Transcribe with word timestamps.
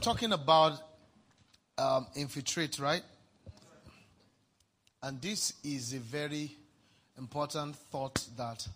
We're 0.00 0.14
talking 0.14 0.32
about 0.32 0.80
um, 1.76 2.06
infiltrate, 2.16 2.78
right? 2.78 3.02
And 5.02 5.20
this 5.20 5.52
is 5.62 5.92
a 5.92 5.98
very 5.98 6.56
important 7.18 7.76
thought 7.76 8.26
that 8.38 8.66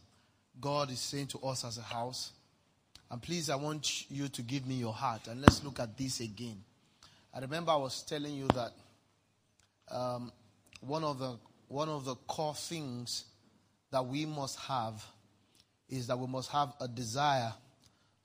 God 0.61 0.90
is 0.90 1.00
saying 1.00 1.29
to 1.29 1.39
us 1.39 1.64
as 1.64 1.79
a 1.79 1.82
house. 1.82 2.32
And 3.11 3.22
please, 3.22 3.48
I 3.48 3.57
want 3.57 4.11
you 4.11 4.29
to 4.29 4.43
give 4.43 4.66
me 4.66 4.75
your 4.75 4.93
heart. 4.93 5.26
And 5.29 5.40
let's 5.40 5.64
look 5.64 5.80
at 5.80 5.96
this 5.96 6.21
again. 6.21 6.62
I 7.34 7.41
remember 7.41 7.72
I 7.72 7.77
was 7.77 8.03
telling 8.03 8.34
you 8.34 8.48
that 8.48 8.72
um, 9.90 10.31
one 10.82 11.04
of 11.04 11.18
the 11.18 11.39
one 11.68 11.89
of 11.89 12.04
the 12.04 12.17
core 12.26 12.54
things 12.54 13.25
that 13.90 14.04
we 14.04 14.26
must 14.26 14.59
have 14.59 15.03
is 15.89 16.06
that 16.09 16.18
we 16.18 16.26
must 16.26 16.50
have 16.50 16.75
a 16.82 16.86
desire 16.86 17.54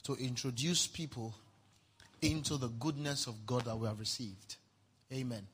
to 0.03 0.15
introduce 0.15 0.85
people 0.85 1.33
into 2.21 2.57
the 2.57 2.67
goodness 2.67 3.27
of 3.27 3.45
God 3.45 3.65
that 3.65 3.77
we 3.77 3.87
have 3.87 3.99
received. 3.99 4.57
Amen. 5.11 5.45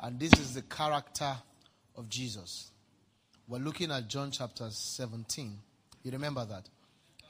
And 0.00 0.18
this 0.18 0.32
is 0.38 0.54
the 0.54 0.62
character 0.62 1.34
of 1.96 2.08
Jesus. 2.08 2.70
We're 3.48 3.58
looking 3.58 3.90
at 3.90 4.08
John 4.08 4.30
chapter 4.30 4.68
17. 4.70 5.58
You 6.02 6.10
remember 6.12 6.44
that? 6.44 6.68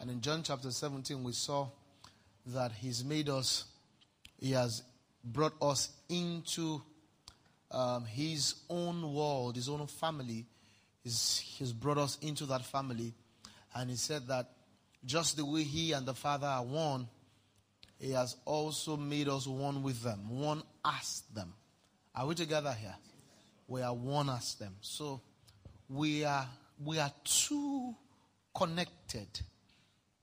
And 0.00 0.10
in 0.10 0.20
John 0.20 0.42
chapter 0.42 0.70
17, 0.70 1.22
we 1.22 1.32
saw 1.32 1.68
that 2.46 2.72
He's 2.72 3.04
made 3.04 3.28
us, 3.28 3.64
He 4.38 4.52
has 4.52 4.82
brought 5.24 5.54
us 5.60 5.90
into 6.08 6.82
um, 7.70 8.04
His 8.04 8.54
own 8.68 9.14
world, 9.14 9.56
His 9.56 9.68
own 9.68 9.86
family. 9.86 10.46
He's, 11.02 11.38
he's 11.38 11.72
brought 11.72 11.98
us 11.98 12.18
into 12.20 12.46
that 12.46 12.64
family. 12.64 13.14
And 13.74 13.90
He 13.90 13.96
said 13.96 14.28
that 14.28 14.50
just 15.04 15.36
the 15.36 15.44
way 15.44 15.62
He 15.62 15.92
and 15.92 16.06
the 16.06 16.14
Father 16.14 16.46
are 16.46 16.64
one, 16.64 17.08
He 18.02 18.10
has 18.10 18.34
also 18.44 18.96
made 18.96 19.28
us 19.28 19.46
one 19.46 19.84
with 19.84 20.02
them, 20.02 20.28
one 20.28 20.64
as 20.84 21.22
them. 21.32 21.52
Are 22.12 22.26
we 22.26 22.34
together 22.34 22.72
here? 22.72 22.96
We 23.68 23.80
are 23.80 23.94
one 23.94 24.28
as 24.28 24.56
them. 24.56 24.74
So 24.80 25.20
we 25.88 26.24
are 26.24 26.48
we 26.84 26.98
are 26.98 27.12
too 27.22 27.94
connected, 28.52 29.28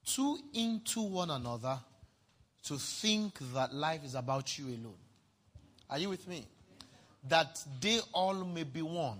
too 0.05 0.39
into 0.53 1.01
one 1.03 1.29
another 1.29 1.79
to 2.63 2.77
think 2.77 3.39
that 3.53 3.73
life 3.73 4.03
is 4.03 4.13
about 4.13 4.59
you 4.59 4.65
alone. 4.65 4.99
Are 5.89 5.99
you 5.99 6.09
with 6.09 6.27
me? 6.27 6.45
That 7.29 7.63
they 7.79 8.01
all 8.11 8.43
may 8.43 8.63
be 8.63 8.81
one. 8.81 9.19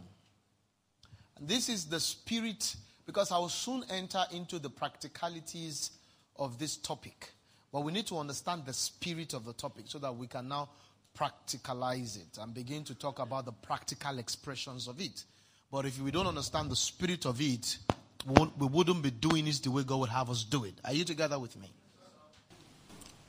This 1.40 1.70
is 1.70 1.86
the 1.86 2.02
spirit, 2.02 2.76
because 3.06 3.32
I 3.32 3.38
will 3.38 3.48
soon 3.48 3.86
enter 3.90 4.26
into 4.34 4.60
the 4.60 4.70
practicalities 4.70 5.92
of 6.36 6.60
this 6.60 6.76
topic. 6.76 7.32
But 7.72 7.82
we 7.82 7.92
need 7.92 8.08
to 8.08 8.18
understand 8.18 8.64
the 8.66 8.74
spirit 8.74 9.34
of 9.34 9.46
the 9.46 9.54
topic 9.54 9.86
so 9.88 10.00
that 10.00 10.16
we 10.16 10.28
can 10.28 10.48
now 10.48 10.70
practicalize 11.18 12.18
it 12.18 12.38
and 12.42 12.54
begin 12.54 12.84
to 12.86 12.96
talk 12.96 13.20
about 13.20 13.46
the 13.46 13.52
practical 13.52 14.18
expressions 14.18 14.88
of 14.88 15.00
it. 15.00 15.24
But 15.72 15.86
if 15.86 16.02
we 16.02 16.10
don't 16.12 16.28
understand 16.28 16.72
the 16.72 16.76
spirit 16.76 17.26
of 17.26 17.40
it, 17.42 17.78
we 18.26 18.68
wouldn't 18.68 19.04
be 19.04 19.12
doing 19.12 19.48
it 19.48 19.62
the 19.64 19.70
way 19.70 19.84
God 19.84 20.00
would 20.00 20.10
have 20.10 20.30
us 20.30 20.44
do 20.44 20.64
it. 20.66 20.74
Are 20.84 20.94
you 20.94 21.04
together 21.04 21.38
with 21.38 21.56
me? 21.58 21.70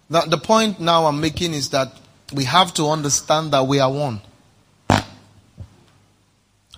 Now, 0.09 0.23
the 0.23 0.39
point 0.39 0.81
now 0.81 1.07
I'm 1.07 1.21
making 1.21 1.55
is 1.55 1.71
that 1.71 1.93
we 2.33 2.45
have 2.45 2.73
to 2.75 2.87
understand 2.89 3.53
that 3.53 3.67
we 3.67 3.79
are 3.79 3.93
one. 3.93 4.21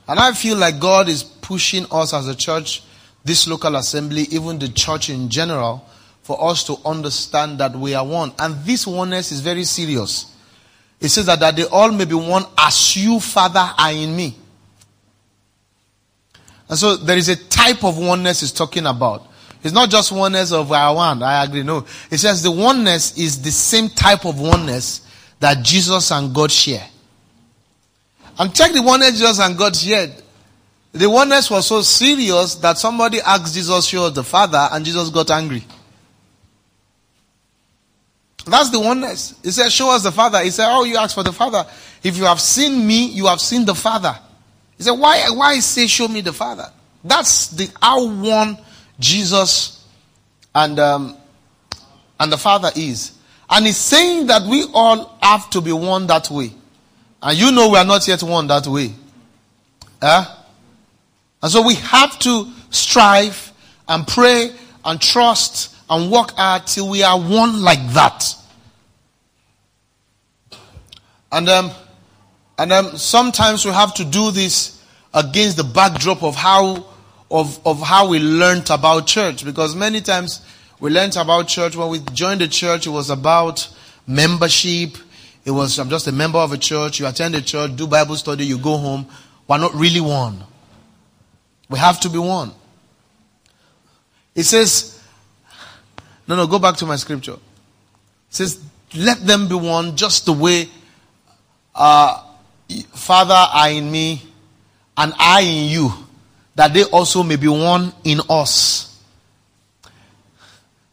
And 0.09 0.19
I 0.19 0.33
feel 0.33 0.57
like 0.57 0.81
God 0.81 1.09
is 1.09 1.23
pushing 1.23 1.87
us 1.91 2.13
as 2.13 2.27
a 2.27 2.35
church, 2.35 2.83
this 3.25 3.47
local 3.47 3.77
assembly, 3.77 4.23
even 4.31 4.59
the 4.59 4.69
church 4.69 5.09
in 5.09 5.29
general, 5.29 5.87
for 6.23 6.43
us 6.51 6.65
to 6.65 6.77
understand 6.85 7.59
that 7.59 7.75
we 7.75 7.95
are 7.95 8.07
one. 8.07 8.33
And 8.39 8.65
this 8.65 8.87
oneness 8.87 9.33
is 9.33 9.41
very 9.41 9.65
serious. 9.65 10.35
It 11.01 11.09
says 11.09 11.27
that, 11.27 11.41
that 11.41 11.57
they 11.57 11.65
all 11.65 11.91
may 11.91 12.05
be 12.05 12.15
one 12.15 12.45
as 12.57 12.97
you, 12.97 13.19
Father, 13.19 13.71
are 13.77 13.93
in 13.93 14.15
me. 14.15 14.37
And 16.69 16.79
so 16.79 16.97
there 16.97 17.19
is 17.19 17.29
a 17.29 17.37
type 17.37 17.85
of 17.85 17.99
oneness 17.99 18.41
he's 18.41 18.53
talking 18.53 18.87
about. 18.87 19.27
It's 19.65 19.75
not 19.75 19.91
just 19.91 20.11
oneness 20.13 20.53
of 20.53 20.71
I 20.73 20.91
one. 20.91 21.23
I 21.23 21.45
agree. 21.45 21.63
No. 21.63 21.85
It 22.11 22.19
says 22.19 22.43
the 22.43 22.51
oneness 22.51 23.19
is 23.19 23.43
the 23.43 23.51
same 23.51 23.89
type 23.89 24.25
of 24.25 24.41
oneness 24.41 25.07
that 25.39 25.63
Jesus 25.65 26.11
and 26.13 26.35
God 26.35 26.51
share. 26.51 26.87
And 28.39 28.55
check 28.55 28.73
the 28.73 28.83
oneness 28.83 29.13
Jesus 29.13 29.39
and 29.41 29.59
God 29.59 29.77
shared. 29.77 30.13
The 30.93 31.09
oneness 31.09 31.51
was 31.51 31.67
so 31.67 31.83
serious 31.83 32.55
that 32.57 32.79
somebody 32.79 33.21
asked 33.21 33.55
Jesus, 33.55 33.87
show 33.87 34.11
the 34.11 34.25
Father, 34.25 34.69
and 34.73 34.85
Jesus 34.85 35.11
got 35.11 35.31
angry. 35.31 35.65
That's 38.47 38.71
the 38.71 38.81
oneness. 38.81 39.39
He 39.43 39.51
said, 39.51 39.71
Show 39.71 39.91
us 39.91 40.03
the 40.03 40.13
Father. 40.13 40.43
He 40.43 40.51
said, 40.51 40.67
Oh, 40.69 40.85
you 40.85 40.97
ask 40.97 41.15
for 41.15 41.23
the 41.23 41.33
Father. 41.33 41.67
If 42.03 42.17
you 42.17 42.25
have 42.25 42.41
seen 42.41 42.87
me, 42.87 43.07
you 43.07 43.27
have 43.27 43.41
seen 43.41 43.65
the 43.65 43.75
Father. 43.75 44.19
He 44.77 44.83
said, 44.83 44.93
Why, 44.93 45.25
why 45.31 45.59
say, 45.61 45.87
Show 45.87 46.09
me 46.09 46.21
the 46.21 46.33
Father? 46.33 46.71
That's 47.05 47.49
the 47.49 47.71
how 47.81 48.07
one 48.07 48.59
Jesus 48.99 49.87
and, 50.55 50.79
um, 50.79 51.17
and 52.19 52.33
the 52.33 52.39
Father 52.39 52.71
is. 52.75 53.17
And 53.49 53.67
he's 53.67 53.77
saying 53.77 54.29
that 54.29 54.43
we 54.43 54.65
all 54.73 55.19
have 55.21 55.51
to 55.51 55.61
be 55.61 55.73
one 55.73 56.07
that 56.07 56.31
way. 56.31 56.53
And 57.23 57.39
you 57.39 57.53
know 57.53 57.69
we 57.71 57.79
are 57.79 57.85
not 57.85 58.07
yet 58.09 58.23
one 58.23 58.47
that 58.49 58.67
way. 58.67 58.93
Eh? 60.01 60.25
And 61.43 61.53
so 61.53 61.63
we 61.63 61.75
have 61.75 62.19
to 62.21 62.51
strive 62.71 63.53
and 63.89 64.07
pray 64.07 64.53
and 64.85 65.01
trust 65.01 65.72
and 65.89 66.11
work 66.11 66.33
hard 66.33 66.67
till 66.67 66.89
we 66.89 67.03
are 67.03 67.19
one 67.19 67.63
like 67.63 67.87
that. 67.93 68.35
And 71.31 71.49
um, 71.49 71.71
and 72.59 72.73
um, 72.73 72.97
sometimes 72.97 73.65
we 73.65 73.73
have 73.73 73.95
to 73.95 74.05
do 74.05 74.31
this 74.31 74.83
against 75.15 75.57
the 75.57 75.65
backdrop 75.65 76.23
of 76.23 76.35
how 76.37 76.87
of, 77.31 77.67
of 77.67 77.81
how 77.81 78.09
we 78.09 78.19
learned 78.19 78.69
about 78.71 79.07
church 79.07 79.45
because 79.45 79.75
many 79.75 80.01
times 80.03 80.45
we 80.79 80.91
learned 80.91 81.17
about 81.17 81.49
church 81.49 81.75
when 81.75 81.89
we 81.89 81.99
joined 82.13 82.43
the 82.43 82.49
church 82.49 82.87
it 82.87 82.91
was 82.91 83.09
about 83.09 83.69
membership. 84.07 84.91
It 85.45 85.51
was 85.51 85.79
i'm 85.79 85.89
just 85.89 86.07
a 86.07 86.13
member 86.13 86.39
of 86.39 86.53
a 86.53 86.59
church. 86.59 87.01
You 87.01 87.07
attend 87.07 87.35
a 87.35 87.43
church 87.43 87.75
do 87.77 87.87
bible 87.87 88.17
study 88.17 88.45
you 88.45 88.59
go 88.59 88.77
home. 88.77 89.07
We're 89.49 89.59
not 89.59 89.75
really 89.75 90.01
one. 90.01 90.45
We 91.69 91.79
have 91.79 92.01
to 92.01 92.11
be 92.11 92.19
one. 92.19 92.53
It 94.35 94.45
says 94.45 94.92
no, 96.27 96.37
no, 96.37 96.47
go 96.47 96.59
back 96.59 96.77
to 96.77 96.87
my 96.87 96.97
scripture. 96.97 97.35
It 97.35 97.39
says, 98.31 98.63
let 98.95 99.27
them 99.27 99.49
be 99.49 99.55
one 99.55 99.97
just 99.97 100.27
the 100.27 100.33
way 100.33 100.69
uh, 101.75 102.23
Father 102.93 103.35
are 103.35 103.71
in 103.71 103.91
me 103.91 104.23
and 104.97 105.13
I 105.19 105.41
in 105.41 105.71
you, 105.71 105.93
that 106.55 106.75
they 106.75 106.85
also 106.85 107.23
may 107.23 107.37
be 107.37 107.49
one 107.49 107.93
in 108.05 108.21
us. 108.29 109.01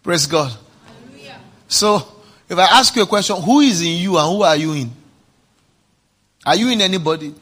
Praise 0.02 0.26
God. 0.26 0.56
Hallelujah. 0.86 1.40
So, 1.68 2.08
if 2.48 2.58
I 2.58 2.64
ask 2.64 2.96
you 2.96 3.04
a 3.04 3.06
question, 3.06 3.36
who 3.42 3.60
is 3.60 3.82
in 3.82 3.98
you 3.98 4.18
and 4.18 4.28
who 4.28 4.42
are 4.44 4.56
you 4.56 4.74
in? 4.74 4.92
Are 6.46 6.56
you 6.56 6.70
in 6.70 6.82
anybody? 6.82 7.36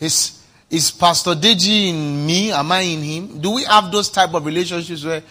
Is, 0.00 0.44
is 0.68 0.90
Pastor 0.90 1.30
Deji 1.30 1.90
in 1.90 2.26
me? 2.26 2.52
Am 2.52 2.70
I 2.70 2.80
in 2.80 3.02
him? 3.02 3.40
Do 3.40 3.52
we 3.52 3.64
have 3.64 3.90
those 3.90 4.10
type 4.10 4.34
of 4.34 4.44
relationships 4.44 5.04
where 5.04 5.22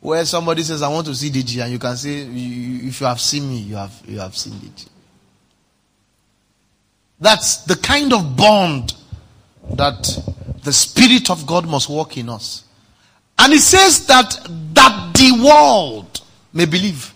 where 0.00 0.24
somebody 0.24 0.62
says, 0.62 0.82
I 0.82 0.88
want 0.88 1.06
to 1.06 1.14
see 1.14 1.30
Deji, 1.30 1.62
and 1.62 1.72
you 1.72 1.78
can 1.78 1.96
say, 1.96 2.20
if 2.20 3.00
you 3.00 3.06
have 3.06 3.20
seen 3.20 3.48
me, 3.48 3.58
you 3.58 3.76
have, 3.76 4.02
you 4.06 4.20
have 4.20 4.36
seen 4.36 4.54
Deji. 4.54 4.88
That's 7.20 7.64
the 7.64 7.76
kind 7.76 8.12
of 8.12 8.36
bond 8.36 8.94
that 9.74 10.06
the 10.62 10.72
Spirit 10.72 11.30
of 11.30 11.46
God 11.46 11.66
must 11.66 11.88
work 11.88 12.16
in 12.16 12.28
us. 12.28 12.64
And 13.38 13.52
it 13.52 13.60
says 13.60 14.06
that, 14.06 14.38
that 14.74 15.14
the 15.14 15.44
world 15.44 16.20
may 16.52 16.64
believe. 16.64 17.12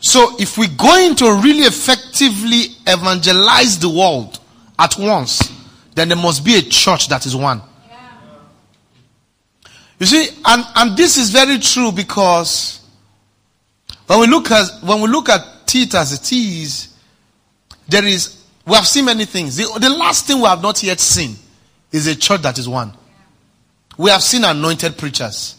So 0.00 0.36
if 0.38 0.58
we're 0.58 0.76
going 0.76 1.14
to 1.16 1.40
really 1.42 1.64
effectively 1.64 2.74
evangelize 2.86 3.78
the 3.78 3.88
world 3.88 4.40
at 4.78 4.96
once, 4.98 5.52
then 5.94 6.08
there 6.08 6.16
must 6.16 6.44
be 6.44 6.56
a 6.56 6.62
church 6.62 7.08
that 7.08 7.24
is 7.26 7.36
one. 7.36 7.62
You 10.02 10.06
see, 10.06 10.28
and, 10.44 10.64
and 10.74 10.96
this 10.96 11.16
is 11.16 11.30
very 11.30 11.60
true 11.60 11.92
because 11.92 12.80
when 14.08 14.18
we 14.18 14.26
look 14.26 14.50
at 14.50 14.82
when 14.82 15.00
we 15.00 15.06
look 15.06 15.28
at 15.28 15.40
it 15.72 15.94
as 15.94 16.12
it 16.12 16.32
is, 16.32 16.92
there 17.86 18.04
is 18.04 18.44
we 18.66 18.74
have 18.74 18.88
seen 18.88 19.04
many 19.04 19.26
things. 19.26 19.56
The, 19.58 19.78
the 19.78 19.90
last 19.90 20.26
thing 20.26 20.38
we 20.38 20.46
have 20.48 20.60
not 20.60 20.82
yet 20.82 20.98
seen 20.98 21.36
is 21.92 22.08
a 22.08 22.16
church 22.16 22.42
that 22.42 22.58
is 22.58 22.68
one. 22.68 22.92
We 23.96 24.10
have 24.10 24.24
seen 24.24 24.42
anointed 24.42 24.98
preachers. 24.98 25.54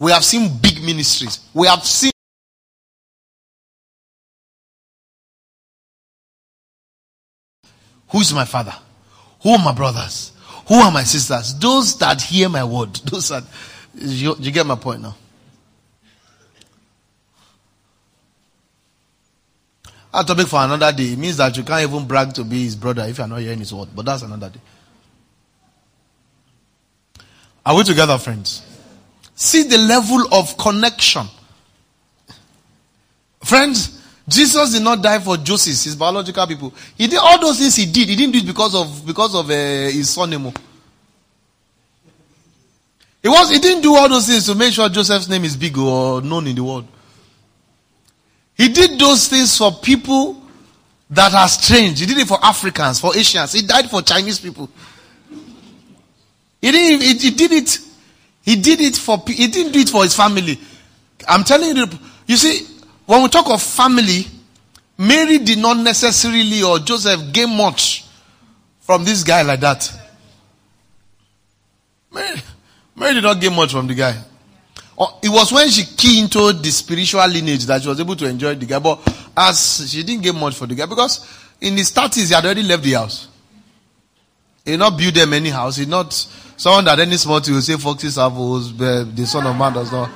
We 0.00 0.10
have 0.10 0.24
seen 0.24 0.58
big 0.60 0.82
ministries. 0.82 1.38
We 1.54 1.68
have 1.68 1.84
seen 1.84 2.10
Who 8.08 8.18
is 8.18 8.34
my 8.34 8.46
father? 8.46 8.74
Who 9.44 9.50
are 9.50 9.64
my 9.64 9.72
brothers? 9.72 10.32
Who 10.66 10.74
are 10.74 10.90
my 10.90 11.04
sisters? 11.04 11.56
Those 11.60 11.96
that 12.00 12.20
hear 12.20 12.48
my 12.48 12.64
word. 12.64 12.92
Those 13.04 13.30
are 13.30 13.42
you, 13.96 14.36
you 14.38 14.50
get 14.50 14.66
my 14.66 14.76
point 14.76 15.02
now? 15.02 15.16
A 20.12 20.24
topic 20.24 20.46
for 20.46 20.60
another 20.60 20.92
day. 20.92 21.12
It 21.12 21.18
means 21.18 21.36
that 21.36 21.56
you 21.56 21.62
can't 21.62 21.88
even 21.88 22.06
brag 22.06 22.32
to 22.34 22.44
be 22.44 22.64
his 22.64 22.74
brother 22.74 23.02
if 23.02 23.18
you're 23.18 23.26
not 23.26 23.40
hearing 23.40 23.58
his 23.58 23.74
word. 23.74 23.88
But 23.94 24.06
that's 24.06 24.22
another 24.22 24.48
day. 24.48 24.60
Are 27.64 27.76
we 27.76 27.84
together, 27.84 28.16
friends? 28.16 28.62
See 29.34 29.64
the 29.64 29.76
level 29.76 30.32
of 30.32 30.56
connection. 30.56 31.26
Friends, 33.44 34.02
Jesus 34.28 34.72
did 34.72 34.82
not 34.82 35.02
die 35.02 35.18
for 35.18 35.36
Joseph, 35.36 35.84
his 35.84 35.94
biological 35.94 36.46
people. 36.46 36.74
He 36.96 37.06
did 37.06 37.18
all 37.18 37.38
those 37.38 37.58
things 37.58 37.76
he 37.76 37.86
did. 37.86 38.08
He 38.08 38.16
didn't 38.16 38.32
do 38.32 38.38
it 38.38 38.46
because 38.46 38.74
of 38.74 39.06
because 39.06 39.34
of 39.34 39.50
uh, 39.50 39.52
his 39.52 40.10
son 40.10 40.30
Nemo. 40.30 40.52
He 43.26 43.28
was 43.28 43.50
he 43.50 43.58
didn't 43.58 43.82
do 43.82 43.96
all 43.96 44.08
those 44.08 44.28
things 44.28 44.46
to 44.46 44.54
make 44.54 44.72
sure 44.72 44.88
Joseph's 44.88 45.28
name 45.28 45.42
is 45.42 45.56
big 45.56 45.76
or 45.76 46.22
known 46.22 46.46
in 46.46 46.54
the 46.54 46.62
world. 46.62 46.86
He 48.54 48.68
did 48.68 49.00
those 49.00 49.26
things 49.26 49.58
for 49.58 49.72
people 49.72 50.40
that 51.10 51.34
are 51.34 51.48
strange. 51.48 51.98
He 51.98 52.06
did 52.06 52.18
it 52.18 52.28
for 52.28 52.38
Africans, 52.40 53.00
for 53.00 53.16
Asians. 53.16 53.52
He 53.52 53.62
died 53.62 53.90
for 53.90 54.00
Chinese 54.00 54.38
people. 54.38 54.70
He 56.60 56.70
didn't. 56.70 57.02
He, 57.02 57.14
he 57.18 57.30
did 57.32 57.50
it. 57.50 57.80
He 58.42 58.54
did 58.54 58.80
it 58.80 58.94
for. 58.94 59.20
He 59.26 59.48
didn't 59.48 59.72
do 59.72 59.80
it 59.80 59.88
for 59.88 60.04
his 60.04 60.14
family. 60.14 60.60
I'm 61.28 61.42
telling 61.42 61.76
you. 61.76 61.86
You 62.28 62.36
see, 62.36 62.64
when 63.06 63.24
we 63.24 63.28
talk 63.28 63.50
of 63.50 63.60
family, 63.60 64.24
Mary 64.96 65.38
did 65.38 65.58
not 65.58 65.78
necessarily 65.78 66.62
or 66.62 66.78
Joseph 66.78 67.32
gain 67.32 67.56
much 67.56 68.04
from 68.82 69.02
this 69.04 69.24
guy 69.24 69.42
like 69.42 69.58
that. 69.58 69.92
Mary, 72.12 72.40
Mary 72.96 73.14
did 73.14 73.22
not 73.22 73.40
gain 73.40 73.54
much 73.54 73.72
from 73.72 73.86
the 73.86 73.94
guy. 73.94 74.16
Oh, 74.98 75.18
it 75.22 75.28
was 75.28 75.52
when 75.52 75.68
she 75.68 75.84
key 75.84 76.20
into 76.20 76.52
the 76.54 76.70
spiritual 76.70 77.26
lineage 77.26 77.66
that 77.66 77.82
she 77.82 77.88
was 77.88 78.00
able 78.00 78.16
to 78.16 78.26
enjoy 78.26 78.54
the 78.54 78.64
guy. 78.64 78.78
But 78.78 79.00
as 79.36 79.90
she 79.90 80.02
didn't 80.02 80.22
get 80.22 80.34
much 80.34 80.56
for 80.56 80.66
the 80.66 80.74
guy 80.74 80.86
because 80.86 81.20
in 81.60 81.76
his 81.76 81.90
thirties 81.90 82.30
he 82.30 82.34
had 82.34 82.44
already 82.44 82.62
left 82.62 82.82
the 82.82 82.92
house. 82.92 83.28
He 84.64 84.76
not 84.76 84.96
build 84.96 85.14
them 85.14 85.32
any 85.34 85.50
house. 85.50 85.76
He 85.76 85.84
not 85.86 86.12
someone 86.56 86.86
that 86.86 86.98
any 86.98 87.16
small 87.18 87.40
will 87.46 87.60
say 87.60 87.76
foxes 87.76 88.16
have 88.16 88.34
the 88.34 89.24
son 89.26 89.46
of 89.46 89.56
man 89.56 89.74
does 89.74 89.92
not. 89.92 90.10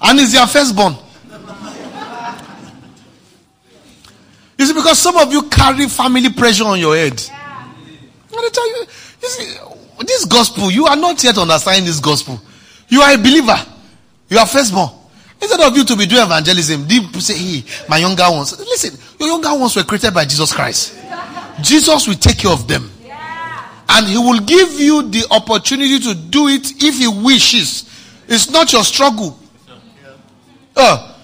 And 0.00 0.18
he's 0.18 0.32
their 0.32 0.46
firstborn. 0.46 0.96
You 4.58 4.66
see, 4.66 4.74
because 4.74 4.98
some 4.98 5.16
of 5.16 5.32
you 5.32 5.48
carry 5.48 5.88
family 5.88 6.32
pressure 6.32 6.64
on 6.64 6.78
your 6.78 6.94
head. 6.94 7.20
I 8.34 8.48
tell 8.52 8.68
you, 8.68 8.86
you 9.22 9.28
see, 9.28 9.58
this 10.00 10.24
gospel, 10.24 10.70
you 10.70 10.86
are 10.86 10.96
not 10.96 11.22
yet 11.22 11.38
understanding 11.38 11.84
this 11.84 12.00
gospel. 12.00 12.40
You 12.88 13.00
are 13.00 13.14
a 13.14 13.18
believer. 13.18 13.56
You 14.28 14.38
are 14.38 14.46
firstborn. 14.46 14.90
Instead 15.40 15.60
of 15.60 15.76
you 15.76 15.84
to 15.84 15.96
be 15.96 16.06
doing 16.06 16.22
evangelism, 16.22 16.86
people 16.86 17.20
say, 17.20 17.36
hey, 17.36 17.64
my 17.88 17.98
younger 17.98 18.24
ones. 18.30 18.58
Listen, 18.58 18.98
your 19.18 19.28
younger 19.28 19.58
ones 19.58 19.74
were 19.74 19.82
created 19.82 20.14
by 20.14 20.24
Jesus 20.24 20.52
Christ. 20.52 20.96
Jesus 21.60 22.06
will 22.06 22.14
take 22.14 22.38
care 22.38 22.52
of 22.52 22.66
them. 22.68 22.90
And 23.88 24.06
he 24.06 24.16
will 24.16 24.40
give 24.40 24.80
you 24.80 25.02
the 25.02 25.26
opportunity 25.30 25.98
to 25.98 26.14
do 26.14 26.48
it 26.48 26.82
if 26.82 26.98
he 26.98 27.08
wishes. 27.08 27.88
It's 28.28 28.50
not 28.50 28.72
your 28.72 28.84
struggle. 28.84 29.38
Uh, 30.74 31.16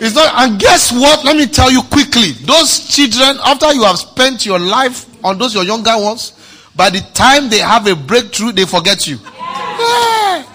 it's 0.00 0.14
not, 0.14 0.34
and 0.34 0.58
guess 0.58 0.92
what? 0.92 1.24
Let 1.24 1.36
me 1.36 1.46
tell 1.46 1.70
you 1.70 1.82
quickly. 1.82 2.32
Those 2.44 2.88
children, 2.88 3.38
after 3.44 3.72
you 3.72 3.84
have 3.84 3.98
spent 3.98 4.44
your 4.44 4.58
life 4.58 5.06
on 5.24 5.38
those 5.38 5.54
your 5.54 5.64
younger 5.64 5.92
ones, 5.96 6.32
by 6.74 6.90
the 6.90 7.00
time 7.14 7.48
they 7.48 7.58
have 7.58 7.86
a 7.86 7.94
breakthrough, 7.94 8.52
they 8.52 8.64
forget 8.64 9.06
you. 9.06 9.16
Yeah. 9.16 10.46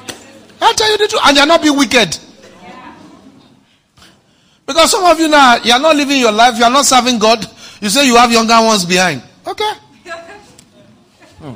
I 0.62 0.73
tell 0.75 0.91
you 0.91 0.97
the 0.97 1.07
truth. 1.07 1.21
And 1.25 1.38
you're 1.38 1.45
not 1.45 1.62
being 1.62 1.77
wicked. 1.77 2.17
Because 4.65 4.91
some 4.91 5.03
of 5.06 5.19
you 5.19 5.27
now, 5.27 5.57
you're 5.63 5.79
not 5.79 5.95
living 5.95 6.19
your 6.19 6.31
life, 6.31 6.57
you're 6.57 6.69
not 6.71 6.85
serving 6.85 7.19
God. 7.19 7.45
You 7.81 7.89
say 7.89 8.07
you 8.07 8.15
have 8.15 8.31
younger 8.31 8.56
ones 8.62 8.85
behind. 8.85 9.21
Okay. 9.45 9.71
Hmm. 11.39 11.53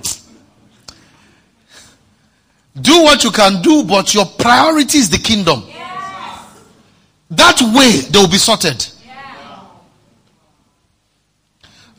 Do 2.79 3.03
what 3.03 3.23
you 3.23 3.31
can 3.31 3.62
do, 3.62 3.83
but 3.83 4.13
your 4.13 4.25
priority 4.25 5.00
is 5.00 5.09
the 5.09 5.17
kingdom. 5.17 5.63
That 7.31 7.62
way 7.62 8.01
they 8.09 8.19
will 8.19 8.29
be 8.29 8.38
sorted. 8.38 8.85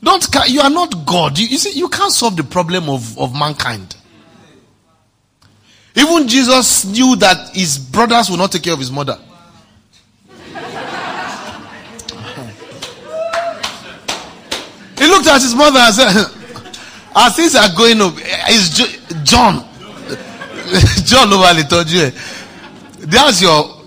Don't 0.03 0.27
you 0.49 0.61
are 0.61 0.71
not 0.71 1.05
God. 1.05 1.39
You, 1.39 1.47
you 1.47 1.59
see, 1.59 1.79
you 1.79 1.89
can't 1.89 2.13
solve 2.13 2.37
the 2.37 2.45
problem 2.45 2.89
of, 2.89 3.19
of 3.19 3.35
mankind. 3.35 3.97
Even 5.95 6.27
Jesus 6.29 6.85
knew 6.87 7.17
that 7.17 7.55
his 7.55 7.79
brothers 7.79 8.31
would 8.31 8.39
not 8.39 8.53
take 8.53 8.63
care 8.63 8.73
of 8.73 8.79
his 8.79 8.91
mother. 8.91 9.19
he 14.97 15.07
looked 15.07 15.27
at 15.27 15.43
his 15.43 15.55
mother 15.55 15.79
and 15.81 15.95
said, 15.95 16.27
As 17.17 17.37
things 17.37 17.57
are 17.57 17.69
going 17.77 18.01
up, 18.01 18.15
eh, 18.19 18.45
is 18.51 18.71
John. 19.25 19.67
John 21.05 21.33
over 21.33 21.63
told 21.69 21.91
you. 21.91 22.11
That's 23.01 23.43
your 23.43 23.81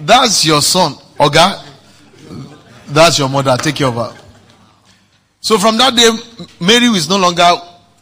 that's 0.00 0.44
your 0.44 0.60
son. 0.60 0.94
Oga. 1.18 1.62
That's 2.88 3.18
your 3.18 3.28
mother. 3.28 3.56
Take 3.56 3.76
care 3.76 3.86
of 3.86 3.94
her. 3.94 4.25
So 5.46 5.58
from 5.58 5.78
that 5.78 5.94
day, 5.94 6.10
Mary 6.58 6.86
is 6.86 7.08
no 7.08 7.18
longer 7.18 7.48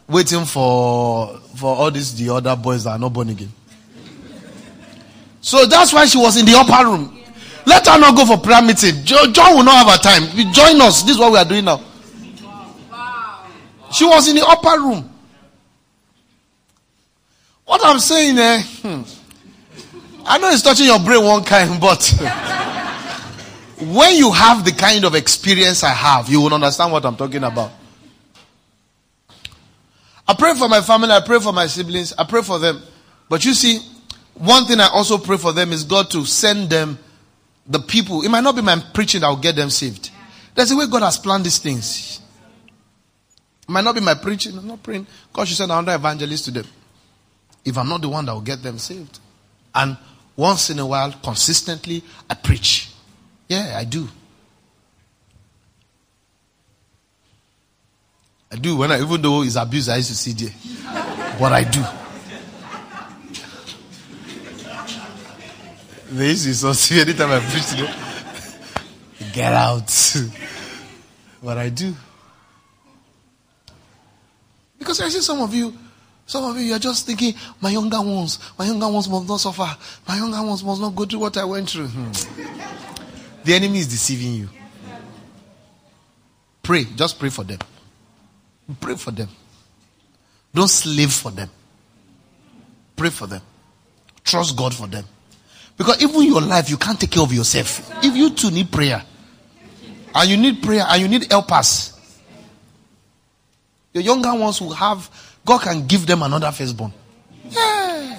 waiting 0.07 0.45
for 0.45 1.37
for 1.55 1.75
all 1.75 1.91
these 1.91 2.15
the 2.17 2.33
other 2.33 2.55
boys 2.55 2.85
that 2.85 2.89
are 2.93 2.97
not 2.97 3.13
born 3.13 3.29
again. 3.29 3.51
So 5.41 5.67
that's 5.67 5.93
why 5.93 6.07
she 6.07 6.17
was 6.17 6.37
in 6.37 6.47
the 6.47 6.55
upper 6.57 6.89
room. 6.89 7.15
Let 7.67 7.85
her 7.85 7.99
not 7.99 8.15
go 8.17 8.25
for 8.25 8.39
prayer 8.39 8.63
meeting. 8.63 8.95
John 9.05 9.27
will 9.55 9.63
not 9.63 9.85
have 9.85 9.99
a 9.99 10.01
time. 10.01 10.23
Join 10.53 10.81
us. 10.81 11.03
This 11.03 11.11
is 11.11 11.19
what 11.19 11.33
we 11.33 11.37
are 11.37 11.45
doing 11.45 11.65
now. 11.65 11.83
She 13.91 14.05
was 14.05 14.27
in 14.27 14.37
the 14.37 14.43
upper 14.47 14.81
room. 14.81 15.07
What 17.63 17.79
I'm 17.85 17.99
saying, 17.99 18.39
eh? 18.39 18.61
Hmm. 18.63 19.01
I 20.25 20.39
know 20.39 20.49
it's 20.49 20.63
touching 20.63 20.87
your 20.87 20.99
brain 20.99 21.23
one 21.23 21.43
kind, 21.43 21.79
but 21.79 22.11
when 23.79 24.15
you 24.15 24.31
have 24.31 24.63
the 24.63 24.71
kind 24.71 25.03
of 25.05 25.15
experience 25.15 25.83
I 25.83 25.89
have, 25.89 26.29
you 26.29 26.41
will 26.41 26.53
understand 26.53 26.91
what 26.91 27.05
I'm 27.05 27.15
talking 27.15 27.43
about. 27.43 27.71
I 30.27 30.33
pray 30.33 30.55
for 30.55 30.67
my 30.67 30.81
family, 30.81 31.11
I 31.11 31.21
pray 31.21 31.39
for 31.39 31.53
my 31.53 31.67
siblings, 31.67 32.13
I 32.13 32.23
pray 32.23 32.41
for 32.41 32.57
them. 32.57 32.81
But 33.29 33.45
you 33.45 33.53
see, 33.53 33.79
one 34.33 34.65
thing 34.65 34.79
I 34.79 34.87
also 34.87 35.17
pray 35.17 35.37
for 35.37 35.53
them 35.53 35.71
is 35.71 35.83
God 35.83 36.09
to 36.11 36.25
send 36.25 36.69
them 36.69 36.97
the 37.67 37.79
people. 37.79 38.23
It 38.23 38.29
might 38.29 38.43
not 38.43 38.55
be 38.55 38.61
my 38.61 38.81
preaching 38.93 39.21
that 39.21 39.27
will 39.27 39.37
get 39.37 39.55
them 39.55 39.69
saved. 39.69 40.11
There's 40.55 40.71
a 40.71 40.75
way 40.75 40.87
God 40.87 41.03
has 41.03 41.17
planned 41.17 41.45
these 41.45 41.59
things. 41.59 42.21
It 43.67 43.71
might 43.71 43.83
not 43.83 43.95
be 43.95 44.01
my 44.01 44.13
preaching. 44.13 44.57
I'm 44.57 44.67
not 44.67 44.83
praying. 44.83 45.07
God 45.33 45.47
should 45.47 45.57
send 45.57 45.71
another 45.71 45.95
evangelist 45.95 46.45
to 46.45 46.51
them. 46.51 46.65
If 47.63 47.77
I'm 47.77 47.89
not 47.89 48.01
the 48.01 48.09
one 48.09 48.25
that 48.25 48.33
will 48.33 48.41
get 48.41 48.61
them 48.61 48.77
saved. 48.77 49.19
And 49.73 49.97
once 50.35 50.69
in 50.69 50.79
a 50.79 50.85
while, 50.85 51.11
consistently, 51.23 52.03
I 52.29 52.35
preach. 52.35 52.84
Yeah, 53.55 53.77
I 53.77 53.85
do. 53.85 54.07
I 58.51 58.57
do 58.57 58.75
when 58.75 58.91
I, 58.91 59.01
even 59.01 59.21
though 59.21 59.43
it's 59.43 59.55
abuse, 59.55 59.87
I 59.87 59.95
used 59.97 60.09
to 60.09 60.15
see 60.15 60.33
there. 60.33 60.53
But 61.39 61.53
I 61.53 61.63
do. 61.63 61.83
They 66.11 66.27
used 66.29 66.45
to 66.45 66.53
so 66.53 66.73
see 66.73 66.99
anytime 66.99 67.31
I 67.31 67.39
preach 67.39 67.67
to. 67.71 67.87
Get 69.33 69.53
out. 69.53 69.87
but 71.43 71.57
I 71.57 71.69
do. 71.69 71.95
Because 74.77 74.99
I 75.01 75.07
see 75.09 75.21
some 75.21 75.41
of 75.41 75.53
you, 75.53 75.73
some 76.25 76.43
of 76.43 76.57
you, 76.57 76.63
you're 76.63 76.79
just 76.79 77.05
thinking, 77.05 77.33
my 77.61 77.69
younger 77.69 78.01
ones, 78.01 78.37
my 78.59 78.65
younger 78.65 78.89
ones 78.89 79.07
must 79.07 79.27
not 79.29 79.39
suffer. 79.39 79.77
My 80.07 80.17
younger 80.17 80.43
ones 80.43 80.61
must 80.63 80.81
not 80.81 80.93
go 80.93 81.05
through 81.05 81.19
what 81.19 81.37
I 81.37 81.45
went 81.45 81.69
through. 81.69 81.87
Hmm. 81.87 82.94
The 83.45 83.53
enemy 83.53 83.79
is 83.79 83.87
deceiving 83.87 84.33
you. 84.33 84.49
Pray. 86.63 86.83
Just 86.95 87.19
pray 87.19 87.29
for 87.29 87.43
them. 87.43 87.59
Pray 88.81 88.95
for 88.95 89.11
them. 89.11 89.29
Don't 90.53 90.67
slave 90.67 91.13
for 91.13 91.31
them. 91.31 91.49
Pray 92.95 93.11
for 93.11 93.27
them. 93.27 93.41
Trust 94.23 94.57
God 94.57 94.73
for 94.73 94.87
them. 94.87 95.05
Because 95.77 96.01
even 96.01 96.23
your 96.23 96.41
life, 96.41 96.69
you 96.69 96.77
can't 96.77 96.99
take 96.99 97.11
care 97.11 97.21
of 97.21 97.31
yourself. 97.31 97.91
If 98.03 98.15
you 98.15 98.31
too 98.31 98.49
need 98.49 98.71
prayer, 98.71 99.03
and 100.15 100.29
you 100.29 100.37
need 100.37 100.63
prayer, 100.63 100.85
and 100.87 101.01
you 101.01 101.07
need 101.07 101.31
helpers, 101.31 101.91
your 103.93 104.03
younger 104.03 104.33
ones 104.33 104.59
will 104.59 104.73
have 104.73 105.09
God 105.45 105.61
can 105.61 105.85
give 105.85 106.07
them 106.07 106.23
another 106.23 106.51
firstborn. 106.51 106.91
Yeah. 107.49 108.14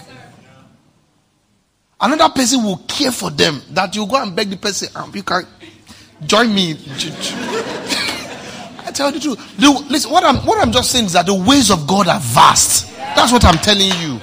Another 2.00 2.28
person 2.34 2.62
will 2.62 2.78
care 2.88 3.10
for 3.10 3.30
them. 3.30 3.62
That 3.70 3.96
you 3.96 4.06
go 4.06 4.22
and 4.22 4.34
beg 4.36 4.50
the 4.50 4.56
person, 4.56 4.88
and 4.94 5.14
you 5.14 5.22
can 5.22 5.46
join 6.24 6.54
me. 6.54 6.72
I 8.84 8.90
tell 8.92 9.10
you 9.10 9.18
the 9.18 9.20
truth. 9.20 9.56
The, 9.56 9.70
listen, 9.90 10.10
what 10.10 10.24
I'm 10.24 10.36
what 10.46 10.58
I'm 10.60 10.72
just 10.72 10.90
saying 10.90 11.06
is 11.06 11.12
that 11.14 11.26
the 11.26 11.34
ways 11.34 11.70
of 11.70 11.86
God 11.86 12.08
are 12.08 12.20
vast. 12.20 12.94
That's 12.96 13.32
what 13.32 13.44
I'm 13.44 13.58
telling 13.58 13.92
you. 14.00 14.20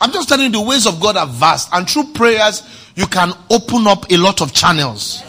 I'm 0.00 0.12
just 0.12 0.28
telling 0.28 0.46
you 0.46 0.52
the 0.52 0.60
ways 0.60 0.86
of 0.86 1.00
God 1.00 1.16
are 1.16 1.26
vast, 1.26 1.70
and 1.72 1.88
through 1.88 2.12
prayers 2.12 2.62
you 2.94 3.06
can 3.06 3.32
open 3.50 3.86
up 3.86 4.10
a 4.10 4.16
lot 4.16 4.40
of 4.40 4.52
channels. 4.52 5.22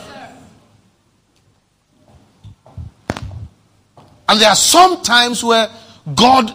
And 4.29 4.41
there 4.41 4.49
are 4.49 4.55
some 4.55 5.01
times 5.03 5.43
where 5.43 5.69
God 6.13 6.51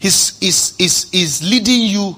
is, 0.00 0.38
is, 0.40 0.76
is, 0.78 1.10
is 1.12 1.42
leading 1.42 1.82
you 1.82 2.16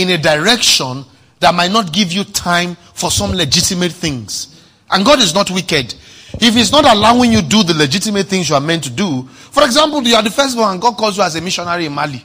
in 0.00 0.10
a 0.10 0.18
direction 0.18 1.04
that 1.40 1.54
might 1.54 1.70
not 1.70 1.92
give 1.92 2.12
you 2.12 2.24
time 2.24 2.74
for 2.94 3.10
some 3.10 3.32
legitimate 3.32 3.92
things. 3.92 4.62
And 4.90 5.04
God 5.04 5.18
is 5.20 5.34
not 5.34 5.50
wicked. 5.50 5.94
If 6.34 6.54
He's 6.54 6.72
not 6.72 6.84
allowing 6.84 7.32
you 7.32 7.42
do 7.42 7.62
the 7.62 7.74
legitimate 7.74 8.26
things 8.26 8.48
you 8.48 8.54
are 8.54 8.60
meant 8.60 8.84
to 8.84 8.90
do, 8.90 9.26
for 9.26 9.64
example, 9.64 10.02
you 10.02 10.14
are 10.14 10.22
the 10.22 10.30
first 10.30 10.56
one, 10.56 10.78
God 10.78 10.96
calls 10.96 11.16
you 11.16 11.22
as 11.22 11.34
a 11.36 11.40
missionary 11.40 11.86
in 11.86 11.92
Mali. 11.92 12.24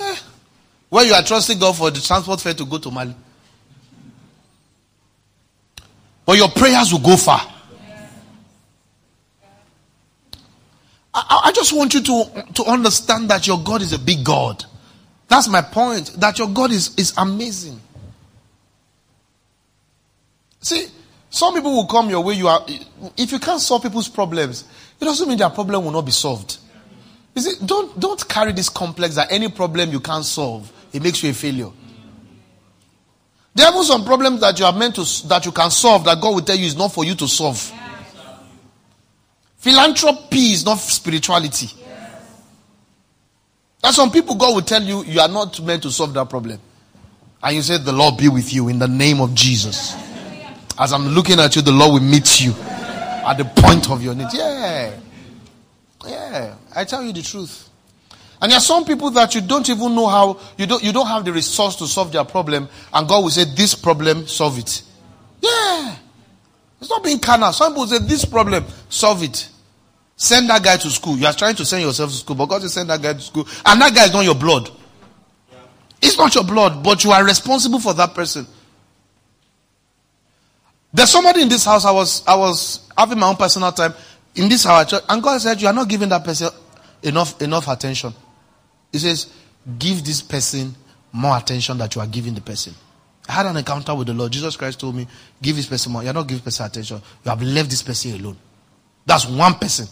Eh, 0.00 0.16
where 0.88 1.04
you 1.04 1.14
are 1.14 1.22
trusting 1.22 1.58
God 1.58 1.76
for 1.76 1.90
the 1.90 2.00
transport 2.00 2.40
fare 2.40 2.54
to 2.54 2.64
go 2.64 2.78
to 2.78 2.90
Mali. 2.90 3.14
But 6.24 6.36
your 6.36 6.48
prayers 6.48 6.92
will 6.92 7.00
go 7.00 7.16
far. 7.16 7.51
I, 11.14 11.42
I, 11.46 11.52
just 11.52 11.72
want 11.72 11.92
you 11.94 12.02
to, 12.02 12.44
to 12.54 12.64
understand 12.64 13.28
that 13.30 13.46
your 13.46 13.58
God 13.58 13.82
is 13.82 13.92
a 13.92 13.98
big 13.98 14.24
God. 14.24 14.64
That's 15.28 15.48
my 15.48 15.60
point. 15.60 16.14
That 16.18 16.38
your 16.38 16.48
God 16.48 16.70
is, 16.70 16.94
is 16.96 17.12
amazing. 17.16 17.80
See, 20.60 20.86
some 21.28 21.54
people 21.54 21.72
will 21.72 21.86
come 21.86 22.08
your 22.08 22.22
way. 22.22 22.34
You 22.34 22.48
are, 22.48 22.64
if 23.16 23.32
you 23.32 23.38
can't 23.38 23.60
solve 23.60 23.82
people's 23.82 24.08
problems, 24.08 24.64
it 25.00 25.04
doesn't 25.04 25.28
mean 25.28 25.38
their 25.38 25.50
problem 25.50 25.84
will 25.84 25.90
not 25.90 26.06
be 26.06 26.12
solved. 26.12 26.58
You 27.34 27.42
see, 27.42 27.64
don't, 27.64 27.98
don't 27.98 28.28
carry 28.28 28.52
this 28.52 28.68
complex 28.68 29.14
that 29.16 29.32
any 29.32 29.48
problem 29.48 29.90
you 29.90 30.00
can't 30.00 30.24
solve, 30.24 30.70
it 30.92 31.02
makes 31.02 31.22
you 31.22 31.30
a 31.30 31.34
failure. 31.34 31.70
There 33.54 33.66
are 33.66 33.84
some 33.84 34.04
problems 34.04 34.40
that 34.40 34.58
you 34.58 34.64
are 34.64 34.72
meant 34.72 34.94
to, 34.94 35.28
that 35.28 35.44
you 35.44 35.52
can 35.52 35.70
solve 35.70 36.04
that 36.04 36.20
God 36.20 36.34
will 36.34 36.42
tell 36.42 36.56
you 36.56 36.66
is 36.66 36.76
not 36.76 36.92
for 36.92 37.04
you 37.04 37.14
to 37.16 37.28
solve. 37.28 37.72
Philanthropy 39.62 40.50
is 40.54 40.64
not 40.64 40.74
spirituality. 40.80 41.68
Are 43.84 43.92
some 43.92 44.10
people 44.10 44.34
God 44.34 44.56
will 44.56 44.62
tell 44.62 44.82
you 44.82 45.04
you 45.04 45.20
are 45.20 45.28
not 45.28 45.62
meant 45.62 45.84
to 45.84 45.90
solve 45.92 46.12
that 46.14 46.28
problem. 46.28 46.58
And 47.40 47.54
you 47.54 47.62
say, 47.62 47.78
The 47.78 47.92
Lord 47.92 48.16
be 48.16 48.28
with 48.28 48.52
you 48.52 48.66
in 48.66 48.80
the 48.80 48.88
name 48.88 49.20
of 49.20 49.36
Jesus. 49.36 49.94
As 50.76 50.92
I'm 50.92 51.06
looking 51.06 51.38
at 51.38 51.54
you, 51.54 51.62
the 51.62 51.70
Lord 51.70 51.92
will 51.92 52.08
meet 52.08 52.40
you 52.40 52.54
at 52.54 53.34
the 53.34 53.44
point 53.44 53.88
of 53.88 54.02
your 54.02 54.16
need. 54.16 54.26
Yeah. 54.32 54.98
Yeah. 56.06 56.56
I 56.74 56.82
tell 56.82 57.04
you 57.04 57.12
the 57.12 57.22
truth. 57.22 57.68
And 58.40 58.50
there 58.50 58.58
are 58.58 58.60
some 58.60 58.84
people 58.84 59.10
that 59.12 59.32
you 59.36 59.42
don't 59.42 59.68
even 59.70 59.94
know 59.94 60.08
how, 60.08 60.40
you 60.58 60.66
don't, 60.66 60.82
you 60.82 60.92
don't 60.92 61.06
have 61.06 61.24
the 61.24 61.32
resource 61.32 61.76
to 61.76 61.86
solve 61.86 62.10
their 62.10 62.24
problem, 62.24 62.68
and 62.92 63.08
God 63.08 63.22
will 63.22 63.30
say, 63.30 63.44
This 63.44 63.76
problem, 63.76 64.26
solve 64.26 64.58
it. 64.58 64.82
Yeah. 65.40 65.94
It's 66.80 66.90
not 66.90 67.04
being 67.04 67.20
carnal. 67.20 67.52
Some 67.52 67.74
people 67.74 67.86
say, 67.86 67.98
This 68.00 68.24
problem, 68.24 68.64
solve 68.88 69.22
it. 69.22 69.50
Send 70.16 70.48
that 70.50 70.62
guy 70.62 70.76
to 70.76 70.90
school. 70.90 71.16
You 71.16 71.26
are 71.26 71.32
trying 71.32 71.56
to 71.56 71.64
send 71.64 71.82
yourself 71.82 72.10
to 72.10 72.16
school, 72.16 72.36
but 72.36 72.46
God 72.46 72.62
will 72.62 72.68
send 72.68 72.90
that 72.90 73.02
guy 73.02 73.14
to 73.14 73.20
school. 73.20 73.46
And 73.64 73.80
that 73.80 73.94
guy 73.94 74.04
is 74.04 74.12
not 74.12 74.24
your 74.24 74.34
blood. 74.34 74.70
It's 76.00 76.18
not 76.18 76.34
your 76.34 76.44
blood, 76.44 76.82
but 76.82 77.04
you 77.04 77.12
are 77.12 77.24
responsible 77.24 77.78
for 77.78 77.94
that 77.94 78.14
person. 78.14 78.46
There's 80.92 81.10
somebody 81.10 81.42
in 81.42 81.48
this 81.48 81.64
house. 81.64 81.84
I 81.84 81.92
was 81.92 82.22
I 82.26 82.34
was 82.34 82.88
having 82.98 83.18
my 83.18 83.28
own 83.28 83.36
personal 83.36 83.72
time 83.72 83.94
in 84.34 84.48
this 84.48 84.64
house, 84.64 84.92
and 85.08 85.22
God 85.22 85.40
said, 85.40 85.62
You 85.62 85.68
are 85.68 85.72
not 85.72 85.88
giving 85.88 86.08
that 86.10 86.24
person 86.24 86.50
enough 87.02 87.40
enough 87.40 87.68
attention. 87.68 88.12
He 88.90 88.98
says, 88.98 89.32
Give 89.78 90.04
this 90.04 90.20
person 90.20 90.74
more 91.12 91.36
attention 91.36 91.78
that 91.78 91.94
you 91.94 92.00
are 92.00 92.06
giving 92.06 92.34
the 92.34 92.40
person. 92.40 92.74
I 93.28 93.32
had 93.32 93.46
an 93.46 93.56
encounter 93.56 93.94
with 93.94 94.08
the 94.08 94.14
Lord. 94.14 94.32
Jesus 94.32 94.56
Christ 94.56 94.80
told 94.80 94.96
me, 94.96 95.06
Give 95.40 95.56
this 95.56 95.66
person 95.66 95.92
more. 95.92 96.02
You're 96.02 96.12
not 96.12 96.26
giving 96.26 96.42
person 96.42 96.66
attention. 96.66 97.00
You 97.24 97.30
have 97.30 97.40
left 97.40 97.70
this 97.70 97.82
person 97.82 98.20
alone. 98.20 98.36
That's 99.06 99.26
one 99.26 99.54
person. 99.54 99.86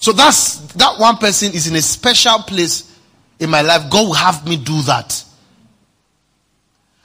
So 0.00 0.12
that's 0.12 0.56
that 0.74 0.98
one 0.98 1.18
person 1.18 1.52
is 1.52 1.66
in 1.68 1.76
a 1.76 1.82
special 1.82 2.38
place 2.38 2.98
in 3.38 3.50
my 3.50 3.60
life. 3.60 3.90
God 3.90 4.06
will 4.06 4.14
have 4.14 4.48
me 4.48 4.56
do 4.56 4.80
that. 4.82 5.24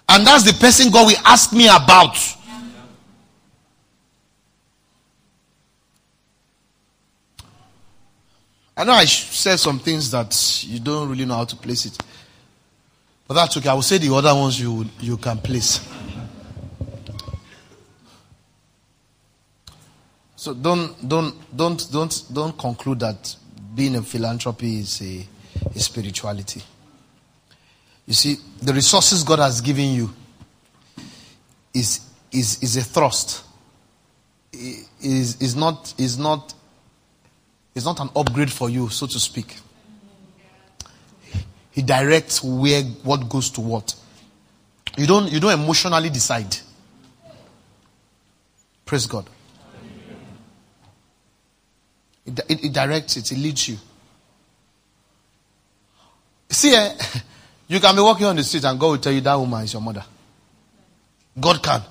And 0.07 0.25
that's 0.25 0.43
the 0.43 0.53
person 0.53 0.91
God 0.91 1.07
will 1.07 1.21
ask 1.25 1.51
me 1.51 1.67
about. 1.67 2.17
I 8.77 8.83
know 8.83 8.93
I 8.93 9.05
said 9.05 9.57
some 9.57 9.79
things 9.79 10.11
that 10.11 10.63
you 10.65 10.79
don't 10.79 11.09
really 11.09 11.25
know 11.25 11.35
how 11.35 11.45
to 11.45 11.55
place 11.55 11.85
it. 11.85 11.97
But 13.27 13.35
that's 13.35 13.57
okay. 13.57 13.69
I 13.69 13.73
will 13.73 13.81
say 13.81 13.97
the 13.97 14.13
other 14.13 14.35
ones 14.35 14.59
you, 14.59 14.85
you 14.99 15.17
can 15.17 15.37
place. 15.37 15.79
So 20.45 20.53
don't 20.53 21.09
don't 21.09 21.57
don't 21.57 21.91
don't 21.91 22.23
don't 22.31 22.55
conclude 22.55 22.99
that 22.99 23.35
being 23.73 23.95
a 23.95 24.03
philanthropy 24.03 24.77
is 24.77 25.01
a, 25.01 25.27
a 25.75 25.79
spirituality. 25.79 26.61
You 28.05 28.13
see, 28.13 28.35
the 28.61 28.71
resources 28.71 29.23
God 29.23 29.39
has 29.39 29.59
given 29.59 29.85
you 29.85 30.13
is 31.73 31.99
is 32.31 32.61
is 32.61 32.77
a 32.77 32.83
thrust. 32.83 33.43
Is 34.53 35.41
is 35.41 35.55
not 35.55 35.95
is 35.97 36.19
not 36.19 36.53
it's 37.73 37.85
not 37.85 37.99
an 37.99 38.11
upgrade 38.15 38.51
for 38.51 38.69
you, 38.69 38.87
so 38.89 39.07
to 39.07 39.19
speak. 39.19 39.57
He 41.71 41.81
directs 41.81 42.43
where 42.43 42.83
what 43.01 43.27
goes 43.27 43.49
to 43.49 43.61
what. 43.61 43.95
You 44.95 45.07
don't 45.07 45.31
you 45.31 45.39
don't 45.39 45.59
emotionally 45.59 46.11
decide. 46.11 46.55
Praise 48.85 49.07
God. 49.07 49.27
It, 52.25 52.39
it, 52.50 52.65
it 52.65 52.74
directs 52.74 53.17
it, 53.17 53.32
it 53.32 53.38
leads 53.38 53.67
you. 53.67 53.77
See, 56.50 56.74
eh, 56.74 56.96
you 57.67 57.79
can 57.79 57.96
be 57.96 58.01
walking 58.01 58.25
on 58.25 58.36
the 58.36 58.44
street 58.44 58.63
and 58.63 58.79
God 58.79 58.88
will 58.88 58.98
tell 58.98 59.13
you 59.13 59.22
that 59.22 59.36
woman 59.36 59.63
is 59.63 59.74
your 59.74 59.82
mother. 59.82 60.03
God 61.39 61.62
can. 61.62 61.82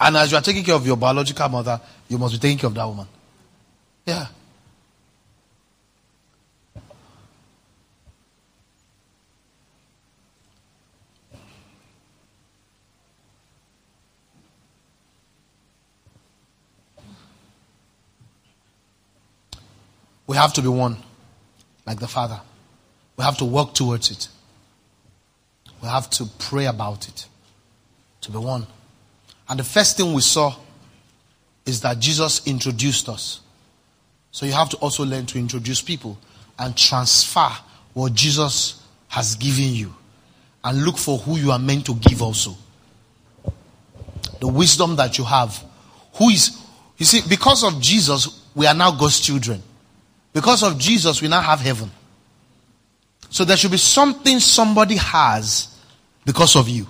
And 0.00 0.16
as 0.16 0.30
you 0.30 0.38
are 0.38 0.42
taking 0.42 0.62
care 0.62 0.76
of 0.76 0.86
your 0.86 0.96
biological 0.96 1.48
mother, 1.48 1.80
you 2.08 2.18
must 2.18 2.34
be 2.34 2.38
taking 2.38 2.58
care 2.58 2.68
of 2.68 2.74
that 2.74 2.86
woman. 2.86 3.06
Yeah. 4.06 4.26
We 20.28 20.36
have 20.36 20.52
to 20.52 20.62
be 20.62 20.68
one, 20.68 20.98
like 21.86 21.98
the 21.98 22.06
Father. 22.06 22.40
We 23.16 23.24
have 23.24 23.38
to 23.38 23.46
work 23.46 23.72
towards 23.74 24.10
it. 24.10 24.28
We 25.82 25.88
have 25.88 26.08
to 26.10 26.26
pray 26.38 26.66
about 26.66 27.08
it 27.08 27.26
to 28.20 28.30
be 28.30 28.38
one. 28.38 28.66
And 29.48 29.58
the 29.58 29.64
first 29.64 29.96
thing 29.96 30.12
we 30.12 30.20
saw 30.20 30.54
is 31.64 31.80
that 31.80 31.98
Jesus 31.98 32.46
introduced 32.46 33.08
us. 33.08 33.40
So 34.30 34.44
you 34.44 34.52
have 34.52 34.68
to 34.68 34.76
also 34.76 35.04
learn 35.04 35.24
to 35.26 35.38
introduce 35.38 35.80
people 35.80 36.18
and 36.58 36.76
transfer 36.76 37.48
what 37.94 38.12
Jesus 38.12 38.82
has 39.08 39.34
given 39.34 39.72
you 39.72 39.94
and 40.62 40.84
look 40.84 40.98
for 40.98 41.16
who 41.18 41.38
you 41.38 41.52
are 41.52 41.58
meant 41.58 41.86
to 41.86 41.94
give 41.94 42.20
also. 42.20 42.54
The 44.40 44.48
wisdom 44.48 44.96
that 44.96 45.16
you 45.16 45.24
have. 45.24 45.64
Who 46.14 46.28
is, 46.28 46.60
you 46.98 47.06
see, 47.06 47.22
because 47.26 47.64
of 47.64 47.80
Jesus, 47.80 48.44
we 48.54 48.66
are 48.66 48.74
now 48.74 48.90
God's 48.90 49.20
children. 49.20 49.62
Because 50.32 50.62
of 50.62 50.78
Jesus, 50.78 51.20
we 51.22 51.28
now 51.28 51.40
have 51.40 51.60
heaven. 51.60 51.90
So 53.30 53.44
there 53.44 53.56
should 53.56 53.70
be 53.70 53.78
something 53.78 54.40
somebody 54.40 54.96
has 54.96 55.68
because 56.24 56.56
of 56.56 56.68
you. 56.68 56.86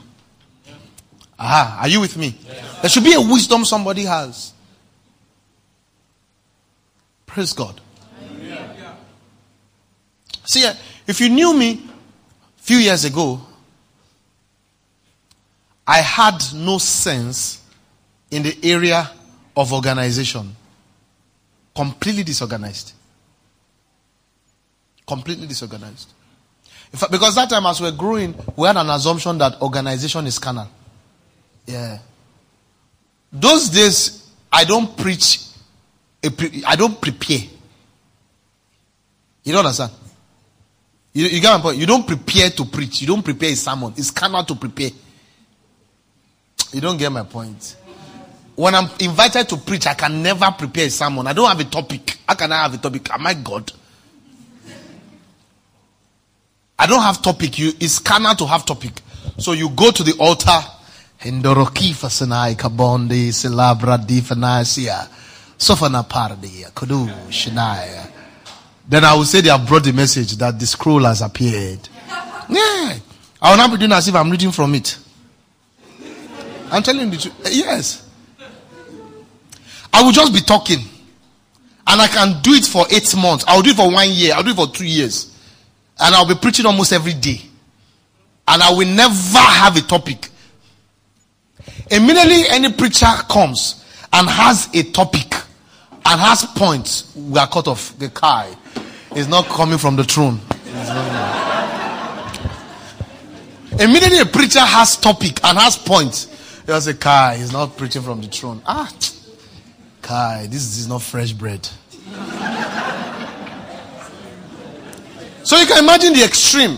Ah, 1.38 1.80
are 1.82 1.88
you 1.88 2.00
with 2.00 2.16
me? 2.16 2.36
There 2.80 2.90
should 2.90 3.04
be 3.04 3.14
a 3.14 3.20
wisdom 3.20 3.64
somebody 3.64 4.02
has. 4.02 4.52
Praise 7.26 7.52
God. 7.52 7.80
See, 10.44 10.64
uh, 10.64 10.72
if 11.06 11.20
you 11.20 11.28
knew 11.28 11.54
me 11.54 11.72
a 12.58 12.62
few 12.62 12.78
years 12.78 13.04
ago, 13.04 13.40
I 15.86 15.98
had 15.98 16.38
no 16.54 16.78
sense 16.78 17.62
in 18.30 18.42
the 18.42 18.56
area 18.62 19.10
of 19.56 19.72
organization. 19.72 20.56
Completely 21.74 22.24
disorganized. 22.24 22.92
Completely 25.08 25.46
disorganized. 25.48 26.12
Fact, 26.92 27.10
because 27.10 27.34
that 27.34 27.50
time 27.50 27.66
as 27.66 27.80
we're 27.80 27.90
growing, 27.92 28.34
we 28.56 28.66
had 28.66 28.76
an 28.76 28.90
assumption 28.90 29.36
that 29.38 29.60
organization 29.60 30.26
is 30.26 30.38
carnal. 30.38 30.68
Yeah. 31.66 31.98
Those 33.32 33.68
days, 33.68 34.30
I 34.52 34.64
don't 34.64 34.96
preach 34.96 35.48
pre- 36.22 36.62
I 36.66 36.76
don't 36.76 37.00
prepare. 37.00 37.40
You 39.44 39.52
don't 39.52 39.64
understand? 39.64 39.92
You, 41.12 41.26
you 41.26 41.40
get 41.40 41.56
my 41.56 41.62
point? 41.62 41.78
You 41.78 41.86
don't 41.86 42.06
prepare 42.06 42.50
to 42.50 42.64
preach. 42.64 43.00
You 43.00 43.08
don't 43.08 43.22
prepare 43.22 43.50
a 43.50 43.56
sermon. 43.56 43.92
It's 43.96 44.10
cannot 44.10 44.46
to 44.48 44.54
prepare. 44.54 44.90
You 46.72 46.80
don't 46.80 46.98
get 46.98 47.10
my 47.10 47.22
point. 47.22 47.76
When 48.54 48.74
I'm 48.74 48.90
invited 49.00 49.48
to 49.50 49.56
preach, 49.56 49.86
I 49.86 49.94
can 49.94 50.22
never 50.22 50.50
prepare 50.50 50.86
a 50.86 50.90
sermon. 50.90 51.26
I 51.26 51.32
don't 51.32 51.48
have 51.48 51.60
a 51.60 51.64
topic. 51.64 52.18
How 52.26 52.34
can 52.34 52.52
I 52.52 52.62
have 52.62 52.74
a 52.74 52.78
topic? 52.78 53.10
Am 53.10 53.26
I 53.26 53.34
God? 53.34 53.72
I 56.78 56.86
don't 56.86 57.02
have 57.02 57.20
topic. 57.20 57.58
You 57.58 57.72
it's 57.80 57.98
carnal 57.98 58.34
to 58.36 58.46
have 58.46 58.64
topic. 58.64 58.92
So 59.38 59.52
you 59.52 59.68
go 59.70 59.90
to 59.90 60.02
the 60.02 60.14
altar. 60.18 60.60
Hindoroki 61.20 61.92
fasanai 61.92 62.54
kabondi 62.54 63.32
silabra 63.32 63.98
difanasia. 63.98 65.08
Sofana 65.58 66.08
pardia 66.08 66.70
kudu 66.72 67.08
shinaya. 67.28 68.10
Then 68.88 69.04
I 69.04 69.14
will 69.14 69.24
say 69.24 69.40
they 69.40 69.50
have 69.50 69.66
brought 69.66 69.84
the 69.84 69.92
message 69.92 70.36
that 70.36 70.58
the 70.58 70.66
scroll 70.66 71.04
has 71.04 71.20
appeared. 71.20 71.88
Yeah. 72.48 72.98
I 73.40 73.50
will 73.50 73.56
not 73.56 73.70
be 73.70 73.76
doing 73.76 73.92
as 73.92 74.08
if 74.08 74.14
I'm 74.14 74.30
reading 74.30 74.52
from 74.52 74.74
it. 74.74 74.96
I'm 76.70 76.82
telling 76.82 77.12
you 77.12 77.18
yes. 77.50 78.08
I 79.92 80.02
will 80.02 80.12
just 80.12 80.32
be 80.32 80.40
talking. 80.40 80.78
And 81.86 82.00
I 82.00 82.06
can 82.06 82.40
do 82.42 82.52
it 82.52 82.66
for 82.66 82.86
eight 82.90 83.14
months. 83.16 83.44
I'll 83.48 83.62
do 83.62 83.70
it 83.70 83.76
for 83.76 83.90
one 83.90 84.08
year. 84.10 84.34
I'll 84.34 84.42
do 84.42 84.50
it 84.50 84.56
for 84.56 84.68
two 84.68 84.86
years. 84.86 85.34
And 86.00 86.14
I'll 86.14 86.28
be 86.28 86.34
preaching 86.34 86.66
almost 86.66 86.92
every 86.92 87.14
day. 87.14 87.40
And 88.46 88.62
I 88.62 88.72
will 88.72 88.86
never 88.86 89.38
have 89.38 89.76
a 89.76 89.80
topic. 89.80 90.28
Immediately 91.90 92.44
any 92.48 92.72
preacher 92.72 93.06
comes 93.28 93.84
and 94.12 94.28
has 94.28 94.68
a 94.74 94.82
topic 94.84 95.34
and 96.04 96.20
has 96.20 96.44
points, 96.56 97.14
we 97.14 97.38
are 97.38 97.46
cut 97.48 97.68
off. 97.68 97.98
The 97.98 98.08
car 98.08 98.46
is 99.14 99.28
not 99.28 99.46
coming 99.46 99.78
from 99.78 99.96
the 99.96 100.04
throne. 100.04 100.40
Immediately 103.78 104.18
a 104.18 104.26
preacher 104.26 104.60
has 104.60 104.96
topic 104.96 105.38
and 105.44 105.58
has 105.58 105.76
points. 105.76 106.62
There's 106.64 106.86
a 106.86 106.94
car, 106.94 107.34
he's 107.34 107.52
not 107.52 107.76
preaching 107.76 108.02
from 108.02 108.20
the 108.20 108.28
throne. 108.28 108.62
Ah, 108.66 108.90
Kai, 110.02 110.46
this 110.50 110.78
is 110.78 110.88
not 110.88 111.02
fresh 111.02 111.32
bread. 111.32 111.68
So 115.48 115.56
you 115.56 115.64
can 115.64 115.82
imagine 115.82 116.12
the 116.12 116.22
extreme. 116.22 116.76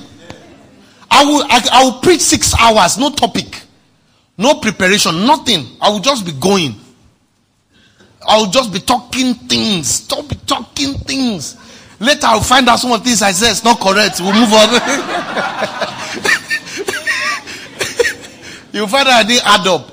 I 1.11 1.25
will, 1.25 1.43
I, 1.43 1.61
I 1.73 1.83
will 1.83 2.00
preach 2.00 2.21
six 2.21 2.55
hours, 2.55 2.99
no 2.99 3.11
topic, 3.11 3.62
no 4.39 4.61
preparation, 4.61 5.27
nothing. 5.27 5.67
I 5.81 5.89
will 5.89 5.99
just 5.99 6.25
be 6.25 6.31
going. 6.31 6.77
I 8.25 8.39
will 8.39 8.47
just 8.47 8.73
be 8.73 8.79
talking 8.79 9.35
things. 9.35 9.89
Stop 9.89 10.29
be 10.29 10.37
talking 10.47 10.95
things. 10.95 11.57
Later 11.99 12.29
I'll 12.29 12.43
find 12.43 12.69
out 12.69 12.77
some 12.77 12.93
of 12.93 13.03
things 13.03 13.23
I 13.23 13.33
said 13.33 13.50
is 13.50 13.65
not 13.65 13.81
correct. 13.81 14.21
We'll 14.21 14.35
move 14.35 14.53
on. 14.53 14.69
You'll 18.73 18.87
find 18.87 19.09
out 19.09 19.15
I 19.15 19.25
didn't 19.27 19.49
add 19.49 19.67
up. 19.67 19.91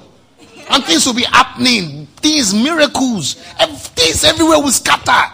And 0.69 0.83
things 0.83 1.03
will 1.03 1.15
be 1.15 1.23
happening. 1.23 2.05
Things, 2.17 2.53
miracles. 2.53 3.33
Things 3.33 4.23
everywhere 4.23 4.59
will 4.59 4.69
scatter. 4.69 5.33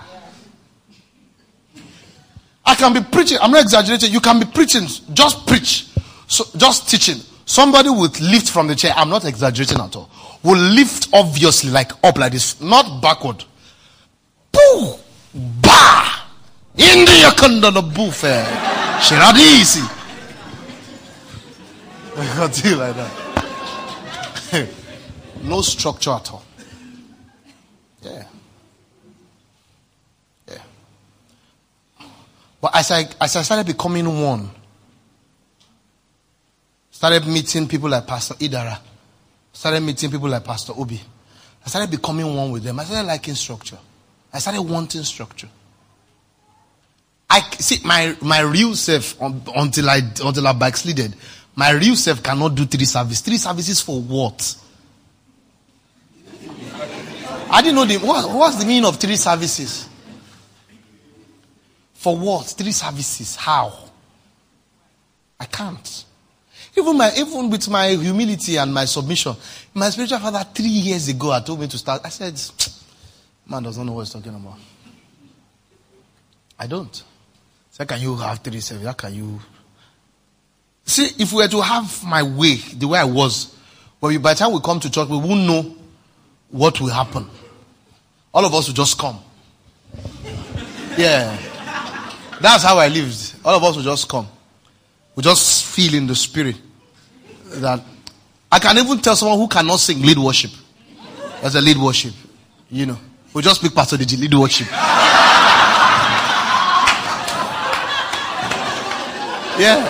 I 2.66 2.76
can 2.76 2.94
be 2.94 3.02
preaching. 3.02 3.38
I'm 3.42 3.52
not 3.52 3.62
exaggerating. 3.62 4.12
You 4.12 4.20
can 4.20 4.40
be 4.40 4.46
preaching. 4.46 4.88
Just 5.14 5.46
preach. 5.46 5.88
So 6.28 6.46
just 6.58 6.90
teaching. 6.90 7.18
Somebody 7.46 7.90
would 7.90 8.20
lift 8.22 8.50
from 8.50 8.68
the 8.68 8.76
chair. 8.76 8.94
I'm 8.96 9.10
not 9.10 9.26
exaggerating 9.26 9.80
at 9.80 9.96
all. 9.96 10.10
Will 10.44 10.58
lift 10.58 11.10
obviously 11.14 11.72
like 11.72 11.92
up 12.04 12.18
like 12.18 12.32
this, 12.32 12.60
not 12.62 13.02
backward. 13.02 13.44
Boo! 14.52 14.96
Bah! 15.62 16.24
Kanda 17.44 17.72
the 17.72 17.82
buffet. 17.82 18.46
Shiradisi. 19.00 19.82
I 22.16 22.26
can't 22.36 22.64
do 22.64 22.76
like 22.76 22.96
that. 22.96 24.70
no 25.44 25.62
structure 25.62 26.12
at 26.12 26.32
all. 26.32 26.44
Yeah. 28.02 28.24
Yeah. 30.48 30.64
But 32.64 32.78
as 32.78 32.92
I, 32.92 33.06
as 33.20 33.36
I 33.36 33.42
started 33.42 33.68
becoming 33.68 34.06
one, 34.24 34.50
started 36.90 37.28
meeting 37.28 37.68
people 37.68 37.90
like 37.90 38.08
Pastor 38.08 38.36
Idara, 38.36 38.80
started 39.52 39.82
meeting 39.82 40.10
people 40.10 40.30
like 40.30 40.46
Pastor 40.46 40.72
Obi, 40.78 41.02
I 41.66 41.68
started 41.68 41.92
becoming 41.92 42.34
one 42.34 42.52
with 42.52 42.64
them. 42.64 42.80
I 42.80 42.86
started 42.86 43.06
liking 43.06 43.36
structure. 43.36 43.78
I 44.32 44.40
started 44.40 44.62
wanting 44.62 45.04
structure. 45.04 45.50
I 47.30 47.42
see 47.60 47.86
my 47.86 48.16
my 48.22 48.40
real 48.40 48.76
self 48.76 49.20
until 49.20 49.90
I 49.90 49.98
until 50.24 50.48
I 50.48 50.54
backslided. 50.54 51.16
My 51.58 51.72
real 51.72 51.98
self 51.98 52.24
cannot 52.24 52.56
do 52.56 52.64
three 52.66 52.86
services. 52.86 53.20
Three 53.20 53.40
services 53.40 53.82
for 53.82 54.00
what? 54.02 54.56
I 57.52 57.62
didn't 57.62 57.76
know 57.76 57.84
the 57.84 57.98
what, 57.98 58.34
what's 58.34 58.56
the 58.56 58.66
meaning 58.66 58.86
of 58.86 58.96
three 58.96 59.18
services. 59.18 59.90
For 62.04 62.18
what? 62.18 62.48
Three 62.48 62.74
services. 62.74 63.38
How? 63.38 63.72
I 65.40 65.46
can't. 65.46 66.04
Even 66.76 66.98
my 66.98 67.10
even 67.16 67.50
with 67.50 67.70
my 67.70 67.88
humility 67.92 68.58
and 68.58 68.74
my 68.74 68.84
submission, 68.84 69.34
my 69.74 69.90
spiritual 69.90 70.20
father 70.20 70.46
three 70.54 70.66
years 70.66 71.08
ago 71.08 71.32
I 71.32 71.40
told 71.40 71.62
me 71.62 71.68
to 71.68 71.78
start. 71.78 72.02
I 72.04 72.10
said, 72.10 72.38
Man 73.46 73.64
doesn't 73.64 73.86
know 73.86 73.94
what 73.94 74.02
he's 74.02 74.10
talking 74.12 74.36
about. 74.36 74.58
I 76.60 76.68
don't. 76.68 77.04
So 77.72 77.86
can 77.86 78.02
you 78.02 78.18
have 78.18 78.40
three 78.40 78.60
services? 78.60 78.86
How 78.86 78.92
can 78.94 79.14
you 79.14 79.40
see 80.84 81.10
if 81.20 81.32
we 81.32 81.38
were 81.38 81.48
to 81.48 81.62
have 81.62 82.04
my 82.04 82.22
way, 82.22 82.56
the 82.56 82.86
way 82.86 83.00
I 83.00 83.06
was, 83.06 83.56
well 84.02 84.20
by 84.20 84.34
the 84.34 84.40
time 84.40 84.52
we 84.52 84.60
come 84.60 84.82
to 84.82 84.92
church, 84.92 85.08
we 85.08 85.16
won't 85.16 85.48
know 85.48 85.74
what 86.50 86.82
will 86.82 86.90
happen. 86.90 87.30
All 88.34 88.44
of 88.44 88.54
us 88.54 88.68
will 88.68 88.76
just 88.76 89.00
come. 89.00 89.20
Yeah. 90.98 91.53
That's 92.44 92.62
how 92.62 92.78
I 92.78 92.90
lived. 92.90 93.36
All 93.46 93.56
of 93.56 93.64
us 93.64 93.78
will 93.78 93.84
just 93.84 94.10
come. 94.10 94.28
We 95.16 95.24
just 95.24 95.66
feel 95.66 95.94
in 95.94 96.06
the 96.06 96.14
spirit 96.16 96.58
that 97.46 97.82
I 98.52 98.60
can 98.60 98.78
even 98.80 98.98
tell 99.00 99.16
someone 99.16 99.38
who 99.38 99.48
cannot 99.48 99.78
sing 99.80 100.02
lead 100.02 100.18
worship. 100.18 100.52
As 101.42 101.56
a 101.56 101.62
lead 101.62 101.78
worship. 101.78 102.14
You 102.70 102.88
know. 102.88 103.00
We 103.34 103.44
just 103.44 103.62
speak 103.62 103.74
Pastor 103.74 103.96
Deji, 103.96 104.20
lead 104.20 104.34
worship. 104.34 104.68
Yeah. 109.58 109.88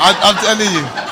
I, 0.00 0.14
am 0.22 0.36
telling 0.36 0.72
you. 0.72 1.07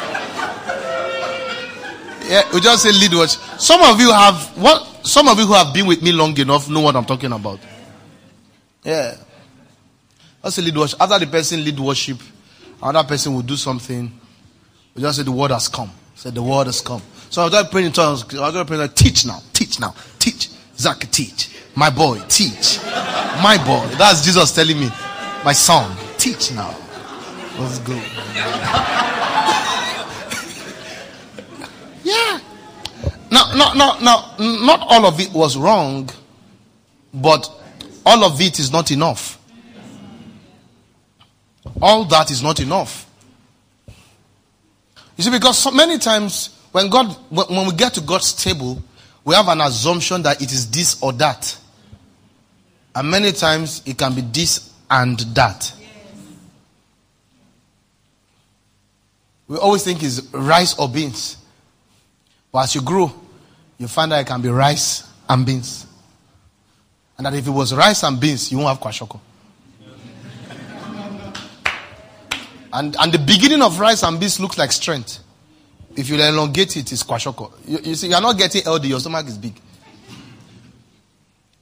Yeah, 2.29 2.43
we 2.53 2.61
just 2.61 2.83
say 2.83 2.93
lead 2.93 3.15
worship. 3.15 3.41
Some 3.61 3.83
of 3.83 4.01
you 4.01 4.11
have 4.13 4.37
what? 4.59 5.07
Some 5.07 5.29
of 5.29 5.39
you 5.39 5.47
who 5.47 5.53
have 5.55 5.73
been 5.73 5.87
with 5.87 6.03
me 6.03 6.11
long 6.13 6.37
enough 6.39 6.69
know 6.69 6.81
what 6.81 6.97
I'm 6.97 7.05
talking 7.05 7.33
about. 7.33 7.61
Yeah. 8.83 9.17
That's 10.43 10.59
a 10.59 10.63
lead 10.63 10.77
worship. 10.77 11.01
After 11.01 11.19
the 11.21 11.27
person 11.27 11.65
lead 11.65 11.79
worship, 11.79 12.19
another 12.83 13.07
person 13.07 13.35
will 13.35 13.43
do 13.43 13.57
something. 13.57 14.13
We 14.95 15.03
just 15.03 15.19
say 15.19 15.25
the 15.25 15.33
word 15.33 15.53
has 15.53 15.69
come. 15.69 15.91
Say 16.17 16.31
the 16.31 16.43
word 16.43 16.67
has 16.67 16.81
come. 16.81 17.03
So 17.31 17.43
I 17.43 17.45
was 17.45 17.53
just 17.53 17.71
praying 17.71 17.87
in 17.89 17.93
tongues. 17.93 18.23
I 18.35 18.41
was 18.41 18.55
just 18.55 18.67
praying, 18.67 18.89
to 18.89 18.95
teach 18.95 19.27
now, 19.27 19.41
teach 19.53 19.79
now, 19.79 19.95
teach. 20.19 20.51
Zach, 20.77 21.11
teach. 21.11 21.51
My 21.75 21.91
boy, 21.91 22.21
teach. 22.29 22.79
My 23.43 23.57
boy. 23.65 23.87
That's 23.97 24.25
Jesus 24.25 24.55
telling 24.55 24.79
me. 24.79 24.89
My 25.45 25.53
son, 25.53 25.97
teach 26.19 26.53
now. 26.53 26.75
Let's 27.59 27.79
go. 27.81 27.95
Yeah. 32.07 32.39
Now, 33.75 33.99
now, 34.01 34.35
not 34.39 34.81
all 34.81 35.07
of 35.07 35.21
it 35.21 35.33
was 35.33 35.57
wrong, 35.57 36.11
but 37.13 37.51
all 38.05 38.25
of 38.25 38.41
it 38.41 38.59
is 38.59 38.71
not 38.71 38.91
enough. 38.91 39.39
All 41.81 42.05
that 42.05 42.31
is 42.31 42.43
not 42.43 42.61
enough. 42.61 43.09
You 45.17 45.25
see, 45.25 45.31
because 45.31 45.59
so 45.59 45.71
many 45.71 45.99
times 45.99 46.51
when 46.73 46.91
God, 46.91 47.07
when 47.31 47.67
we 47.67 47.73
get 47.73 47.95
to 47.95 48.03
God's 48.03 48.35
table, 48.35 48.83
we 49.25 49.35
have 49.35 49.49
an 49.49 49.63
assumption 49.63 50.23
that 50.23 50.43
it 50.43 50.53
is 50.53 50.71
this 50.71 51.03
or 51.03 51.13
that. 51.15 51.57
And 52.95 53.11
many 53.11 53.33
times 53.33 53.83
it 53.87 53.97
can 53.97 54.15
be 54.15 54.21
this 54.21 54.73
and 54.91 55.19
that. 55.19 55.73
We 59.49 59.57
always 59.57 59.85
think 59.85 60.03
it's 60.03 60.23
rice 60.33 60.79
or 60.79 60.89
beans. 60.89 61.39
But 62.53 62.65
as 62.65 62.75
you 62.75 62.83
grow, 62.83 63.13
you 63.79 63.89
find 63.89 64.11
that 64.13 64.21
it 64.21 64.27
can 64.27 64.41
be 64.41 64.49
rice 64.49 65.09
and 65.29 65.45
beans. 65.45 65.87
And 67.17 67.27
that 67.27 67.35
if 67.35 67.47
it 67.47 67.51
was 67.51 67.75
rice 67.75 68.03
and 68.03 68.21
beans, 68.21 68.51
you 68.51 68.59
won't 68.59 68.69
have 68.69 68.81
kwashiorkor. 68.81 69.21
and, 72.73 72.97
and 72.99 73.13
the 73.13 73.19
beginning 73.19 73.63
of 73.63 73.79
rice 73.79 74.03
and 74.03 74.19
beans 74.19 74.41
looks 74.41 74.59
like 74.59 74.73
strength. 74.73 75.21
If 75.95 76.09
you 76.09 76.17
elongate 76.17 76.77
it, 76.77 76.93
it's 76.93 77.03
kwashiorkor. 77.03 77.53
You, 77.67 77.79
you 77.83 77.95
see, 77.95 78.09
you're 78.09 78.21
not 78.21 78.37
getting 78.37 78.63
LD, 78.67 78.85
your 78.87 79.01
stomach 79.01 79.27
is 79.27 79.39
big. 79.39 79.61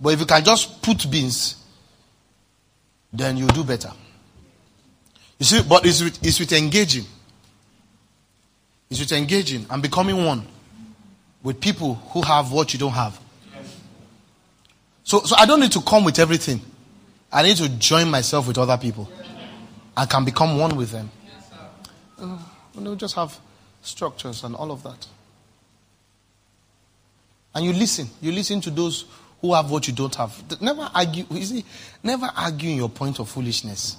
But 0.00 0.14
if 0.14 0.20
you 0.20 0.27
can 0.27 0.44
just 0.44 0.83
put 0.83 1.09
beans, 1.11 1.57
then 3.12 3.37
you 3.37 3.46
do 3.46 3.64
better. 3.64 3.92
You 5.38 5.46
see, 5.46 5.62
but 5.68 5.87
it's 5.87 6.03
with, 6.03 6.24
it's 6.24 6.40
with 6.40 6.53
engaging. 6.53 7.05
is 8.90 9.00
with 9.00 9.12
engaging 9.12 9.66
and 9.70 9.83
becoming 9.83 10.24
one 10.24 10.46
with 11.44 11.61
people 11.61 11.94
who 11.94 12.22
have 12.22 12.50
what 12.50 12.72
you 12.72 12.80
don't 12.80 12.92
have. 12.92 13.20
So, 15.04 15.20
so 15.20 15.37
I 15.37 15.46
don't 15.46 15.61
need 15.61 15.72
to 15.72 15.83
come 15.83 16.02
with 16.02 16.18
everything. 16.18 16.61
I 17.30 17.42
need 17.42 17.59
to 17.59 17.68
join 17.68 18.11
myself 18.11 18.48
with 18.48 18.59
other 18.59 18.78
people. 18.78 19.09
I 19.96 20.07
can 20.07 20.24
become 20.24 20.59
one 20.59 20.74
with 20.76 20.90
them. 20.90 21.11
Uh, 22.18 22.38
we 22.74 22.96
just 22.96 23.14
have 23.14 23.38
structures 23.83 24.42
and 24.42 24.57
all 24.57 24.72
of 24.72 24.83
that. 24.83 25.07
And 27.54 27.64
you 27.66 27.72
listen. 27.72 28.09
You 28.20 28.33
listen 28.33 28.61
to 28.62 28.70
those 28.70 29.04
who 29.40 29.52
have 29.52 29.70
what 29.70 29.87
you 29.87 29.94
don't 29.94 30.14
have. 30.14 30.61
Never 30.61 30.90
argue. 30.94 31.26
You 31.30 31.44
see, 31.44 31.64
never 32.02 32.28
argue 32.35 32.70
in 32.70 32.76
your 32.78 32.88
point 32.88 33.20
of 33.20 33.28
foolishness. 33.28 33.96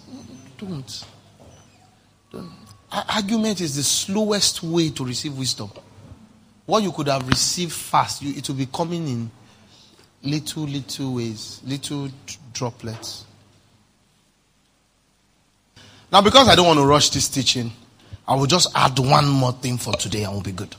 Don't. 0.58 1.06
Don't. 2.32 2.52
Argument 2.92 3.62
is 3.62 3.76
the 3.76 3.84
slowest 3.84 4.64
way 4.64 4.90
to 4.90 5.06
receive 5.06 5.38
wisdom. 5.38 5.70
What 6.66 6.82
you 6.82 6.92
could 6.92 7.08
have 7.08 7.28
received 7.28 7.74
fast, 7.74 8.22
you, 8.22 8.34
it 8.36 8.48
will 8.48 8.56
be 8.56 8.66
coming 8.66 9.08
in 9.08 9.32
little, 10.24 10.64
little 10.64 11.16
ways, 11.16 11.62
little 11.64 12.10
droplets. 12.54 13.26
Now, 16.12 16.22
because 16.22 16.48
I 16.48 16.56
don't 16.56 16.66
want 16.66 16.80
to 16.80 16.86
rush 16.86 17.10
this 17.10 17.28
teaching, 17.28 17.72
I 18.28 18.36
will 18.36 18.48
just 18.48 18.70
add 18.76 18.98
one 18.98 19.28
more 19.28 19.52
thing 19.52 19.78
for 19.78 19.94
today 19.94 20.24
and 20.24 20.34
we'll 20.34 20.42
be 20.42 20.52
good. 20.52 20.76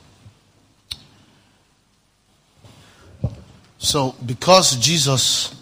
So, 3.79 4.17
because 4.25 4.77
Jesus 4.77 5.55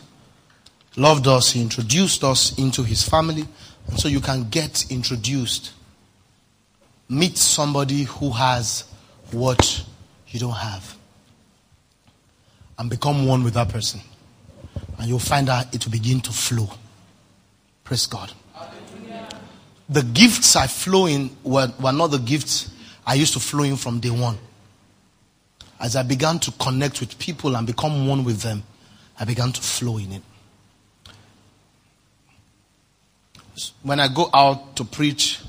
loved 0.96 1.26
us, 1.26 1.50
He 1.50 1.60
introduced 1.60 2.24
us 2.24 2.56
into 2.58 2.82
His 2.82 3.06
family, 3.06 3.46
and 3.88 3.98
so 3.98 4.08
you 4.08 4.20
can 4.20 4.48
get 4.48 4.90
introduced. 4.90 5.72
Meet 7.08 7.36
somebody 7.36 8.04
who 8.04 8.30
has 8.30 8.84
what 9.30 9.84
you 10.34 10.40
don't 10.40 10.52
have, 10.52 10.96
and 12.78 12.90
become 12.90 13.26
one 13.26 13.44
with 13.44 13.54
that 13.54 13.68
person. 13.68 14.00
And 14.98 15.08
you'll 15.08 15.18
find 15.18 15.48
out 15.48 15.74
it 15.74 15.84
will 15.84 15.92
begin 15.92 16.20
to 16.20 16.32
flow. 16.32 16.68
Praise 17.84 18.06
God. 18.06 18.32
The 19.88 20.02
gifts 20.02 20.56
I 20.56 20.66
flow 20.66 21.06
in 21.06 21.30
were, 21.44 21.72
were 21.80 21.92
not 21.92 22.08
the 22.08 22.18
gifts 22.18 22.70
I 23.06 23.14
used 23.14 23.34
to 23.34 23.40
flow 23.40 23.64
in 23.64 23.76
from 23.76 24.00
day 24.00 24.10
one 24.10 24.38
as 25.84 25.96
I 25.96 26.02
began 26.02 26.38
to 26.40 26.52
connect 26.52 27.00
with 27.00 27.18
people 27.18 27.56
and 27.56 27.66
become 27.66 28.06
one 28.06 28.24
with 28.24 28.40
them, 28.40 28.62
I 29.20 29.26
began 29.26 29.52
to 29.52 29.60
flow 29.60 29.98
in 29.98 30.12
it. 30.12 30.22
When 33.82 34.00
I 34.00 34.08
go 34.08 34.30
out 34.32 34.76
to 34.76 34.84
preach, 34.84 35.40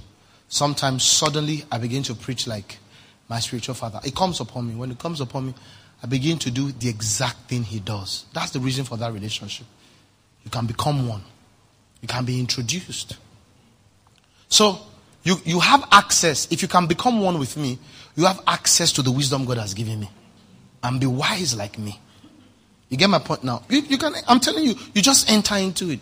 sometimes 0.49 1.03
suddenly 1.03 1.63
I 1.71 1.77
begin 1.77 2.03
to 2.03 2.15
preach 2.15 2.47
like 2.47 2.79
my 3.27 3.39
spiritual 3.39 3.75
father. 3.75 3.99
It 4.03 4.15
comes 4.15 4.39
upon 4.39 4.67
me. 4.67 4.75
When 4.75 4.91
it 4.91 4.99
comes 4.99 5.21
upon 5.21 5.47
me, 5.47 5.53
I 6.03 6.07
begin 6.07 6.38
to 6.39 6.51
do 6.51 6.71
the 6.71 6.89
exact 6.89 7.49
thing 7.49 7.63
he 7.63 7.79
does. 7.79 8.25
That's 8.33 8.51
the 8.51 8.59
reason 8.59 8.85
for 8.85 8.97
that 8.97 9.11
relationship. 9.13 9.65
You 10.43 10.51
can 10.51 10.65
become 10.65 11.07
one, 11.07 11.23
you 12.01 12.07
can 12.07 12.25
be 12.25 12.39
introduced. 12.39 13.17
So, 14.47 14.79
you, 15.23 15.38
you 15.43 15.59
have 15.59 15.88
access. 15.91 16.51
If 16.51 16.61
you 16.61 16.67
can 16.67 16.85
become 16.85 17.19
one 17.19 17.39
with 17.39 17.57
me, 17.57 17.79
you 18.15 18.25
have 18.25 18.41
access 18.45 18.91
to 18.93 19.01
the 19.01 19.11
wisdom 19.11 19.45
God 19.45 19.57
has 19.57 19.73
given 19.73 19.99
me 19.99 20.09
and 20.83 20.99
be 20.99 21.07
wise 21.07 21.57
like 21.57 21.79
me. 21.79 21.99
You 22.89 22.97
get 22.97 23.09
my 23.09 23.17
point 23.17 23.43
now? 23.43 23.63
You, 23.67 23.81
you 23.81 23.97
can, 23.97 24.13
I'm 24.27 24.39
telling 24.39 24.63
you, 24.63 24.75
you 24.93 25.01
just 25.01 25.29
enter 25.31 25.55
into 25.55 25.89
it. 25.89 25.99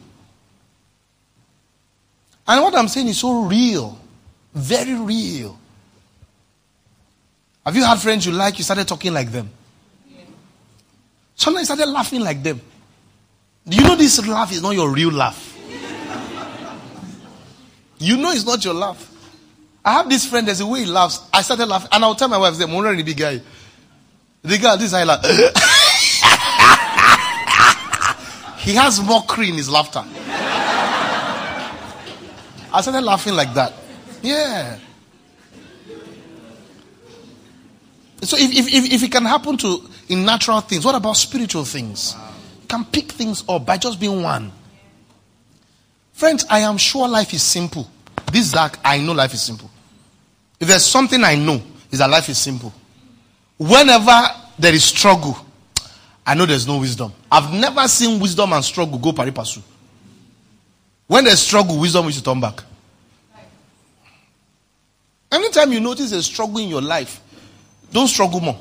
And 2.45 2.61
what 2.61 2.75
I'm 2.75 2.89
saying 2.89 3.07
is 3.07 3.19
so 3.19 3.43
real, 3.45 3.97
very 4.53 4.93
real. 4.93 5.57
Have 7.65 7.75
you 7.75 7.83
had 7.83 7.99
friends 7.99 8.25
you 8.25 8.31
like, 8.33 8.57
you 8.57 8.63
started 8.63 8.87
talking 8.87 9.13
like 9.13 9.31
them? 9.31 9.49
Sometimes 11.35 11.69
you 11.69 11.75
started 11.75 11.91
laughing 11.91 12.21
like 12.21 12.43
them. 12.43 12.61
Do 13.67 13.77
you 13.77 13.83
know 13.83 13.95
this 13.95 14.25
laugh 14.27 14.51
is 14.51 14.61
not 14.61 14.75
your 14.75 14.91
real 14.91 15.11
laugh? 15.11 15.51
you 17.99 18.17
know 18.17 18.31
it's 18.31 18.45
not 18.45 18.63
your 18.65 18.73
laugh. 18.73 19.09
I 19.85 19.93
have 19.93 20.09
this 20.09 20.25
friend, 20.25 20.47
there's 20.47 20.59
a 20.59 20.67
way 20.67 20.81
he 20.81 20.85
laughs. 20.85 21.21
I 21.31 21.41
started 21.41 21.65
laughing, 21.65 21.89
and 21.91 22.03
I'll 22.03 22.15
tell 22.15 22.27
my 22.27 22.37
wife, 22.37 22.59
I'm 22.61 22.73
already 22.73 23.03
big 23.03 23.17
guy. 23.17 23.41
The 24.41 24.57
guy, 24.57 24.75
this 24.75 24.87
is 24.87 24.93
like, 24.93 25.25
he 28.59 28.75
has 28.75 29.01
mockery 29.01 29.49
in 29.49 29.55
his 29.55 29.69
laughter. 29.69 30.03
I 32.73 32.81
started 32.81 33.01
laughing 33.01 33.35
like 33.35 33.53
that. 33.53 33.73
Yeah. 34.21 34.77
So 38.25 38.37
if, 38.37 38.51
if, 38.51 38.93
if, 38.93 39.03
it 39.03 39.11
can 39.11 39.25
happen 39.25 39.57
to 39.57 39.83
in 40.09 40.25
natural 40.25 40.61
things, 40.61 40.85
what 40.85 40.95
about 40.95 41.13
spiritual 41.13 41.65
things? 41.65 42.15
You 42.61 42.67
can 42.67 42.85
pick 42.85 43.11
things 43.11 43.43
up 43.49 43.65
by 43.65 43.77
just 43.77 43.99
being 43.99 44.21
one. 44.21 44.51
Friends, 46.13 46.45
I 46.49 46.59
am 46.59 46.77
sure 46.77 47.07
life 47.07 47.33
is 47.33 47.43
simple. 47.43 47.89
This 48.31 48.47
Zach, 48.47 48.77
I 48.83 48.99
know 48.99 49.13
life 49.13 49.33
is 49.33 49.41
simple. 49.41 49.69
If 50.59 50.67
there's 50.67 50.85
something 50.85 51.23
I 51.23 51.35
know, 51.35 51.61
is 51.91 51.99
that 51.99 52.09
life 52.09 52.29
is 52.29 52.37
simple. 52.37 52.73
Whenever 53.57 54.21
there 54.57 54.73
is 54.73 54.83
struggle, 54.83 55.37
I 56.25 56.33
know 56.33 56.45
there's 56.45 56.67
no 56.67 56.77
wisdom. 56.77 57.11
I've 57.31 57.53
never 57.53 57.87
seen 57.87 58.19
wisdom 58.19 58.53
and 58.53 58.63
struggle 58.63 58.97
go 58.97 59.11
pari 59.11 59.31
passu. 59.31 59.61
When 61.07 61.25
there's 61.25 61.39
struggle, 61.39 61.79
wisdom 61.79 62.07
is 62.07 62.17
to 62.17 62.23
turn 62.23 62.39
back. 62.39 62.63
Anytime 65.31 65.73
you 65.73 65.79
notice 65.79 66.11
a 66.11 66.23
struggle 66.23 66.59
in 66.59 66.69
your 66.69 66.81
life, 66.81 67.19
don't 67.93 68.07
struggle 68.07 68.41
more. 68.41 68.59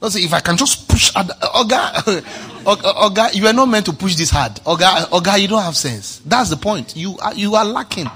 Don't 0.00 0.10
say, 0.10 0.20
if 0.20 0.32
I 0.32 0.40
can 0.40 0.56
just 0.56 0.88
push, 0.88 1.12
Oga, 1.12 1.92
Oga, 2.64 3.34
you 3.34 3.46
are 3.46 3.52
not 3.52 3.66
meant 3.66 3.86
to 3.86 3.92
push 3.92 4.14
this 4.14 4.30
hard. 4.30 4.52
Oga, 4.56 5.08
Oga, 5.08 5.40
you 5.40 5.48
don't 5.48 5.62
have 5.62 5.76
sense. 5.76 6.20
That's 6.24 6.50
the 6.50 6.56
point. 6.56 6.94
You 6.94 7.16
are, 7.18 7.34
you 7.34 7.54
are 7.54 7.64
lacking. 7.64 8.06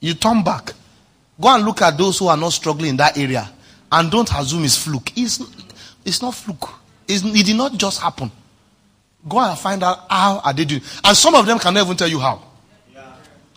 You 0.00 0.14
turn 0.14 0.42
back. 0.42 0.72
Go 1.40 1.54
and 1.54 1.64
look 1.64 1.80
at 1.82 1.96
those 1.96 2.18
who 2.18 2.26
are 2.26 2.36
not 2.36 2.52
struggling 2.52 2.90
in 2.90 2.96
that 2.96 3.16
area 3.16 3.48
and 3.90 4.10
don't 4.10 4.30
assume 4.32 4.64
it's 4.64 4.76
fluke. 4.76 5.12
It's, 5.16 5.40
it's 6.04 6.20
not 6.20 6.34
fluke. 6.34 6.68
It's, 7.06 7.24
it 7.24 7.46
did 7.46 7.56
not 7.56 7.74
just 7.74 8.00
happen. 8.00 8.30
Go 9.28 9.38
and 9.38 9.58
find 9.58 9.82
out 9.82 10.06
how 10.10 10.40
are 10.40 10.52
they 10.52 10.64
doing. 10.64 10.82
And 11.04 11.16
some 11.16 11.34
of 11.34 11.46
them 11.46 11.58
cannot 11.58 11.84
even 11.84 11.96
tell 11.96 12.08
you 12.08 12.18
how. 12.18 12.42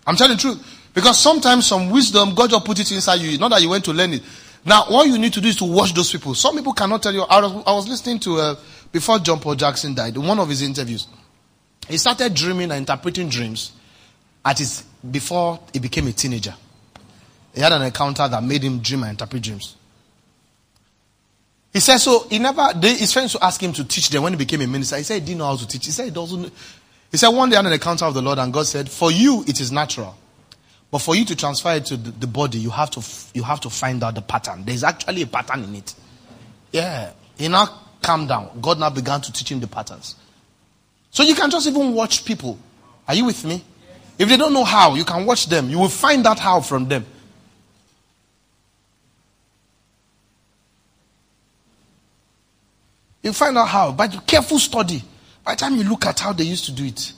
I'm 0.06 0.15
telling 0.15 0.38
the 0.38 0.41
truth. 0.41 0.81
Because 0.93 1.19
sometimes 1.19 1.67
some 1.67 1.89
wisdom, 1.89 2.36
God 2.36 2.49
just 2.49 2.65
put 2.65 2.80
it 2.80 2.91
inside 2.91 3.21
you. 3.21 3.38
Not 3.38 3.51
that 3.51 3.62
you 3.62 3.69
went 3.69 3.86
to 3.86 3.93
learn 3.93 4.13
it. 4.13 4.23
Now, 4.65 4.86
what 4.89 5.08
you 5.08 5.17
need 5.17 5.34
to 5.34 5.41
do 5.41 5.47
is 5.47 5.56
to 5.58 5.65
watch 5.65 5.93
those 5.93 6.12
people. 6.12 6.36
Some 6.36 6.56
people 6.56 6.73
cannot 6.73 7.01
tell 7.01 7.13
you. 7.13 7.21
I 7.21 7.39
was, 7.41 7.63
I 7.65 7.73
was 7.73 7.88
listening 7.88 8.19
to, 8.19 8.38
uh, 8.38 8.56
before 8.91 9.19
John 9.19 9.39
Paul 9.39 9.56
Jackson 9.56 9.95
died, 9.95 10.15
in 10.15 10.23
one 10.25 10.38
of 10.39 10.49
his 10.49 10.62
interviews. 10.62 11.08
He 11.88 11.97
started 11.97 12.34
dreaming 12.34 12.71
and 12.71 12.80
interpreting 12.80 13.30
dreams 13.30 13.71
at 14.45 14.60
his, 14.60 14.84
before 15.10 15.60
he 15.73 15.80
became 15.80 16.08
a 16.08 16.12
teenager. 16.12 16.54
He 17.56 17.62
had 17.62 17.71
an 17.71 17.82
encounter 17.82 18.27
that 18.27 18.43
made 18.43 18.63
him 18.63 18.80
dream 18.80 19.04
and 19.04 19.12
interpret 19.12 19.41
dreams. 19.41 19.75
He 21.73 21.80
said, 21.80 21.97
so 21.97 22.27
he 22.30 22.38
never, 22.38 22.67
they, 22.75 22.95
his 22.95 23.13
friends 23.13 23.34
would 23.34 23.43
ask 23.43 23.62
him 23.62 23.71
to 23.73 23.84
teach 23.86 24.10
them 24.10 24.23
when 24.23 24.34
he 24.34 24.38
became 24.38 24.62
a 24.62 24.67
minister. 24.67 24.97
He 24.97 25.04
said 25.04 25.15
he 25.15 25.25
didn't 25.25 25.39
know 25.39 25.45
how 25.45 25.56
to 25.56 25.67
teach. 25.67 25.86
He 25.86 25.91
said 25.91 26.06
he 26.06 26.12
doesn't. 26.12 26.51
He 27.10 27.17
said 27.17 27.30
one 27.30 27.49
day 27.49 27.56
had 27.56 27.65
an 27.65 27.73
encounter 27.73 28.06
of 28.06 28.13
the 28.13 28.21
Lord 28.21 28.39
and 28.39 28.54
God 28.54 28.67
said, 28.67 28.89
for 28.89 29.12
you 29.12 29.43
it 29.47 29.60
is 29.60 29.71
natural. 29.71 30.15
But 30.91 30.99
for 30.99 31.15
you 31.15 31.23
to 31.25 31.36
transfer 31.38 31.71
it 31.75 31.86
to 31.86 31.95
the, 31.95 32.27
body, 32.27 32.60
you 32.60 32.69
have 32.69 32.91
to, 32.91 33.04
you 33.34 33.43
have 33.43 33.62
to 33.62 33.69
find 33.69 34.04
out 34.04 34.13
the 34.13 34.21
pattern. 34.21 34.63
There's 34.65 34.84
actually 34.84 35.21
a 35.21 35.27
pattern 35.27 35.63
in 35.63 35.75
it. 35.75 35.95
Yeah. 36.73 37.12
He 37.38 37.47
now 37.47 37.67
calmed 38.01 38.27
down. 38.27 38.60
God 38.62 38.77
now 38.77 38.89
began 38.89 39.21
to 39.21 39.32
teach 39.32 39.49
him 39.49 39.62
the 39.62 39.67
patterns. 39.67 40.15
So 41.10 41.23
you 41.23 41.34
can 41.34 41.49
just 41.49 41.65
even 41.65 41.93
watch 41.93 42.25
people. 42.25 42.60
Are 43.08 43.15
you 43.15 43.25
with 43.25 43.45
me? 43.45 43.63
If 44.19 44.27
they 44.27 44.36
don't 44.36 44.54
know 44.54 44.65
how, 44.65 44.95
you 44.95 45.06
can 45.06 45.25
watch 45.25 45.47
them. 45.47 45.69
You 45.69 45.80
will 45.80 45.89
find 45.89 46.27
out 46.27 46.39
how 46.39 46.60
from 46.60 46.89
them. 46.89 47.06
You 53.23 53.32
find 53.34 53.58
out 53.58 53.67
how. 53.67 53.91
By 53.93 54.08
careful 54.08 54.60
study. 54.60 55.01
By 55.43 55.54
the 55.54 55.60
time 55.60 55.75
you 55.75 55.84
look 55.84 56.06
at 56.06 56.19
how 56.19 56.34
they 56.34 56.43
used 56.43 56.65
to 56.65 56.71
do 56.71 56.84
it, 56.86 57.13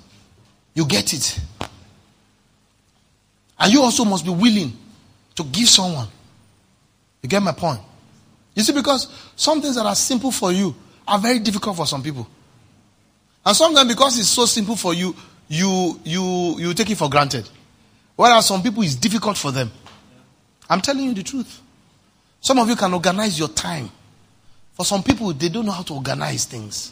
you 0.73 0.85
get 0.85 1.13
it. 1.13 1.39
And 3.63 3.71
you 3.71 3.81
also 3.81 4.03
must 4.03 4.25
be 4.25 4.31
willing 4.31 4.73
to 5.35 5.43
give 5.45 5.69
someone. 5.69 6.09
You 7.21 7.29
get 7.29 7.41
my 7.41 7.53
point? 7.53 7.79
You 8.55 8.61
see, 8.61 8.73
because 8.73 9.07
some 9.37 9.61
things 9.61 9.75
that 9.75 9.85
are 9.85 9.95
simple 9.95 10.33
for 10.33 10.51
you 10.51 10.75
are 11.07 11.17
very 11.17 11.39
difficult 11.39 11.77
for 11.77 11.87
some 11.87 12.03
people. 12.03 12.27
And 13.45 13.55
sometimes 13.55 13.87
because 13.87 14.19
it's 14.19 14.27
so 14.27 14.45
simple 14.45 14.75
for 14.75 14.93
you, 14.93 15.15
you 15.47 15.97
you 16.03 16.55
you 16.59 16.73
take 16.73 16.89
it 16.89 16.97
for 16.97 17.09
granted. 17.09 17.49
Whereas 18.17 18.47
some 18.47 18.61
people 18.61 18.83
it's 18.83 18.95
difficult 18.95 19.37
for 19.37 19.51
them. 19.51 19.71
I'm 20.69 20.81
telling 20.81 21.05
you 21.05 21.13
the 21.13 21.23
truth. 21.23 21.61
Some 22.41 22.59
of 22.59 22.67
you 22.67 22.75
can 22.75 22.93
organize 22.93 23.39
your 23.39 23.47
time. 23.47 23.89
For 24.73 24.83
some 24.83 25.03
people, 25.03 25.31
they 25.31 25.47
don't 25.47 25.65
know 25.65 25.71
how 25.71 25.83
to 25.83 25.93
organize 25.93 26.43
things. 26.43 26.91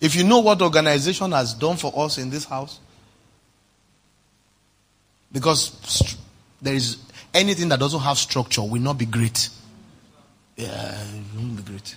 If 0.00 0.14
you 0.14 0.22
know 0.22 0.38
what 0.38 0.62
organization 0.62 1.32
has 1.32 1.54
done 1.54 1.76
for 1.76 1.92
us 1.96 2.18
in 2.18 2.30
this 2.30 2.44
house, 2.44 2.78
Because 5.32 6.16
there 6.60 6.74
is 6.74 6.98
anything 7.32 7.68
that 7.68 7.80
doesn't 7.80 8.00
have 8.00 8.18
structure 8.18 8.62
will 8.62 8.80
not 8.80 8.98
be 8.98 9.06
great. 9.06 9.48
Yeah, 10.56 11.02
it 11.02 11.22
won't 11.36 11.56
be 11.56 11.62
great. 11.62 11.96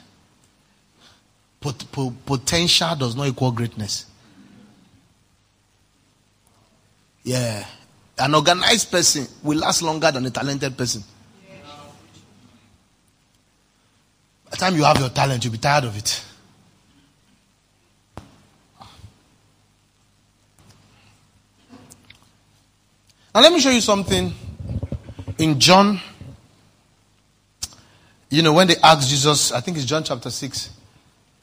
Pot- 1.60 1.86
po- 1.92 2.14
potential 2.26 2.96
does 2.96 3.16
not 3.16 3.28
equal 3.28 3.52
greatness. 3.52 4.06
Yeah. 7.24 7.66
An 8.20 8.36
organized 8.36 8.92
person 8.92 9.26
will 9.42 9.58
last 9.60 9.82
longer 9.82 10.12
than 10.12 10.26
a 10.26 10.30
talented 10.30 10.78
person. 10.78 11.04
By 14.46 14.52
the 14.52 14.58
time 14.58 14.76
you 14.76 14.84
have 14.84 15.00
your 15.00 15.10
talent, 15.10 15.44
you'll 15.44 15.54
be 15.54 15.58
tired 15.58 15.86
of 15.86 15.98
it. 15.98 16.24
Now, 23.34 23.42
let 23.42 23.52
me 23.52 23.60
show 23.60 23.72
you 23.72 23.82
something 23.82 24.32
in 25.40 25.60
John. 25.60 26.00
You 28.30 28.44
know, 28.44 28.54
when 28.54 28.68
they 28.68 28.76
asked 28.84 29.10
Jesus, 29.10 29.52
I 29.52 29.60
think 29.60 29.78
it's 29.78 29.88
John 29.88 30.04
chapter 30.04 30.30
6, 30.30 30.70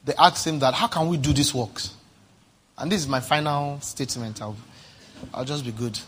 they 0.05 0.13
asked 0.17 0.47
him 0.47 0.59
that, 0.59 0.73
How 0.73 0.87
can 0.87 1.09
we 1.09 1.17
do 1.17 1.33
these 1.33 1.53
works? 1.53 1.93
And 2.77 2.89
this 2.89 3.01
is 3.01 3.09
my 3.09 3.19
final 3.19 3.81
statement. 3.81 4.41
I'll, 4.41 4.55
I'll 5.33 5.43
just 5.43 5.65
be 5.65 5.73
good. 5.73 5.99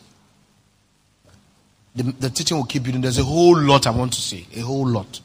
The, 1.96 2.04
the 2.04 2.30
teaching 2.30 2.56
will 2.56 2.64
keep 2.64 2.84
building. 2.84 3.02
There's 3.02 3.20
a 3.20 3.24
whole 3.24 3.60
lot 3.60 3.86
I 3.86 3.92
want 3.92 4.14
to 4.14 4.22
say, 4.22 4.48
a 4.56 4.62
whole 4.62 4.88
lot. 4.88 5.20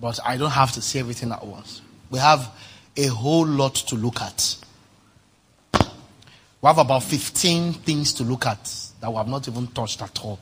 But 0.00 0.18
I 0.24 0.38
don't 0.38 0.50
have 0.50 0.72
to 0.72 0.82
say 0.82 1.00
everything 1.00 1.30
at 1.30 1.46
once. 1.46 1.82
We 2.08 2.18
have 2.18 2.50
a 2.96 3.06
whole 3.06 3.46
lot 3.46 3.74
to 3.74 3.96
look 3.96 4.22
at. 4.22 4.56
We 5.74 6.66
have 6.66 6.78
about 6.78 7.02
15 7.02 7.74
things 7.74 8.14
to 8.14 8.24
look 8.24 8.46
at 8.46 8.89
that 9.00 9.10
we 9.10 9.16
have 9.16 9.28
not 9.28 9.48
even 9.48 9.66
touched 9.68 10.02
at 10.02 10.24
all. 10.24 10.38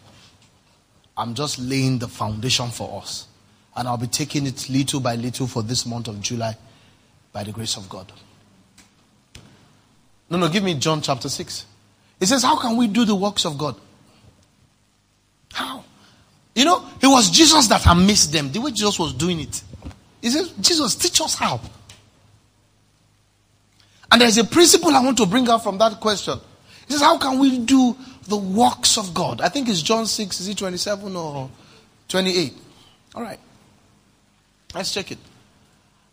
I'm 1.16 1.34
just 1.34 1.58
laying 1.58 1.98
the 1.98 2.08
foundation 2.08 2.68
for 2.70 3.00
us. 3.00 3.26
And 3.76 3.86
I'll 3.86 3.96
be 3.96 4.06
taking 4.06 4.46
it 4.46 4.68
little 4.68 5.00
by 5.00 5.16
little 5.16 5.46
for 5.46 5.62
this 5.62 5.86
month 5.86 6.08
of 6.08 6.20
July 6.20 6.56
by 7.32 7.44
the 7.44 7.52
grace 7.52 7.76
of 7.76 7.88
God. 7.88 8.12
No, 10.30 10.38
no, 10.38 10.48
give 10.48 10.62
me 10.62 10.74
John 10.74 11.00
chapter 11.00 11.28
6. 11.28 11.66
It 12.20 12.26
says, 12.26 12.42
How 12.42 12.56
can 12.58 12.76
we 12.76 12.86
do 12.86 13.04
the 13.04 13.14
works 13.14 13.44
of 13.44 13.56
God? 13.56 13.76
How? 15.52 15.84
You 16.54 16.64
know, 16.64 16.84
it 17.00 17.06
was 17.06 17.30
Jesus 17.30 17.68
that 17.68 17.86
amazed 17.86 18.32
them, 18.32 18.50
the 18.50 18.60
way 18.60 18.70
Jesus 18.70 18.98
was 18.98 19.14
doing 19.14 19.40
it. 19.40 19.62
He 20.20 20.30
says, 20.30 20.50
Jesus, 20.60 20.96
teach 20.96 21.20
us 21.20 21.34
how. 21.34 21.60
And 24.10 24.20
there's 24.20 24.38
a 24.38 24.44
principle 24.44 24.90
I 24.90 25.00
want 25.00 25.18
to 25.18 25.26
bring 25.26 25.48
out 25.48 25.62
from 25.62 25.78
that 25.78 26.00
question. 26.00 26.38
He 26.86 26.94
says, 26.94 27.02
How 27.02 27.18
can 27.18 27.38
we 27.38 27.58
do 27.58 27.96
the 28.28 28.36
works 28.36 28.98
of 28.98 29.14
God? 29.14 29.40
I 29.40 29.48
think 29.48 29.68
it's 29.68 29.82
John 29.82 30.06
6, 30.06 30.40
is 30.40 30.48
it 30.48 30.58
27 30.58 31.16
or 31.16 31.50
28? 32.08 32.54
All 33.14 33.22
right. 33.22 33.38
Let's 34.74 34.92
check 34.92 35.10
it. 35.12 35.18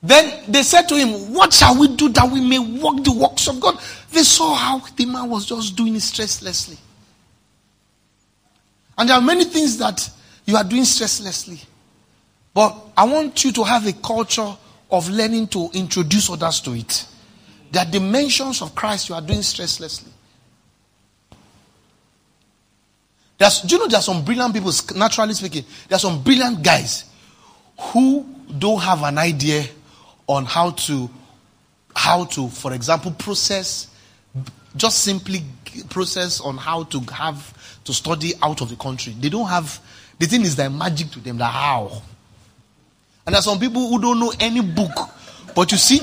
Then 0.02 0.52
they 0.52 0.64
said 0.64 0.84
to 0.90 0.96
him, 0.96 1.34
What 1.34 1.52
shall 1.52 1.80
we 1.80 1.96
do 1.96 2.10
that 2.10 2.30
we 2.30 2.40
may 2.40 2.60
work 2.60 3.04
the 3.04 3.12
works 3.12 3.48
of 3.48 3.60
God? 3.60 3.80
They 4.12 4.22
saw 4.24 4.54
how 4.54 4.80
the 4.96 5.06
man 5.06 5.30
was 5.30 5.46
just 5.46 5.76
doing 5.76 5.96
it 5.96 6.00
stresslessly. 6.00 6.78
And 8.98 9.10
there 9.10 9.18
are 9.18 9.22
many 9.22 9.46
things 9.46 9.78
that 9.80 10.10
you 10.46 10.56
are 10.56 10.64
doing 10.64 10.84
stresslessly. 10.84 11.64
But 12.54 12.76
I 12.96 13.06
want 13.06 13.44
you 13.44 13.52
to 13.54 13.64
have 13.64 13.86
a 13.88 13.94
culture 13.94 14.56
of 14.92 15.10
learning 15.10 15.48
to 15.48 15.70
introduce 15.74 16.30
others 16.30 16.62
to 16.62 16.74
it. 16.74 17.06
There 17.72 17.84
are 17.84 17.92
dimensions 17.92 18.62
of 18.62 18.76
Christ 18.76 19.10
you 19.10 19.16
are 19.16 19.22
doing 19.22 19.40
stresslessly. 19.40 20.12
There's, 23.38 23.62
do 23.62 23.76
you 23.76 23.82
know 23.82 23.88
there 23.88 24.00
are 24.00 24.04
some 24.04 24.24
brilliant 24.24 24.54
people, 24.54 24.72
naturally 24.96 25.34
speaking, 25.34 25.66
there 25.88 25.98
are 25.98 26.00
some 26.00 26.24
brilliant 26.24 26.64
guys 26.64 27.06
who 27.80 28.26
don't 28.58 28.82
have 28.82 29.04
an 29.04 29.18
idea 29.18 29.66
on 30.28 30.46
how 30.46 30.72
to, 30.72 31.10
how 31.96 32.26
to, 32.26 32.48
for 32.48 32.74
example, 32.74 33.12
process, 33.12 33.88
just 34.76 35.04
simply 35.04 35.44
process 35.90 36.40
on 36.40 36.58
how 36.58 36.84
to 36.84 37.00
have 37.14 37.80
to 37.84 37.94
study 37.94 38.34
out 38.42 38.62
of 38.62 38.70
the 38.70 38.76
country. 38.76 39.14
They 39.20 39.30
don't 39.30 39.48
have, 39.48 39.80
the 40.18 40.26
thing 40.26 40.42
is 40.42 40.56
that 40.56 40.72
magic 40.72 41.12
to 41.12 41.20
them, 41.20 41.38
that 41.38 41.52
how. 41.52 42.02
And 43.26 43.34
there 43.34 43.40
are 43.40 43.44
some 43.44 43.60
people 43.60 43.90
who 43.90 44.00
don't 44.00 44.20
know 44.20 44.34
any 44.40 44.62
book, 44.62 45.10
but 45.54 45.72
you 45.72 45.78
see, 45.78 46.00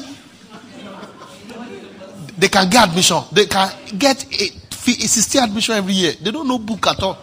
they 2.37 2.49
can 2.49 2.69
get 2.69 2.89
admission. 2.89 3.23
They 3.33 3.47
can 3.47 3.71
get 3.99 4.27
a, 4.89 4.91
a 4.91 5.09
60 5.09 5.39
admission 5.39 5.75
every 5.75 5.93
year. 5.95 6.13
They 6.21 6.31
don't 6.31 6.47
know 6.49 6.59
book 6.59 6.87
at 6.87 7.03
all. 7.03 7.19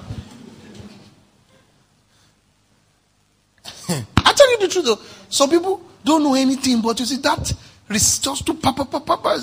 I 3.89 4.33
tell 4.33 4.51
you 4.51 4.57
the 4.59 4.67
truth 4.67 4.85
though. 4.85 4.99
Some 5.29 5.49
people 5.49 5.81
don't 6.03 6.23
know 6.23 6.35
anything, 6.35 6.81
but 6.81 6.99
you 6.99 7.05
see 7.05 7.17
that 7.17 7.53
just 7.97 8.45
to 8.45 8.53
papa 8.53 8.85
papa 8.85 9.39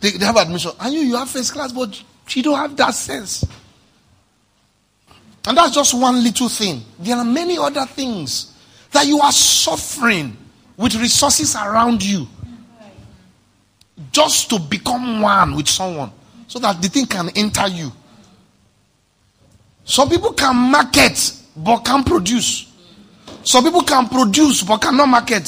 they, 0.00 0.10
they 0.10 0.24
have 0.24 0.36
admission. 0.36 0.72
And 0.80 0.92
you 0.92 1.00
you 1.00 1.16
have 1.16 1.30
first 1.30 1.52
class, 1.52 1.72
but 1.72 2.02
you 2.30 2.42
don't 2.42 2.58
have 2.58 2.76
that 2.76 2.94
sense. 2.94 3.44
And 5.46 5.56
that's 5.56 5.74
just 5.74 5.94
one 5.94 6.22
little 6.22 6.48
thing. 6.48 6.82
There 6.98 7.16
are 7.16 7.24
many 7.24 7.58
other 7.58 7.84
things 7.86 8.52
that 8.90 9.06
you 9.06 9.20
are 9.20 9.32
suffering 9.32 10.36
with 10.76 10.94
resources 10.96 11.54
around 11.54 12.02
you 12.02 12.26
just 14.10 14.50
to 14.50 14.58
become 14.58 15.20
one 15.20 15.54
with 15.54 15.68
someone 15.68 16.10
so 16.46 16.58
that 16.58 16.80
the 16.80 16.88
thing 16.88 17.06
can 17.06 17.30
enter 17.36 17.66
you. 17.68 17.92
Some 19.84 20.08
people 20.08 20.32
can 20.32 20.56
market 20.56 21.32
but 21.56 21.84
can't 21.84 22.06
produce. 22.06 22.72
Some 23.42 23.64
people 23.64 23.82
can 23.82 24.08
produce 24.08 24.62
but 24.62 24.78
cannot 24.78 25.06
market. 25.06 25.46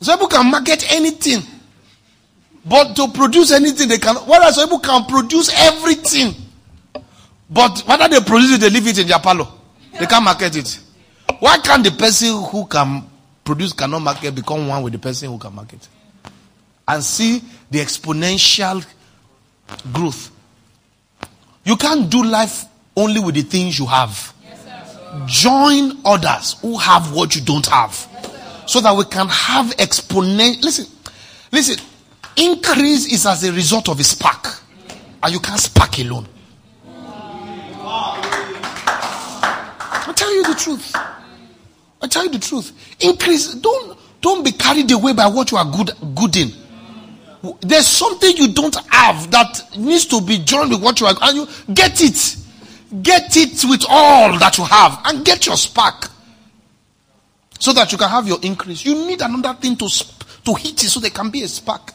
Some 0.00 0.18
people 0.18 0.28
can 0.28 0.50
market 0.50 0.90
anything. 0.92 1.42
But 2.64 2.94
to 2.96 3.08
produce 3.08 3.52
anything, 3.52 3.88
they 3.88 3.98
can. 3.98 4.16
Whereas 4.16 4.56
some 4.56 4.68
people 4.68 4.80
can 4.80 5.04
produce 5.04 5.50
everything. 5.54 6.34
But 7.48 7.80
whether 7.86 8.08
they 8.08 8.20
produce 8.20 8.52
it, 8.52 8.60
they 8.60 8.70
leave 8.70 8.86
it 8.86 8.98
in 8.98 9.08
their 9.08 9.18
parlor. 9.18 9.46
They 9.98 10.06
can't 10.06 10.24
market 10.24 10.56
it. 10.56 10.78
Why 11.40 11.58
can't 11.58 11.82
the 11.82 11.90
person 11.90 12.42
who 12.50 12.66
can 12.66 13.04
produce, 13.44 13.72
cannot 13.72 14.00
market, 14.00 14.34
become 14.34 14.68
one 14.68 14.82
with 14.82 14.92
the 14.92 14.98
person 14.98 15.30
who 15.30 15.38
can 15.38 15.54
market? 15.54 15.88
And 16.86 17.02
see 17.02 17.42
the 17.70 17.78
exponential 17.78 18.84
growth. 19.92 20.30
You 21.64 21.76
can't 21.76 22.08
do 22.10 22.22
life 22.24 22.64
only 22.96 23.20
with 23.20 23.34
the 23.34 23.42
things 23.42 23.78
you 23.78 23.86
have. 23.86 24.32
Join 25.26 25.98
others 26.04 26.56
who 26.60 26.78
have 26.78 27.12
what 27.14 27.34
you 27.34 27.42
don't 27.42 27.66
have. 27.66 28.06
so 28.70 28.80
that 28.80 28.94
we 28.96 29.04
can 29.04 29.26
have 29.26 29.66
exponential. 29.78 30.62
Listen, 30.62 30.86
listen. 31.50 31.84
Increase 32.36 33.12
is 33.12 33.26
as 33.26 33.42
a 33.42 33.52
result 33.52 33.88
of 33.88 33.98
a 33.98 34.04
spark. 34.04 34.46
And 35.20 35.32
you 35.32 35.40
can't 35.40 35.58
spark 35.58 35.98
alone. 35.98 36.28
I 40.02 40.12
tell 40.14 40.32
you 40.32 40.44
the 40.44 40.54
truth. 40.54 40.94
I 42.00 42.06
tell 42.06 42.22
you 42.24 42.30
the 42.30 42.38
truth. 42.38 42.72
Increase. 43.00 43.54
Don't 43.56 43.98
don't 44.20 44.44
be 44.44 44.52
carried 44.52 44.90
away 44.92 45.14
by 45.14 45.26
what 45.26 45.50
you 45.50 45.58
are 45.58 45.64
good 45.64 45.90
good 46.14 46.36
in. 46.36 46.52
There's 47.60 47.86
something 47.86 48.36
you 48.36 48.52
don't 48.52 48.76
have 48.92 49.30
that 49.30 49.76
needs 49.78 50.06
to 50.06 50.20
be 50.20 50.38
joined 50.38 50.70
with 50.70 50.82
what 50.82 51.00
you 51.00 51.06
are, 51.06 51.14
and 51.22 51.36
you 51.36 51.74
get 51.74 52.02
it. 52.02 52.36
Get 53.02 53.36
it 53.36 53.64
with 53.68 53.84
all 53.88 54.36
that 54.38 54.58
you 54.58 54.64
have, 54.64 55.00
and 55.04 55.24
get 55.24 55.46
your 55.46 55.56
spark, 55.56 56.10
so 57.58 57.72
that 57.72 57.92
you 57.92 57.98
can 57.98 58.08
have 58.08 58.26
your 58.26 58.38
increase. 58.42 58.84
You 58.84 59.06
need 59.06 59.22
another 59.22 59.58
thing 59.60 59.76
to 59.76 59.88
to 60.44 60.54
hit 60.54 60.82
it, 60.82 60.88
so 60.88 60.98
there 60.98 61.10
can 61.10 61.30
be 61.30 61.42
a 61.42 61.48
spark. 61.48 61.92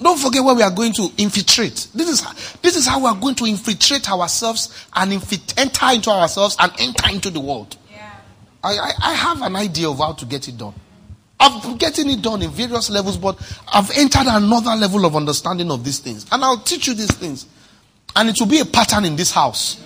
Don't 0.00 0.18
forget 0.18 0.44
where 0.44 0.54
we 0.54 0.62
are 0.62 0.70
going 0.70 0.92
to 0.92 1.10
infiltrate. 1.18 1.88
This 1.94 2.08
is 2.08 2.54
this 2.62 2.76
is 2.76 2.86
how 2.86 3.00
we 3.00 3.06
are 3.06 3.16
going 3.16 3.34
to 3.34 3.46
infiltrate 3.46 4.08
ourselves 4.10 4.86
and 4.94 5.12
enter 5.12 5.86
into 5.92 6.10
ourselves 6.10 6.56
and 6.60 6.70
enter 6.78 7.10
into 7.10 7.30
the 7.30 7.40
world. 7.40 7.76
Yeah. 7.90 8.10
I, 8.62 8.78
I, 8.78 8.92
I 9.02 9.14
have 9.14 9.42
an 9.42 9.56
idea 9.56 9.88
of 9.88 9.98
how 9.98 10.12
to 10.12 10.24
get 10.24 10.46
it 10.48 10.56
done. 10.56 10.74
I've 11.38 11.62
been 11.62 11.76
getting 11.76 12.10
it 12.10 12.22
done 12.22 12.42
in 12.42 12.50
various 12.50 12.88
levels, 12.90 13.16
but 13.16 13.38
I've 13.72 13.90
entered 13.96 14.26
another 14.26 14.70
level 14.70 15.04
of 15.04 15.16
understanding 15.16 15.70
of 15.70 15.84
these 15.84 15.98
things. 15.98 16.26
And 16.32 16.42
I'll 16.42 16.58
teach 16.58 16.86
you 16.86 16.94
these 16.94 17.12
things. 17.12 17.46
And 18.14 18.30
it 18.30 18.40
will 18.40 18.46
be 18.46 18.60
a 18.60 18.64
pattern 18.64 19.04
in 19.04 19.16
this 19.16 19.30
house. 19.32 19.82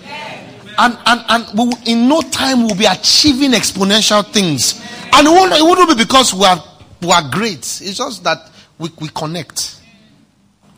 And, 0.77 0.97
and, 1.05 1.21
and 1.27 1.57
will, 1.57 1.73
in 1.85 2.07
no 2.07 2.21
time 2.21 2.63
we'll 2.65 2.77
be 2.77 2.85
achieving 2.85 3.51
exponential 3.51 4.25
things. 4.25 4.81
And 5.13 5.27
it 5.27 5.29
won't, 5.29 5.51
it 5.51 5.61
won't 5.61 5.89
be 5.89 6.03
because 6.03 6.33
we 6.33 6.45
are, 6.45 6.63
we 7.01 7.11
are 7.11 7.29
great. 7.29 7.59
It's 7.59 7.97
just 7.97 8.23
that 8.23 8.49
we, 8.79 8.89
we 8.99 9.09
connect. 9.09 9.81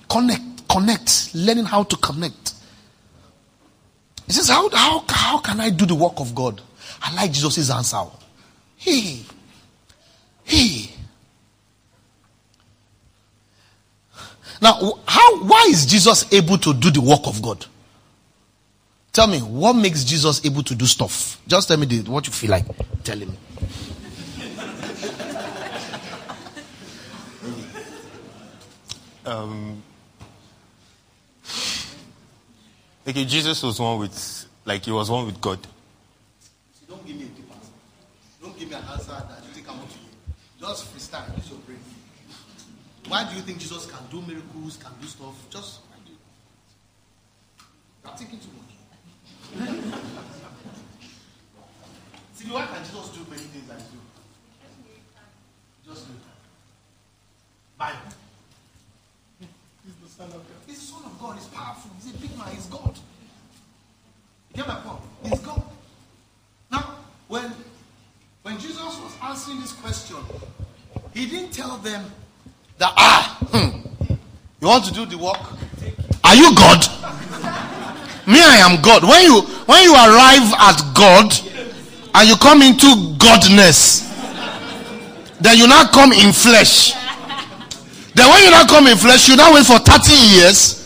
Connect, 0.09 0.67
connect, 0.67 1.35
learning 1.35 1.65
how 1.65 1.83
to 1.83 1.95
connect. 1.97 2.53
He 4.25 4.33
says, 4.33 4.49
how, 4.49 4.69
how, 4.69 5.03
how 5.07 5.37
can 5.37 5.59
I 5.59 5.69
do 5.69 5.85
the 5.85 5.95
work 5.95 6.13
of 6.17 6.33
God? 6.33 6.61
I 7.01 7.13
like 7.13 7.31
Jesus' 7.31 7.69
answer. 7.69 8.03
Hey, 8.77 9.21
hey. 10.43 10.89
Now, 14.61 14.99
how, 15.05 15.43
why 15.43 15.67
is 15.69 15.85
Jesus 15.85 16.31
able 16.31 16.57
to 16.59 16.73
do 16.73 16.89
the 16.89 17.01
work 17.01 17.21
of 17.25 17.41
God? 17.41 17.65
Tell 19.11 19.27
me, 19.27 19.39
what 19.39 19.73
makes 19.73 20.03
Jesus 20.03 20.43
able 20.45 20.63
to 20.63 20.73
do 20.73 20.85
stuff? 20.85 21.41
Just 21.47 21.67
tell 21.67 21.77
me 21.77 21.85
the, 21.85 22.09
what 22.09 22.25
you 22.25 22.33
feel 22.33 22.51
like 22.51 22.65
telling 23.03 23.29
me. 23.29 23.37
Um, 29.25 29.81
okay, 33.07 33.23
Jesus 33.23 33.63
was 33.63 33.79
one 33.79 33.99
with, 33.99 34.45
like, 34.65 34.83
he 34.83 34.91
was 34.91 35.09
one 35.09 35.25
with 35.25 35.39
God. 35.39 35.59
don't 36.89 37.05
give 37.07 37.15
me 37.15 37.23
a 37.23 37.27
deep 37.27 37.45
answer. 37.53 37.71
Don't 38.41 38.59
give 38.59 38.69
me 38.69 38.75
an 38.75 38.83
answer 38.83 39.11
that 39.11 39.43
you 39.47 39.53
think 39.53 39.69
I'm 39.69 39.77
to 39.77 39.83
you. 39.83 40.09
Just 40.63 40.95
freestyle, 40.95 41.27
use 41.35 41.49
your 41.49 41.59
brain. 41.67 41.77
Why 43.09 43.29
do 43.29 43.35
you 43.35 43.41
think 43.41 43.57
Jesus 43.59 43.85
can 43.85 43.99
do 44.09 44.21
miracles, 44.25 44.77
can 44.77 44.93
do 45.01 45.07
stuff? 45.07 45.35
Just, 45.49 45.81
I'm 48.05 48.15
thinking 48.15 48.39
too 48.39 48.47
much. 48.55 48.71
See, 52.35 52.47
why 52.47 52.65
can 52.65 52.81
Jesus 52.85 53.09
do 53.09 53.29
many 53.29 53.41
things 53.41 53.65
he 53.65 53.97
do? 53.97 53.99
Just 55.85 56.07
do 56.07 56.13
it. 56.13 56.19
Bible. 57.77 57.97
He's 59.83 59.95
the 60.01 60.07
Son 60.07 60.27
of 60.27 60.31
God. 60.31 60.63
He's 60.65 60.79
the 60.79 60.85
Son 60.93 61.03
of 61.03 61.19
God. 61.19 61.35
He's 61.35 61.47
powerful. 61.47 61.91
He's 62.01 62.15
a 62.15 62.17
big 62.19 62.37
man. 62.37 62.55
He's 62.55 62.67
God. 62.67 62.97
You 64.55 64.63
get 64.63 64.67
my 64.69 64.75
point? 64.75 65.01
He's 65.23 65.41
God. 65.41 65.63
Now, 66.71 66.99
when 67.27 67.51
when 68.43 68.59
Jesus 68.59 68.77
was 68.81 69.15
answering 69.23 69.61
this 69.61 69.71
question, 69.71 70.17
he 71.13 71.25
didn't 71.25 71.51
tell 71.51 71.77
them 71.77 72.03
that 72.77 72.93
ah, 72.97 73.37
hmm, 73.51 74.13
you 74.59 74.67
want 74.67 74.83
to 74.85 74.93
do 74.93 75.05
the 75.05 75.17
work? 75.17 75.39
Are 76.23 76.35
you 76.35 76.53
God? 76.55 76.83
Me, 78.27 78.39
I 78.39 78.63
am 78.63 78.81
God. 78.81 79.03
When 79.03 79.21
you 79.23 79.41
when 79.65 79.83
you 79.83 79.93
arrive 79.93 80.47
at 80.59 80.79
God 80.93 81.31
and 82.15 82.27
you 82.27 82.35
come 82.35 82.61
into 82.61 83.15
godness, 83.17 84.11
then 85.39 85.57
you 85.57 85.67
now 85.67 85.87
come 85.91 86.11
in 86.11 86.33
flesh. 86.33 86.93
Then 88.13 88.29
when 88.29 88.43
you 88.43 88.51
now 88.51 88.65
come 88.67 88.87
in 88.87 88.97
flesh, 88.97 89.27
you 89.27 89.35
now 89.35 89.53
wait 89.53 89.65
for 89.65 89.79
30 89.79 90.13
years. 90.13 90.85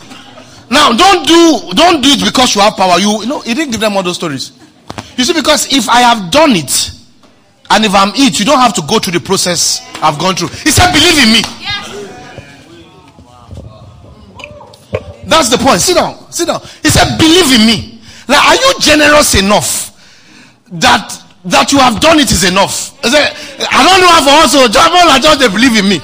Now 0.70 0.92
don't 0.92 1.26
do 1.26 1.74
don't 1.74 2.02
do 2.02 2.10
it 2.10 2.24
because 2.24 2.54
you 2.54 2.60
have 2.60 2.76
power. 2.76 2.98
You, 2.98 3.22
you 3.22 3.26
know, 3.26 3.40
he 3.40 3.54
didn't 3.54 3.72
give 3.72 3.80
them 3.80 3.96
all 3.96 4.02
those 4.02 4.16
stories. 4.16 4.52
You 5.16 5.24
see, 5.24 5.32
because 5.34 5.72
if 5.72 5.88
I 5.88 6.00
have 6.00 6.30
done 6.30 6.52
it, 6.52 6.97
and 7.70 7.84
if 7.84 7.94
I'm 7.94 8.12
it, 8.14 8.38
you 8.38 8.44
don't 8.44 8.58
have 8.58 8.74
to 8.74 8.82
go 8.88 8.98
through 8.98 9.12
the 9.12 9.20
process 9.20 9.86
I've 10.02 10.18
gone 10.18 10.34
through. 10.34 10.48
He 10.48 10.70
said, 10.70 10.92
believe 10.92 11.18
in 11.18 11.32
me. 11.32 11.42
That's 15.28 15.50
the 15.50 15.58
point. 15.58 15.80
Sit 15.80 15.94
down. 15.96 16.16
Sit 16.32 16.46
down. 16.46 16.60
He 16.82 16.88
said, 16.88 17.18
believe 17.18 17.52
in 17.52 17.66
me. 17.66 18.00
Like, 18.26 18.44
are 18.44 18.54
you 18.56 18.74
generous 18.80 19.34
enough 19.34 19.94
that 20.72 21.24
that 21.44 21.72
you 21.72 21.78
have 21.78 22.00
done 22.00 22.18
it 22.18 22.30
is 22.30 22.44
enough? 22.44 22.92
I, 23.04 23.08
said, 23.10 23.68
I 23.70 23.84
don't 23.84 24.00
know 24.00 24.08
how 24.08 24.22
for 24.24 24.30
also. 24.30 24.58
I 24.68 25.18
just 25.20 25.40
they 25.40 25.48
believe 25.48 25.76
in 25.76 25.88
me. 25.88 26.00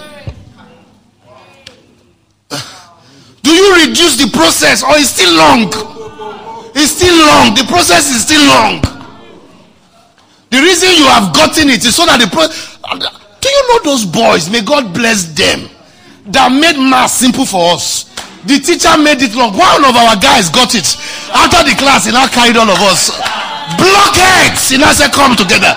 Do 3.42 3.50
you 3.50 3.86
reduce 3.86 4.16
the 4.16 4.30
process 4.32 4.82
or 4.82 4.96
it's 4.96 5.10
still 5.10 5.36
long? 5.36 5.68
It's 6.74 6.92
still 6.92 7.14
long. 7.14 7.54
The 7.54 7.64
process 7.68 8.10
is 8.10 8.22
still 8.24 8.40
long. 8.48 8.93
The 10.54 10.62
reason 10.62 10.94
you 10.94 11.10
have 11.10 11.34
gotten 11.34 11.66
it 11.66 11.82
is 11.82 11.98
so 11.98 12.06
that 12.06 12.22
the 12.22 12.30
process. 12.30 12.78
Do 12.78 13.48
you 13.50 13.62
know 13.74 13.90
those 13.90 14.06
boys? 14.06 14.46
May 14.46 14.62
God 14.62 14.94
bless 14.94 15.26
them. 15.34 15.66
That 16.30 16.54
made 16.54 16.78
math 16.78 17.10
simple 17.10 17.42
for 17.42 17.74
us. 17.74 18.06
The 18.46 18.62
teacher 18.62 18.94
made 18.94 19.18
it 19.18 19.34
long. 19.34 19.50
One 19.58 19.82
of 19.82 19.98
our 19.98 20.14
guys 20.14 20.54
got 20.54 20.78
it. 20.78 20.86
After 21.34 21.66
the 21.66 21.74
class, 21.74 22.06
he 22.06 22.14
now 22.14 22.30
carried 22.30 22.54
all 22.54 22.70
of 22.70 22.78
us. 22.86 23.10
Blockheads! 23.82 24.70
He 24.70 24.78
now 24.78 24.94
said, 24.94 25.10
come 25.10 25.34
together. 25.34 25.74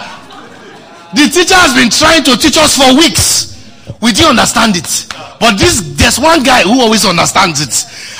The 1.17 1.25
teacher 1.25 1.57
has 1.57 1.73
been 1.73 1.89
trying 1.89 2.21
to 2.29 2.37
teach 2.37 2.61
us 2.61 2.77
for 2.77 2.93
weeks. 3.01 3.57
We 3.97 4.13
didn't 4.13 4.37
understand 4.37 4.77
it. 4.77 5.09
But 5.41 5.57
this, 5.57 5.81
there's 5.97 6.21
one 6.21 6.45
guy 6.45 6.69
who 6.69 6.85
always 6.85 7.01
understands 7.01 7.65
it. 7.65 7.73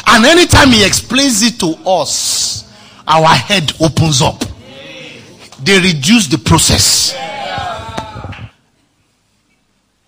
And 0.10 0.26
anytime 0.26 0.74
he 0.74 0.82
explains 0.82 1.46
it 1.46 1.62
to 1.62 1.78
us, 1.86 2.66
our 3.06 3.30
head 3.38 3.78
opens 3.78 4.26
up. 4.26 4.47
They 5.68 5.82
reduce 5.82 6.28
the 6.28 6.38
process. 6.38 7.14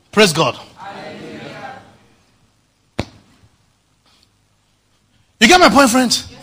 Praise 0.09 0.31
God. 0.31 0.57
You 5.41 5.47
get 5.49 5.59
my 5.59 5.67
point, 5.67 5.89
friends? 5.89 6.33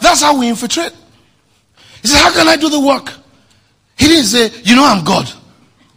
That's 0.00 0.22
how 0.22 0.38
we 0.38 0.48
infiltrate. 0.48 0.94
He 2.00 2.08
said, 2.08 2.22
How 2.22 2.32
can 2.32 2.48
I 2.48 2.56
do 2.56 2.70
the 2.70 2.80
work? 2.80 3.12
He 3.98 4.06
didn't 4.08 4.24
say, 4.24 4.50
You 4.64 4.76
know, 4.76 4.86
I'm 4.86 5.04
God. 5.04 5.28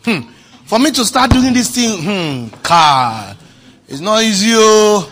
Hmm. 0.03 0.29
For 0.65 0.77
me 0.77 0.91
to 0.91 1.05
start 1.05 1.31
doing 1.31 1.53
this 1.53 1.73
thing, 1.73 2.01
hmm, 2.01 2.55
car. 2.61 3.37
It's 3.87 4.01
not 4.01 4.21
easy. 4.21 4.51
Oh. 4.51 5.09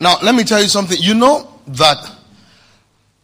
Now, 0.00 0.16
let 0.22 0.34
me 0.34 0.44
tell 0.44 0.62
you 0.62 0.68
something. 0.68 0.96
You 0.98 1.12
know 1.12 1.60
that 1.66 2.10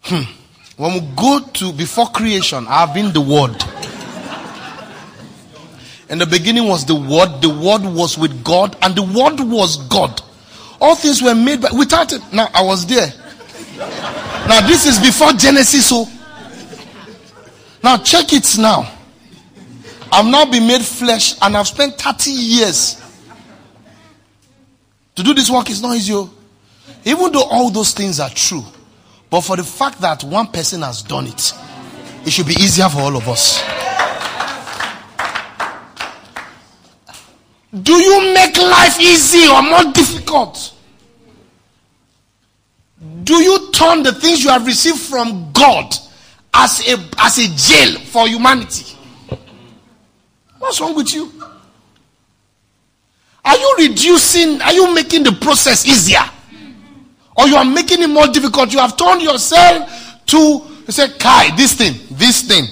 hmm, 0.03 0.36
when 0.77 0.93
we 0.93 1.01
go 1.17 1.41
to 1.41 1.73
before 1.73 2.07
creation, 2.09 2.67
I've 2.69 2.93
been 2.93 3.13
the 3.13 3.21
Word. 3.21 3.63
In 6.09 6.19
the 6.19 6.27
beginning 6.27 6.69
was 6.69 6.85
the 6.85 6.95
Word, 6.95 7.41
the 7.41 7.49
Word 7.49 7.83
was 7.83 8.17
with 8.19 8.45
God, 8.45 8.77
and 8.83 8.95
the 8.95 9.03
Word 9.03 9.41
was 9.41 9.77
God. 9.89 10.21
All 10.81 10.95
things 10.95 11.23
were 11.23 11.35
made 11.35 11.63
by 11.63 11.71
without 11.77 12.13
it. 12.13 12.21
Now 12.33 12.49
I 12.55 12.63
was 12.63 12.87
there. 12.87 13.13
Now 14.49 14.67
this 14.67 14.87
is 14.87 14.99
before 14.99 15.33
Genesis, 15.33 15.87
so 15.87 16.07
now 17.83 17.97
check 17.97 18.33
it 18.33 18.47
now. 18.59 18.93
I've 20.13 20.27
now 20.27 20.45
been 20.51 20.67
made 20.67 20.83
flesh 20.83 21.35
and 21.43 21.57
I've 21.57 21.67
spent 21.67 21.99
30 21.99 22.31
years. 22.31 23.03
To 25.17 25.23
do 25.23 25.35
this 25.35 25.51
work 25.51 25.71
is 25.71 25.83
not 25.83 25.97
easy. 25.97 26.13
Oh. 26.13 26.31
Even 27.05 27.33
though 27.33 27.45
all 27.45 27.71
those 27.71 27.93
things 27.93 28.21
are 28.21 28.31
true, 28.31 28.65
but 29.31 29.41
for 29.41 29.57
the 29.57 29.65
fact 29.65 30.01
that 30.01 30.23
one 30.25 30.47
person 30.49 30.83
has 30.83 31.03
done 31.03 31.27
it, 31.27 31.53
it 32.25 32.31
should 32.31 32.47
be 32.47 32.55
easier 32.55 32.89
for 32.89 33.01
all 33.01 33.17
of 33.17 33.29
us. 33.29 33.63
Do 37.83 37.93
you 37.93 38.33
make 38.33 38.57
life 38.57 38.99
easy 39.01 39.49
or 39.49 39.63
more 39.63 39.93
difficult? 39.93 40.73
Do 43.25 43.35
you 43.35 43.71
turn 43.73 44.03
the 44.03 44.13
things 44.13 44.43
you 44.43 44.51
have 44.51 44.67
received 44.67 44.99
from 44.99 45.53
God 45.53 45.95
as 46.55 46.81
a, 46.89 46.97
as 47.19 47.39
a 47.39 47.49
jail 47.55 47.99
for 48.01 48.29
humanity? 48.29 48.97
What's 50.59 50.81
wrong 50.81 50.95
with 50.95 51.13
you? 51.13 51.31
Are 53.45 53.57
you 53.57 53.75
reducing, 53.79 54.61
are 54.63 54.73
you 54.73 54.95
making 54.95 55.25
the 55.25 55.33
process 55.33 55.87
easier? 55.87 56.25
Or 57.37 57.47
you 57.47 57.57
are 57.57 57.65
making 57.65 58.03
it 58.03 58.09
more 58.09 58.27
difficult? 58.29 58.73
You 58.73 58.79
have 58.79 58.97
turned 58.97 59.23
yourself 59.23 60.25
to 60.27 60.63
say, 60.89 61.09
Kai, 61.19 61.55
this 61.57 61.75
thing, 61.75 61.95
this 62.11 62.43
thing. 62.43 62.65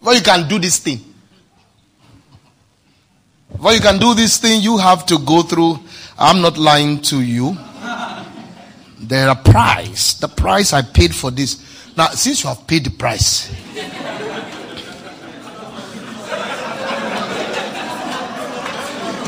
Well, 0.00 0.14
you 0.14 0.22
can 0.22 0.48
do 0.48 0.58
this 0.58 0.78
thing. 0.78 1.00
Before 3.50 3.72
you 3.72 3.80
can 3.80 3.98
do 3.98 4.14
this 4.14 4.38
thing, 4.38 4.60
you 4.60 4.76
have 4.76 5.06
to 5.06 5.18
go 5.18 5.42
through. 5.42 5.78
I'm 6.18 6.40
not 6.40 6.58
lying 6.58 7.00
to 7.02 7.20
you. 7.22 7.56
There 8.98 9.28
are 9.28 9.36
price. 9.36 10.14
The 10.14 10.28
price 10.28 10.72
I 10.72 10.82
paid 10.82 11.14
for 11.14 11.30
this. 11.30 11.94
Now, 11.96 12.08
since 12.08 12.42
you 12.42 12.48
have 12.48 12.66
paid 12.66 12.84
the 12.84 12.90
price, 12.90 13.48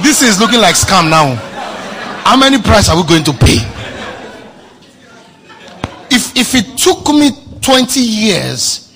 this 0.03 0.23
is 0.23 0.41
looking 0.41 0.61
like 0.61 0.75
scam 0.75 1.09
now. 1.09 1.35
How 2.25 2.37
many 2.37 2.61
price 2.61 2.89
are 2.89 2.97
we 2.97 3.09
going 3.09 3.25
to 3.25 3.33
pay? 3.33 3.78
If 6.41 6.55
it 6.55 6.79
took 6.79 7.09
me 7.09 7.33
20 7.61 7.99
years 7.99 8.95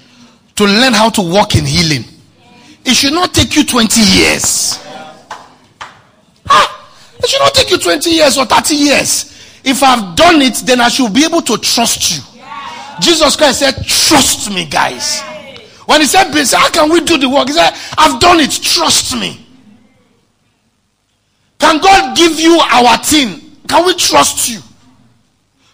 to 0.54 0.64
learn 0.64 0.92
how 0.92 1.10
to 1.10 1.22
walk 1.22 1.56
in 1.56 1.64
healing, 1.64 2.04
it 2.84 2.94
should 2.94 3.12
not 3.12 3.34
take 3.34 3.56
you 3.56 3.64
20 3.64 4.00
years. 4.00 4.78
Ah, 6.48 6.88
it 7.18 7.28
should 7.28 7.40
not 7.40 7.52
take 7.52 7.68
you 7.72 7.78
20 7.78 8.10
years 8.10 8.38
or 8.38 8.44
30 8.44 8.76
years. 8.76 9.60
If 9.64 9.82
I've 9.82 10.14
done 10.14 10.40
it, 10.40 10.54
then 10.64 10.80
I 10.80 10.88
should 10.88 11.12
be 11.12 11.24
able 11.24 11.42
to 11.42 11.58
trust 11.58 12.14
you. 12.14 12.22
Jesus 13.00 13.34
Christ 13.34 13.58
said, 13.58 13.74
Trust 13.86 14.48
me, 14.52 14.64
guys. 14.64 15.20
When 15.86 16.00
he 16.00 16.06
said, 16.06 16.32
How 16.32 16.70
can 16.70 16.90
we 16.92 17.00
do 17.00 17.18
the 17.18 17.28
work? 17.28 17.48
He 17.48 17.54
said, 17.54 17.72
I've 17.98 18.20
done 18.20 18.38
it, 18.38 18.52
trust 18.52 19.16
me. 19.18 19.44
Can 21.58 21.80
God 21.80 22.16
give 22.16 22.38
you 22.38 22.60
our 22.70 22.98
thing? 22.98 23.40
Can 23.68 23.84
we 23.84 23.94
trust 23.94 24.48
you? 24.48 24.60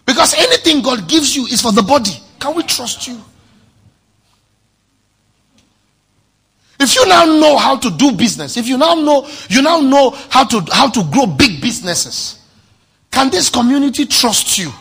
Because 0.09 0.33
anything 0.33 0.81
God 0.81 1.07
gives 1.07 1.35
you 1.35 1.45
is 1.45 1.61
for 1.61 1.71
the 1.71 1.83
body. 1.83 2.17
Can 2.39 2.55
we 2.55 2.63
trust 2.63 3.07
you? 3.07 3.21
If 6.79 6.95
you 6.95 7.07
now 7.07 7.25
know 7.25 7.57
how 7.57 7.77
to 7.77 7.91
do 7.91 8.13
business, 8.13 8.57
if 8.57 8.67
you 8.67 8.77
now 8.77 8.95
know, 8.95 9.29
you 9.49 9.61
now 9.61 9.79
know 9.79 10.11
how 10.29 10.45
to 10.45 10.65
how 10.71 10.89
to 10.89 11.03
grow 11.11 11.27
big 11.27 11.61
businesses, 11.61 12.41
can 13.11 13.29
this 13.29 13.49
community 13.49 14.05
trust 14.05 14.57
you? 14.57 14.71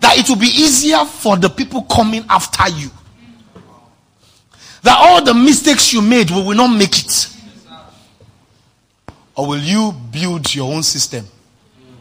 that 0.00 0.18
it 0.18 0.28
will 0.28 0.36
be 0.36 0.46
easier 0.46 1.04
for 1.04 1.36
the 1.36 1.48
people 1.48 1.82
coming 1.82 2.24
after 2.28 2.68
you. 2.68 2.90
That 4.82 4.98
all 5.00 5.24
the 5.24 5.34
mistakes 5.34 5.92
you 5.92 6.00
made, 6.00 6.30
we 6.30 6.42
will 6.42 6.54
not 6.54 6.68
make 6.68 6.96
it. 6.98 7.28
Or 9.34 9.48
will 9.48 9.58
you 9.58 9.92
build 10.12 10.54
your 10.54 10.72
own 10.72 10.82
system 10.82 11.26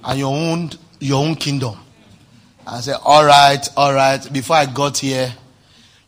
and 0.03 0.19
your 0.19 0.33
own 0.33 0.69
your 0.99 1.25
own 1.25 1.35
kingdom? 1.35 1.77
And 2.67 2.83
said, 2.83 2.97
all 3.03 3.25
right, 3.25 3.67
all 3.77 3.93
right, 3.93 4.31
before 4.31 4.55
I 4.55 4.65
got 4.65 4.97
here. 4.97 5.33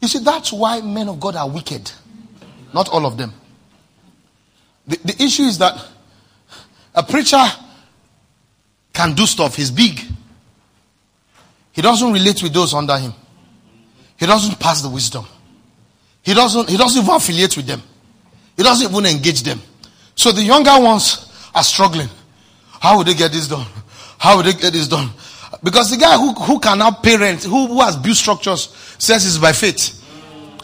You 0.01 0.07
see, 0.07 0.19
that's 0.19 0.51
why 0.51 0.81
men 0.81 1.09
of 1.09 1.19
God 1.19 1.35
are 1.35 1.49
wicked. 1.49 1.91
Not 2.73 2.89
all 2.89 3.05
of 3.05 3.17
them. 3.17 3.33
The, 4.87 4.97
the 5.03 5.23
issue 5.23 5.43
is 5.43 5.57
that 5.59 5.85
a 6.95 7.03
preacher 7.03 7.43
can 8.93 9.13
do 9.13 9.25
stuff, 9.25 9.55
he's 9.55 9.69
big. 9.69 10.01
He 11.71 11.81
doesn't 11.83 12.11
relate 12.11 12.41
with 12.41 12.53
those 12.53 12.73
under 12.73 12.97
him. 12.97 13.13
He 14.17 14.25
doesn't 14.25 14.59
pass 14.59 14.81
the 14.81 14.89
wisdom. 14.89 15.25
He 16.23 16.33
doesn't, 16.33 16.67
he 16.69 16.75
doesn't 16.75 17.03
even 17.03 17.15
affiliate 17.15 17.55
with 17.55 17.67
them. 17.67 17.81
He 18.55 18.63
doesn't 18.63 18.89
even 18.89 19.05
engage 19.05 19.43
them. 19.43 19.61
So 20.15 20.31
the 20.31 20.41
younger 20.41 20.79
ones 20.79 21.31
are 21.53 21.63
struggling. 21.63 22.09
How 22.79 22.97
would 22.97 23.05
they 23.05 23.13
get 23.13 23.31
this 23.31 23.47
done? 23.47 23.67
How 24.17 24.37
would 24.37 24.47
they 24.47 24.53
get 24.53 24.73
this 24.73 24.87
done? 24.87 25.11
Because 25.63 25.91
the 25.91 25.97
guy 25.97 26.17
who, 26.17 26.33
who 26.33 26.59
cannot 26.59 27.03
parent, 27.03 27.43
who, 27.43 27.67
who 27.67 27.81
has 27.81 27.95
built 27.95 28.15
structures, 28.15 28.69
says 28.97 29.25
it's 29.25 29.37
by 29.37 29.53
faith. 29.53 29.93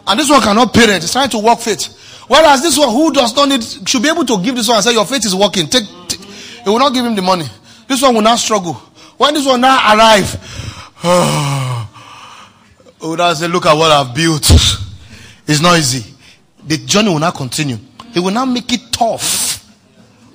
And 0.06 0.20
this 0.20 0.30
one 0.30 0.42
cannot 0.42 0.74
parent, 0.74 1.02
he's 1.02 1.12
trying 1.12 1.30
to 1.30 1.40
work 1.40 1.60
faith. 1.60 2.00
Whereas 2.28 2.62
this 2.62 2.78
one 2.78 2.90
who 2.90 3.12
does 3.12 3.36
not 3.36 3.50
need, 3.50 3.64
should 3.88 4.02
be 4.02 4.10
able 4.10 4.26
to 4.26 4.42
give 4.42 4.56
this 4.56 4.68
one 4.68 4.78
and 4.78 4.84
say, 4.84 4.94
Your 4.94 5.06
faith 5.06 5.26
is 5.26 5.36
working. 5.36 5.68
Take, 5.68 5.84
take, 6.08 6.20
it 6.22 6.66
will 6.66 6.80
not 6.80 6.94
give 6.94 7.06
him 7.06 7.16
the 7.16 7.22
money. 7.22 7.46
This 7.88 8.02
one 8.02 8.16
will 8.16 8.22
now 8.22 8.36
struggle. 8.36 8.74
When 9.18 9.34
this 9.34 9.46
one 9.46 9.62
now 9.62 9.96
arrive, 9.96 10.36
oh, 11.04 11.90
will 13.02 13.18
now 13.18 13.34
say, 13.34 13.48
Look 13.48 13.66
at 13.66 13.74
what 13.74 13.92
I've 13.92 14.16
built. 14.16 14.50
It's 15.46 15.62
not 15.62 15.78
easy. 15.78 16.14
The 16.66 16.78
journey 16.78 17.10
will 17.10 17.20
now 17.20 17.32
continue. 17.32 17.78
He 18.14 18.20
will 18.20 18.32
now 18.32 18.46
make 18.46 18.72
it 18.72 18.92
tough 18.92 19.60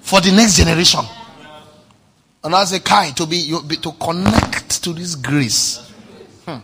for 0.03 0.21
the 0.21 0.31
next 0.31 0.57
generation. 0.57 1.01
And 2.45 2.55
I 2.55 2.63
a 2.63 2.79
Kai, 2.81 3.11
to 3.11 3.27
be, 3.27 3.51
to 3.51 3.93
connect 3.93 4.83
to 4.85 4.93
this 4.93 5.15
grace. 5.17 5.91
Hmm. 6.47 6.59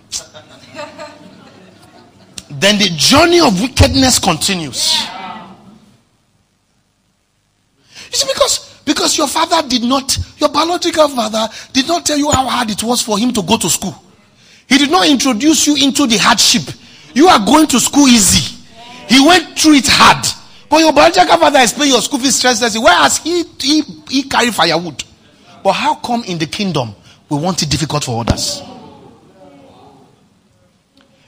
then 2.50 2.78
the 2.78 2.90
journey 2.96 3.40
of 3.40 3.60
wickedness 3.60 4.18
continues. 4.18 4.94
You 8.10 8.16
see, 8.16 8.26
because 8.32 8.74
because 8.84 9.16
your 9.16 9.28
father 9.28 9.66
did 9.66 9.82
not, 9.82 10.16
your 10.38 10.50
biological 10.50 11.08
father 11.08 11.48
did 11.72 11.88
not 11.88 12.04
tell 12.04 12.18
you 12.18 12.30
how 12.30 12.46
hard 12.46 12.70
it 12.70 12.82
was 12.82 13.00
for 13.00 13.18
him 13.18 13.32
to 13.32 13.42
go 13.42 13.56
to 13.56 13.68
school. 13.68 13.94
He 14.68 14.78
did 14.78 14.90
not 14.90 15.08
introduce 15.08 15.66
you 15.66 15.76
into 15.76 16.06
the 16.06 16.18
hardship. 16.18 16.62
You 17.14 17.28
are 17.28 17.44
going 17.44 17.66
to 17.68 17.80
school 17.80 18.06
easy. 18.08 18.56
He 19.08 19.26
went 19.26 19.58
through 19.58 19.74
it 19.74 19.86
hard. 19.88 20.24
But 20.68 20.78
your 20.80 20.92
biological 20.92 21.38
father 21.38 21.60
is 21.60 21.72
paying 21.72 21.90
your 21.90 22.02
school 22.02 22.18
fees 22.18 22.42
stresslessly. 22.42 22.82
Whereas 22.82 23.18
he, 23.18 23.44
he, 23.60 23.82
he 24.08 24.22
carry 24.24 24.50
firewood. 24.50 25.02
But 25.64 25.72
how 25.72 25.94
come 25.94 26.22
in 26.24 26.36
the 26.38 26.46
kingdom 26.46 26.94
we 27.30 27.38
want 27.38 27.62
it 27.62 27.70
difficult 27.70 28.04
for 28.04 28.20
others? 28.20 28.62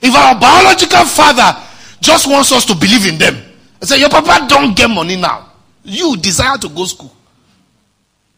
If 0.02 0.14
our 0.14 0.38
biological 0.38 1.06
father 1.06 1.58
just 2.02 2.28
wants 2.30 2.52
us 2.52 2.66
to 2.66 2.74
believe 2.74 3.06
in 3.06 3.16
them, 3.18 3.34
and 3.80 3.88
say, 3.88 3.98
Your 3.98 4.10
papa 4.10 4.46
don't 4.46 4.76
get 4.76 4.88
money 4.90 5.16
now. 5.16 5.50
You 5.82 6.16
desire 6.18 6.58
to 6.58 6.68
go 6.68 6.84
school. 6.84 7.14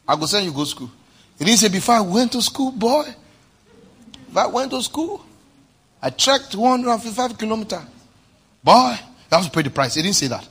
I 0.06 0.14
go 0.14 0.26
send 0.26 0.46
you 0.46 0.52
go 0.52 0.62
school. 0.64 0.90
He 1.36 1.44
didn't 1.44 1.58
say, 1.58 1.68
Before 1.68 1.96
I 1.96 2.00
went 2.00 2.30
to 2.32 2.42
school, 2.42 2.70
boy. 2.70 3.04
If 4.30 4.36
I 4.36 4.46
went 4.46 4.70
to 4.70 4.80
school, 4.82 5.24
I 6.00 6.10
trekked 6.10 6.54
155 6.54 7.36
kilometers. 7.36 7.80
Boy, 8.62 8.96
you 9.30 9.36
have 9.36 9.44
to 9.44 9.50
pay 9.50 9.62
the 9.62 9.70
price. 9.70 9.94
He 9.94 10.02
didn't 10.02 10.16
say 10.16 10.28
that. 10.28 10.46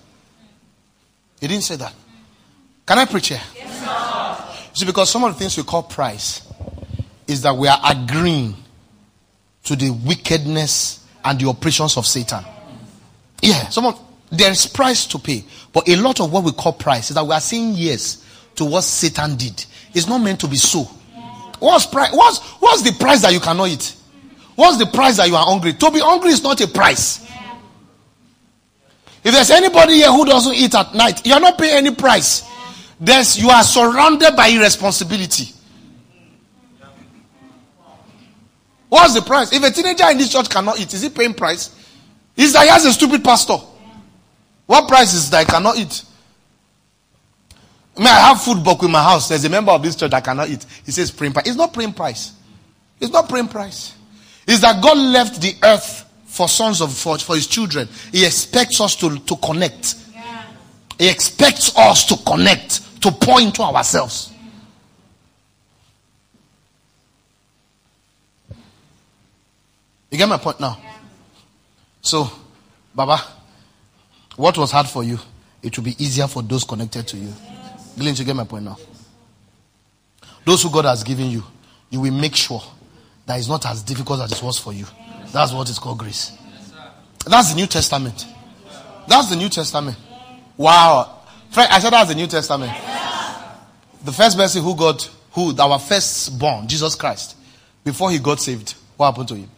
He 1.39 1.47
didn't 1.47 1.63
say 1.63 1.77
that. 1.77 1.93
Can 2.85 2.97
I 2.99 3.05
preach 3.05 3.29
here? 3.29 3.41
See, 4.77 4.85
because 4.85 5.09
some 5.09 5.23
of 5.23 5.33
the 5.33 5.39
things 5.39 5.57
we 5.57 5.63
call 5.63 5.81
price 5.81 6.47
is 7.25 7.41
that 7.41 7.57
we 7.57 7.67
are 7.67 7.79
agreeing 7.83 8.55
to 9.63 9.75
the 9.75 9.89
wickedness 9.89 11.03
and 11.25 11.39
the 11.39 11.47
operations 11.49 11.97
of 11.97 12.05
Satan. 12.05 12.45
Yeah, 13.41 13.69
some 13.69 13.87
of, 13.87 13.99
there 14.31 14.51
is 14.51 14.67
price 14.67 15.07
to 15.07 15.17
pay, 15.17 15.43
but 15.73 15.89
a 15.89 15.95
lot 15.95 16.19
of 16.19 16.31
what 16.31 16.43
we 16.43 16.51
call 16.51 16.73
price 16.73 17.09
is 17.09 17.15
that 17.15 17.25
we 17.25 17.31
are 17.31 17.41
saying 17.41 17.73
yes 17.73 18.23
to 18.53 18.65
what 18.65 18.83
Satan 18.83 19.35
did. 19.35 19.65
It's 19.95 20.07
not 20.07 20.19
meant 20.19 20.41
to 20.41 20.47
be 20.47 20.57
so. 20.57 20.83
What's 21.57 21.87
price? 21.87 22.11
What's 22.13 22.37
what's 22.59 22.83
the 22.83 22.91
price 23.03 23.23
that 23.23 23.33
you 23.33 23.39
cannot 23.39 23.69
eat? 23.69 23.95
What's 24.53 24.77
the 24.77 24.85
price 24.85 25.17
that 25.17 25.27
you 25.27 25.35
are 25.35 25.43
hungry? 25.43 25.73
To 25.73 25.89
be 25.89 26.01
hungry 26.01 26.29
is 26.29 26.43
not 26.43 26.61
a 26.61 26.67
price. 26.67 27.25
If 29.23 29.33
there's 29.33 29.49
anybody 29.49 29.93
here 29.93 30.11
who 30.11 30.23
doesn't 30.23 30.53
eat 30.53 30.75
at 30.75 30.93
night, 30.93 31.25
you 31.25 31.33
are 31.33 31.39
not 31.39 31.57
paying 31.57 31.77
any 31.77 31.95
price. 31.95 32.43
There's 32.99 33.37
you 33.37 33.49
are 33.49 33.63
surrounded 33.63 34.35
by 34.35 34.47
irresponsibility. 34.47 35.53
What's 38.89 39.13
the 39.13 39.21
price? 39.21 39.51
If 39.51 39.63
a 39.63 39.69
teenager 39.69 40.09
in 40.09 40.17
this 40.17 40.31
church 40.31 40.49
cannot 40.49 40.79
eat, 40.79 40.93
is 40.93 41.01
he 41.01 41.09
paying 41.09 41.33
price? 41.33 41.75
Is 42.35 42.53
that 42.53 42.63
he 42.63 42.69
has 42.69 42.85
a 42.85 42.93
stupid 42.93 43.23
pastor. 43.23 43.57
What 44.65 44.87
price 44.87 45.13
is 45.13 45.29
that 45.31 45.39
I 45.39 45.43
cannot 45.45 45.77
eat? 45.77 46.03
I 47.95 47.99
mean, 47.99 48.07
I 48.07 48.19
have 48.27 48.41
food 48.41 48.63
book 48.63 48.83
in 48.83 48.91
my 48.91 49.01
house. 49.01 49.27
There's 49.27 49.43
a 49.43 49.49
member 49.49 49.71
of 49.71 49.81
this 49.81 49.95
church 49.95 50.11
that 50.11 50.23
cannot 50.23 50.49
eat. 50.49 50.65
He 50.85 50.91
says 50.91 51.09
praying 51.09 51.33
price. 51.33 51.47
It's 51.47 51.55
not 51.55 51.73
praying 51.73 51.93
price. 51.93 52.33
It's 52.99 53.11
not 53.11 53.27
praying 53.27 53.47
price. 53.47 53.95
It's 54.47 54.61
that 54.61 54.81
God 54.83 54.97
left 54.97 55.41
the 55.41 55.55
earth 55.63 56.05
for 56.25 56.47
sons 56.47 56.81
of 56.81 56.93
for, 56.93 57.17
for 57.17 57.35
his 57.35 57.47
children. 57.47 57.89
He 58.11 58.25
expects 58.25 58.79
us 58.79 58.95
to, 58.97 59.17
to 59.17 59.35
connect. 59.37 59.95
Yeah. 60.13 60.43
He 60.99 61.09
expects 61.09 61.75
us 61.75 62.05
to 62.05 62.17
connect, 62.23 62.81
to 63.07 63.13
pour 63.13 63.39
into 63.39 63.61
ourselves. 63.61 64.33
You 70.11 70.17
get 70.17 70.27
my 70.27 70.37
point 70.37 70.59
now? 70.59 70.77
So, 72.01 72.29
Baba, 72.93 73.19
what 74.35 74.57
was 74.57 74.71
hard 74.71 74.87
for 74.87 75.03
you, 75.03 75.19
it 75.63 75.77
will 75.77 75.85
be 75.85 75.95
easier 76.03 76.27
for 76.27 76.41
those 76.41 76.63
connected 76.63 77.07
to 77.07 77.17
you. 77.17 77.31
Glenn, 77.97 78.15
you 78.15 78.25
get 78.25 78.35
my 78.35 78.43
point 78.43 78.65
now? 78.65 78.77
Those 80.45 80.63
who 80.63 80.71
God 80.71 80.85
has 80.85 81.03
given 81.03 81.29
you, 81.29 81.43
you 81.89 82.01
will 82.01 82.13
make 82.13 82.35
sure 82.35 82.61
that 83.25 83.37
it's 83.37 83.47
not 83.47 83.65
as 83.65 83.83
difficult 83.83 84.21
as 84.21 84.31
it 84.31 84.43
was 84.43 84.59
for 84.59 84.73
you. 84.73 84.85
That's 85.31 85.53
what 85.53 85.69
is 85.69 85.79
called 85.79 85.99
grace. 85.99 86.37
That's 87.25 87.51
the 87.51 87.55
New 87.55 87.67
Testament. 87.67 88.25
That's 89.07 89.29
the 89.29 89.35
New 89.35 89.49
Testament. 89.49 89.97
Wow. 90.57 91.21
I 91.55 91.79
said 91.79 91.91
that's 91.91 92.09
the 92.09 92.15
New 92.15 92.27
Testament. 92.27 92.71
The 94.07 94.13
first 94.13 94.37
person 94.37 94.63
who 94.63 94.73
got, 94.73 95.03
who, 95.33 95.53
our 95.59 95.77
first 95.77 96.39
born, 96.39 96.65
Jesus 96.65 96.95
Christ, 96.95 97.35
before 97.83 98.09
he 98.09 98.19
got 98.19 98.39
saved, 98.39 98.73
what 98.95 99.07
happened 99.07 99.27
to 99.27 99.35
him? 99.35 99.49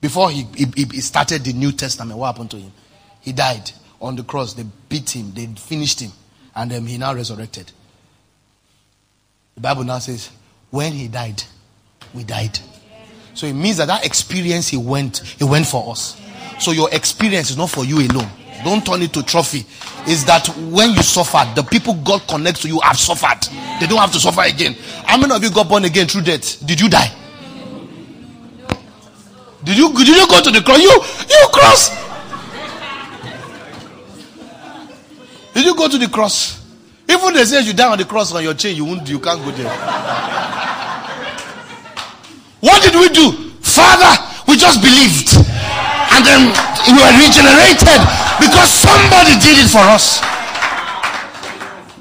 Before 0.00 0.30
he, 0.30 0.46
he, 0.56 0.64
he 0.74 1.00
started 1.02 1.44
the 1.44 1.52
New 1.52 1.72
Testament, 1.72 2.18
what 2.18 2.28
happened 2.28 2.50
to 2.52 2.56
him? 2.56 2.72
He 3.20 3.32
died 3.32 3.70
on 4.00 4.16
the 4.16 4.22
cross. 4.22 4.54
They 4.54 4.64
beat 4.88 5.14
him, 5.14 5.30
they 5.34 5.44
finished 5.48 6.00
him, 6.00 6.10
and 6.54 6.70
then 6.70 6.86
he 6.86 6.96
now 6.96 7.12
resurrected. 7.12 7.70
The 9.56 9.60
Bible 9.60 9.84
now 9.84 9.98
says, 9.98 10.30
when 10.70 10.94
he 10.94 11.08
died, 11.08 11.42
we 12.14 12.24
died. 12.24 12.58
So 13.34 13.46
it 13.46 13.52
means 13.52 13.76
that 13.76 13.88
that 13.88 14.06
experience 14.06 14.68
he 14.68 14.78
went, 14.78 15.18
he 15.18 15.44
went 15.44 15.66
for 15.66 15.90
us. 15.90 16.18
So 16.60 16.70
your 16.70 16.88
experience 16.94 17.50
is 17.50 17.58
not 17.58 17.68
for 17.68 17.84
you 17.84 17.98
alone. 17.98 18.30
Don't 18.66 18.84
turn 18.84 19.00
it 19.00 19.12
to 19.12 19.22
trophy. 19.22 19.64
Is 20.10 20.24
that 20.24 20.48
when 20.74 20.90
you 20.90 21.00
suffered, 21.00 21.54
the 21.54 21.62
people 21.62 21.94
God 22.02 22.26
connects 22.26 22.62
to 22.62 22.68
you 22.68 22.80
have 22.80 22.98
suffered. 22.98 23.46
They 23.78 23.86
don't 23.86 24.00
have 24.00 24.10
to 24.10 24.18
suffer 24.18 24.42
again. 24.42 24.74
How 25.04 25.16
many 25.16 25.32
of 25.36 25.40
you 25.40 25.52
got 25.52 25.68
born 25.68 25.84
again 25.84 26.08
through 26.08 26.22
death? 26.22 26.66
Did 26.66 26.80
you 26.80 26.88
die? 26.88 27.14
Did 29.62 29.78
you 29.78 29.94
did 29.94 30.08
you 30.08 30.26
go 30.26 30.42
to 30.42 30.50
the 30.50 30.62
cross? 30.62 30.82
You 30.82 30.90
you 31.30 31.46
cross. 31.52 31.90
Did 35.54 35.64
you 35.64 35.76
go 35.76 35.88
to 35.88 35.98
the 35.98 36.08
cross? 36.08 36.66
Even 37.08 37.34
they 37.34 37.44
say 37.44 37.62
you 37.62 37.72
die 37.72 37.88
on 37.88 37.98
the 37.98 38.04
cross 38.04 38.34
on 38.34 38.42
your 38.42 38.54
chain, 38.54 38.74
you 38.74 38.84
won't 38.84 39.08
you 39.08 39.20
can't 39.20 39.44
go 39.44 39.52
there. 39.52 39.70
What 42.58 42.82
did 42.82 42.96
we 42.98 43.10
do? 43.10 43.30
Father, 43.62 44.10
we 44.48 44.56
just 44.56 44.82
believed. 44.82 45.38
And 45.38 46.26
then 46.26 46.50
we 46.90 46.98
were 46.98 47.14
regenerated 47.14 48.25
because 48.38 48.70
somebody 48.70 49.32
did 49.40 49.58
it 49.64 49.70
for 49.70 49.78
us. 49.78 50.20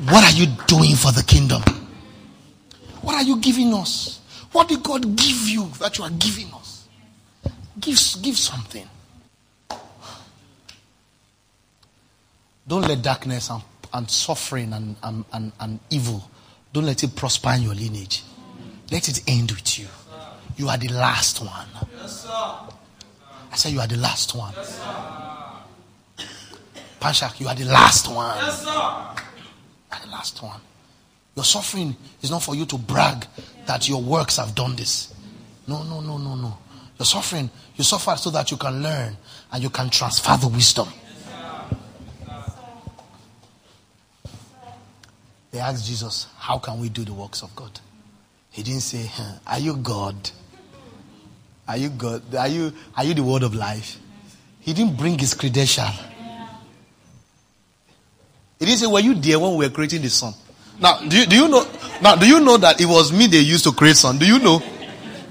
What 0.09 0.23
are 0.23 0.35
you 0.37 0.47
doing 0.67 0.95
for 0.95 1.11
the 1.11 1.23
kingdom? 1.23 1.61
What 3.01 3.15
are 3.15 3.23
you 3.23 3.37
giving 3.37 3.73
us? 3.73 4.19
What 4.51 4.67
did 4.67 4.83
God 4.83 5.15
give 5.15 5.47
you 5.49 5.69
that 5.79 5.97
you 5.97 6.03
are 6.03 6.09
giving 6.11 6.51
us? 6.53 6.87
Give, 7.79 7.97
give 8.21 8.37
something. 8.37 8.87
Don't 12.67 12.81
let 12.81 13.01
darkness 13.01 13.49
and, 13.49 13.61
and 13.93 14.09
suffering 14.09 14.73
and, 14.73 14.95
and, 15.03 15.25
and, 15.33 15.51
and 15.59 15.79
evil, 15.89 16.29
don't 16.73 16.85
let 16.85 17.03
it 17.03 17.15
prosper 17.15 17.51
in 17.55 17.63
your 17.63 17.75
lineage. 17.75 18.23
Let 18.91 19.07
it 19.07 19.21
end 19.27 19.51
with 19.51 19.79
you. 19.79 19.87
You 20.57 20.69
are 20.69 20.77
the 20.77 20.89
last 20.89 21.41
one. 21.41 21.67
Yes, 21.95 22.25
I 22.27 23.55
said, 23.55 23.71
You 23.73 23.79
are 23.81 23.87
the 23.87 23.97
last 23.97 24.35
one. 24.35 24.53
Yes, 24.55 24.79
Panshak, 27.05 27.39
you 27.39 27.47
are 27.47 27.53
the 27.53 27.65
last 27.65 28.07
one. 28.07 28.35
Yes, 28.35 28.63
sir. 28.63 28.71
You 28.71 29.91
are 29.91 29.99
the 30.01 30.09
last 30.09 30.41
one. 30.41 30.59
Your 31.35 31.45
suffering 31.45 31.95
is 32.23 32.31
not 32.31 32.41
for 32.41 32.55
you 32.55 32.65
to 32.65 32.79
brag 32.79 33.27
that 33.67 33.87
your 33.87 34.01
works 34.01 34.37
have 34.37 34.55
done 34.55 34.75
this. 34.75 35.13
No, 35.67 35.83
no, 35.83 36.01
no, 36.01 36.17
no, 36.17 36.33
no. 36.33 36.57
Your 36.97 37.05
suffering, 37.05 37.51
you 37.75 37.83
suffer 37.83 38.15
so 38.17 38.31
that 38.31 38.49
you 38.49 38.57
can 38.57 38.81
learn 38.81 39.15
and 39.51 39.61
you 39.61 39.69
can 39.69 39.91
transfer 39.91 40.35
the 40.37 40.47
wisdom. 40.47 40.87
They 45.51 45.59
asked 45.59 45.85
Jesus, 45.85 46.25
How 46.39 46.57
can 46.57 46.79
we 46.79 46.89
do 46.89 47.05
the 47.05 47.13
works 47.13 47.43
of 47.43 47.55
God? 47.55 47.79
He 48.49 48.63
didn't 48.63 48.81
say, 48.81 49.11
Are 49.45 49.59
you 49.59 49.77
God? 49.77 50.31
Are 51.67 51.77
you 51.77 51.89
God? 51.89 52.33
Are 52.33 52.47
you, 52.47 52.73
are 52.97 53.03
you 53.03 53.13
the 53.13 53.23
word 53.23 53.43
of 53.43 53.53
life? 53.53 53.99
He 54.59 54.73
didn't 54.73 54.97
bring 54.97 55.19
his 55.19 55.35
credential. 55.35 55.85
He 58.59 58.65
didn't 58.65 58.79
say, 58.79 58.87
Were 58.87 58.99
you 58.99 59.13
there 59.15 59.39
when 59.39 59.55
we 59.55 59.65
were 59.65 59.71
creating 59.71 60.01
the 60.01 60.09
sun? 60.09 60.33
Now, 60.79 60.99
do 60.99 61.17
you, 61.17 61.25
do 61.25 61.35
you 61.35 61.47
know? 61.47 61.65
Now, 62.01 62.15
do 62.15 62.27
you 62.27 62.39
know 62.39 62.57
that 62.57 62.81
it 62.81 62.85
was 62.85 63.11
me 63.11 63.27
they 63.27 63.39
used 63.39 63.63
to 63.63 63.71
create 63.71 63.95
sun? 63.95 64.17
Do 64.17 64.25
you 64.25 64.39
know? 64.39 64.59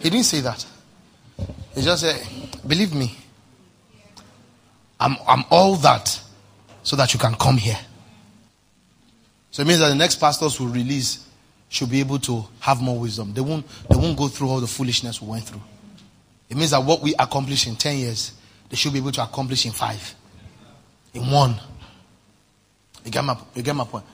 He 0.00 0.10
didn't 0.10 0.24
say 0.24 0.40
that. 0.40 0.64
He 1.74 1.82
just 1.82 2.02
said, 2.02 2.22
"Believe 2.66 2.94
me, 2.94 3.16
I'm 4.98 5.16
I'm 5.26 5.44
all 5.50 5.76
that, 5.76 6.20
so 6.82 6.96
that 6.96 7.12
you 7.12 7.20
can 7.20 7.34
come 7.34 7.56
here." 7.56 7.78
So 9.50 9.62
it 9.62 9.66
means 9.66 9.80
that 9.80 9.88
the 9.88 9.94
next 9.94 10.16
pastors 10.16 10.58
will 10.58 10.68
release 10.68 11.26
should 11.68 11.90
be 11.90 12.00
able 12.00 12.18
to 12.20 12.44
have 12.60 12.80
more 12.80 12.98
wisdom. 12.98 13.34
They 13.34 13.40
won't 13.40 13.66
they 13.88 13.96
won't 13.96 14.16
go 14.16 14.28
through 14.28 14.48
all 14.48 14.60
the 14.60 14.66
foolishness 14.66 15.20
we 15.20 15.28
went 15.28 15.44
through. 15.44 15.62
It 16.48 16.56
means 16.56 16.70
that 16.70 16.82
what 16.82 17.02
we 17.02 17.14
accomplish 17.18 17.66
in 17.66 17.76
ten 17.76 17.98
years, 17.98 18.32
they 18.70 18.76
should 18.76 18.92
be 18.92 18.98
able 18.98 19.12
to 19.12 19.22
accomplish 19.22 19.66
in 19.66 19.72
five, 19.72 20.14
in 21.12 21.30
one. 21.30 21.60
You 23.04 23.10
get 23.10 23.24
my 23.24 23.36
you 23.54 23.62
get 23.62 23.74
my 23.74 23.84
point 23.84 24.04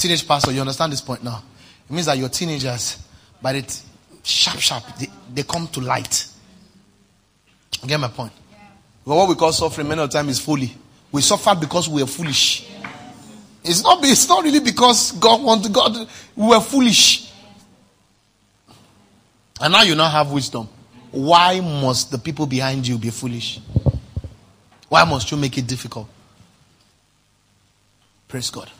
teenage 0.00 0.26
pastor, 0.26 0.52
you 0.52 0.60
understand 0.60 0.92
this 0.92 1.00
point 1.00 1.22
now? 1.22 1.42
It 1.88 1.92
means 1.92 2.06
that 2.06 2.16
your 2.16 2.28
teenagers, 2.28 2.98
but 3.42 3.54
it 3.54 3.82
sharp, 4.22 4.58
sharp, 4.58 4.84
they, 4.98 5.08
they 5.34 5.42
come 5.42 5.68
to 5.68 5.80
light. 5.80 6.26
You 7.82 7.88
get 7.88 8.00
my 8.00 8.08
point? 8.08 8.32
But 9.06 9.14
what 9.14 9.28
we 9.28 9.34
call 9.34 9.52
suffering 9.52 9.88
many 9.88 10.00
of 10.02 10.10
the 10.10 10.18
time 10.18 10.28
is 10.28 10.40
folly. 10.40 10.72
We 11.12 11.22
suffer 11.22 11.54
because 11.54 11.88
we 11.88 12.02
are 12.02 12.06
foolish. 12.06 12.68
It's 13.62 13.82
not, 13.82 13.98
it's 14.02 14.28
not 14.28 14.42
really 14.42 14.60
because 14.60 15.12
God 15.12 15.42
wanted 15.42 15.72
God. 15.72 16.08
We 16.36 16.46
were 16.48 16.60
foolish. 16.60 17.30
And 19.60 19.72
now 19.72 19.82
you 19.82 19.94
now 19.94 20.08
have 20.08 20.30
wisdom. 20.30 20.68
Why 21.10 21.60
must 21.60 22.10
the 22.10 22.18
people 22.18 22.46
behind 22.46 22.86
you 22.86 22.96
be 22.96 23.10
foolish? 23.10 23.60
Why 24.88 25.04
must 25.04 25.30
you 25.30 25.36
make 25.36 25.58
it 25.58 25.66
difficult? 25.66 26.08
Praise 28.30 28.48
God. 28.50 28.70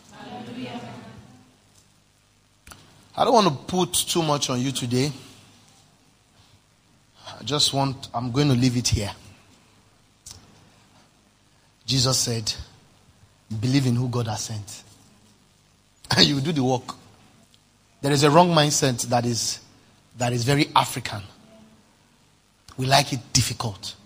I 3.16 3.24
don't 3.24 3.34
want 3.34 3.48
to 3.48 3.64
put 3.64 3.92
too 3.92 4.22
much 4.22 4.48
on 4.48 4.61
you 4.61 4.70
today. 4.70 5.11
I 7.26 7.42
just 7.42 7.74
want, 7.74 8.09
I'm 8.14 8.30
going 8.30 8.46
to 8.46 8.55
leave 8.55 8.76
it 8.76 8.86
here. 8.86 9.11
Jesus 11.84 12.16
said, 12.16 12.55
Believe 13.61 13.88
in 13.88 13.96
who 13.96 14.09
God 14.09 14.28
has 14.28 14.42
sent, 14.42 14.84
and 16.16 16.24
you 16.24 16.40
do 16.40 16.53
the 16.53 16.62
work. 16.62 16.94
There 18.01 18.12
is 18.12 18.22
a 18.22 18.30
wrong 18.30 18.51
mindset 18.51 19.03
that 19.09 19.26
is, 19.26 19.59
that 20.16 20.32
is 20.32 20.44
very 20.44 20.68
African. 20.76 21.22
We 22.76 22.86
like 22.86 23.12
it 23.12 23.32
difficult. 23.32 23.96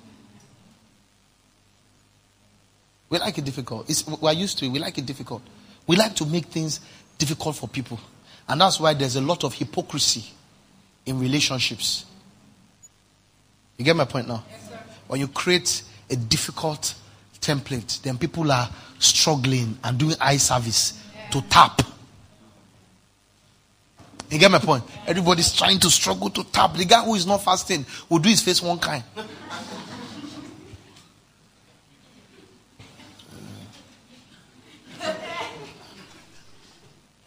We 3.15 3.21
like 3.21 3.39
it 3.39 3.45
difficult. 3.45 3.89
It's, 3.89 4.05
we're 4.05 4.33
used 4.33 4.59
to 4.59 4.65
it. 4.65 4.71
We 4.71 4.81
like 4.81 4.99
it 4.99 5.07
difficult. 5.07 5.41
We 5.87 5.95
like 5.95 6.17
to 6.17 6.27
make 6.27 6.47
things 6.47 6.81
difficult 7.17 7.55
for 7.55 7.69
people. 7.69 8.01
And 8.49 8.61
that's 8.61 8.81
why 8.81 8.93
there's 8.93 9.15
a 9.15 9.21
lot 9.21 9.45
of 9.45 9.55
hypocrisy 9.55 10.25
in 11.07 11.21
relationships. 11.21 12.07
You 13.77 13.85
get 13.85 13.95
my 13.95 14.05
point 14.05 14.27
now? 14.27 14.43
Yes, 14.51 14.81
when 15.07 15.21
you 15.21 15.29
create 15.29 15.85
a 16.11 16.17
difficult 16.17 16.97
template, 17.41 18.03
then 18.03 18.19
people 18.19 18.51
are 18.51 18.69
struggling 18.99 19.79
and 19.85 19.97
doing 19.97 20.17
eye 20.21 20.39
service 20.39 21.01
yeah. 21.15 21.31
to 21.31 21.43
tap. 21.43 21.83
You 24.29 24.41
get 24.41 24.51
my 24.51 24.59
point? 24.59 24.83
Everybody's 25.07 25.53
trying 25.53 25.79
to 25.79 25.89
struggle 25.89 26.31
to 26.31 26.43
tap. 26.51 26.75
The 26.75 26.85
guy 26.85 27.05
who 27.05 27.15
is 27.15 27.29
not 27.29 27.45
fasting 27.45 27.87
will 28.09 28.19
do 28.19 28.29
his 28.29 28.43
face 28.43 28.61
one 28.61 28.81
kind. 28.81 29.05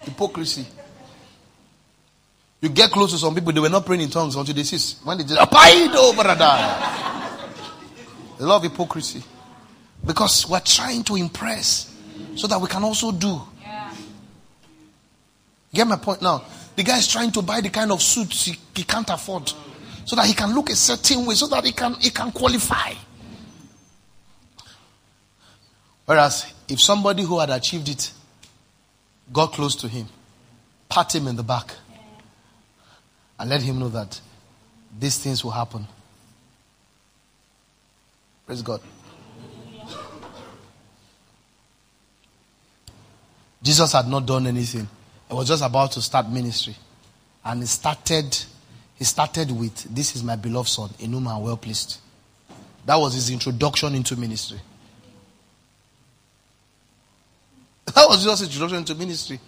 Hypocrisy. 0.08 0.66
You 2.62 2.70
get 2.70 2.90
close 2.92 3.12
to 3.12 3.18
some 3.18 3.36
people, 3.36 3.52
they 3.52 3.60
were 3.60 3.70
not 3.70 3.86
praying 3.86 4.02
in 4.02 4.10
tongues 4.10 4.36
until 4.36 4.56
they 4.56 4.64
cease. 4.64 5.00
When 5.04 5.18
they 5.18 5.26
just, 5.26 5.40
Apaido, 5.40 5.92
oh, 5.96 6.14
brother. 6.14 7.44
A 8.40 8.46
lot 8.46 8.58
of 8.58 8.72
hypocrisy. 8.72 9.24
Because 10.06 10.48
we're 10.50 10.60
trying 10.62 11.04
to 11.04 11.16
impress 11.18 11.94
so 12.36 12.48
that 12.48 12.60
we 12.60 12.68
can 12.68 12.84
also 12.84 13.12
do. 13.12 13.42
Yeah. 13.62 13.94
Get 15.74 15.88
my 15.88 15.98
point 15.98 16.22
now? 16.22 16.44
The 16.76 16.84
guy 16.84 16.98
is 17.00 17.08
trying 17.08 17.32
to 17.32 17.42
buy 17.42 17.62
the 17.62 17.70
kind 17.70 17.92
of 17.92 18.02
suits 18.02 18.46
he, 18.46 18.56
he 18.76 18.84
can't 18.84 19.10
afford 19.10 19.52
so 20.06 20.16
that 20.16 20.26
he 20.26 20.34
can 20.34 20.54
look 20.56 20.70
a 20.70 20.76
certain 20.76 21.26
way 21.26 21.36
so 21.36 21.48
that 21.48 21.66
he 21.66 21.74
can, 21.74 21.96
he 21.96 22.12
can 22.12 22.32
qualify. 22.32 22.94
Whereas 26.06 26.54
if 26.70 26.80
somebody 26.82 27.24
who 27.24 27.40
had 27.40 27.50
achieved 27.50 27.90
it 27.90 28.12
got 29.32 29.54
close 29.54 29.76
to 29.78 29.88
him, 29.88 30.08
pat 30.90 31.14
him 31.14 31.28
in 31.28 31.36
the 31.36 31.44
back, 31.44 31.74
and 33.40 33.50
let 33.50 33.62
him 33.62 33.80
know 33.80 33.90
that 33.90 34.20
these 35.00 35.18
things 35.18 35.44
will 35.44 35.52
happen. 35.52 35.88
Praise 38.46 38.62
God. 38.62 38.82
Jesus 43.62 43.92
had 43.92 44.08
not 44.08 44.26
done 44.26 44.48
anything. 44.48 44.88
He 45.28 45.34
was 45.34 45.48
just 45.48 45.64
about 45.64 45.92
to 45.94 46.02
start 46.02 46.30
ministry. 46.30 46.76
And 47.44 47.62
he 47.62 47.66
started, 47.66 48.38
he 48.96 49.04
started 49.04 49.52
with, 49.52 49.94
This 49.94 50.16
is 50.16 50.24
my 50.24 50.36
beloved 50.38 50.70
son, 50.70 50.90
in 51.00 51.12
whom 51.12 51.28
I 51.28 51.36
am 51.36 51.42
well 51.44 51.58
pleased. 51.58 51.98
That 52.86 52.96
was 52.96 53.14
his 53.14 53.30
introduction 53.30 53.94
into 53.96 54.16
ministry. 54.16 54.60
That 57.96 58.10
was 58.10 58.24
Jesus' 58.24 58.44
introduction 58.44 58.84
to 58.86 58.96
ministry. 58.96 59.40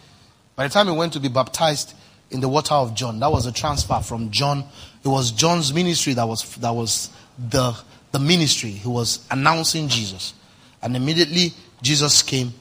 By 0.56 0.68
the 0.68 0.74
time 0.74 0.88
he 0.88 0.94
went 0.94 1.14
to 1.14 1.20
be 1.20 1.28
baptized, 1.28 1.94
in 2.32 2.42
the 2.42 2.50
water 2.50 2.76
of 2.76 2.94
John. 2.94 3.20
That 3.20 3.32
was 3.32 3.46
a 3.46 3.52
transfer 3.52 4.00
from 4.02 4.32
John. 4.32 4.64
It 5.04 5.08
was 5.08 5.32
John's 5.32 5.74
ministry 5.74 6.14
that 6.14 6.28
was 6.28 6.56
that 6.58 6.72
was 6.72 7.10
the 7.38 7.76
the 8.12 8.20
ministry. 8.20 8.72
He 8.72 8.88
was 8.88 9.26
announcing 9.32 9.88
Jesus. 9.88 10.34
And 10.82 10.96
immediately 10.96 11.54
Jesus 11.82 12.22
came, 12.22 12.54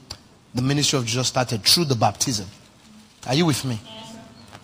the 0.55 0.62
ministry 0.62 0.99
of 0.99 1.07
Jesus 1.07 1.29
started 1.29 1.62
through 1.62 1.85
the 1.87 1.95
baptism. 1.95 2.47
Are 3.26 3.35
you 3.35 3.47
with 3.47 3.64
me? 3.64 3.81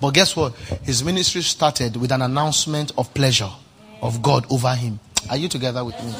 But 0.00 0.10
guess 0.12 0.34
what? 0.36 0.54
His 0.82 1.04
ministry 1.04 1.42
started 1.42 1.96
with 1.96 2.12
an 2.12 2.22
announcement 2.22 2.92
of 2.98 3.12
pleasure 3.14 3.50
of 4.02 4.22
God 4.22 4.46
over 4.50 4.74
him. 4.74 4.98
Are 5.30 5.36
you 5.36 5.48
together 5.48 5.84
with 5.84 5.94
me? 6.02 6.14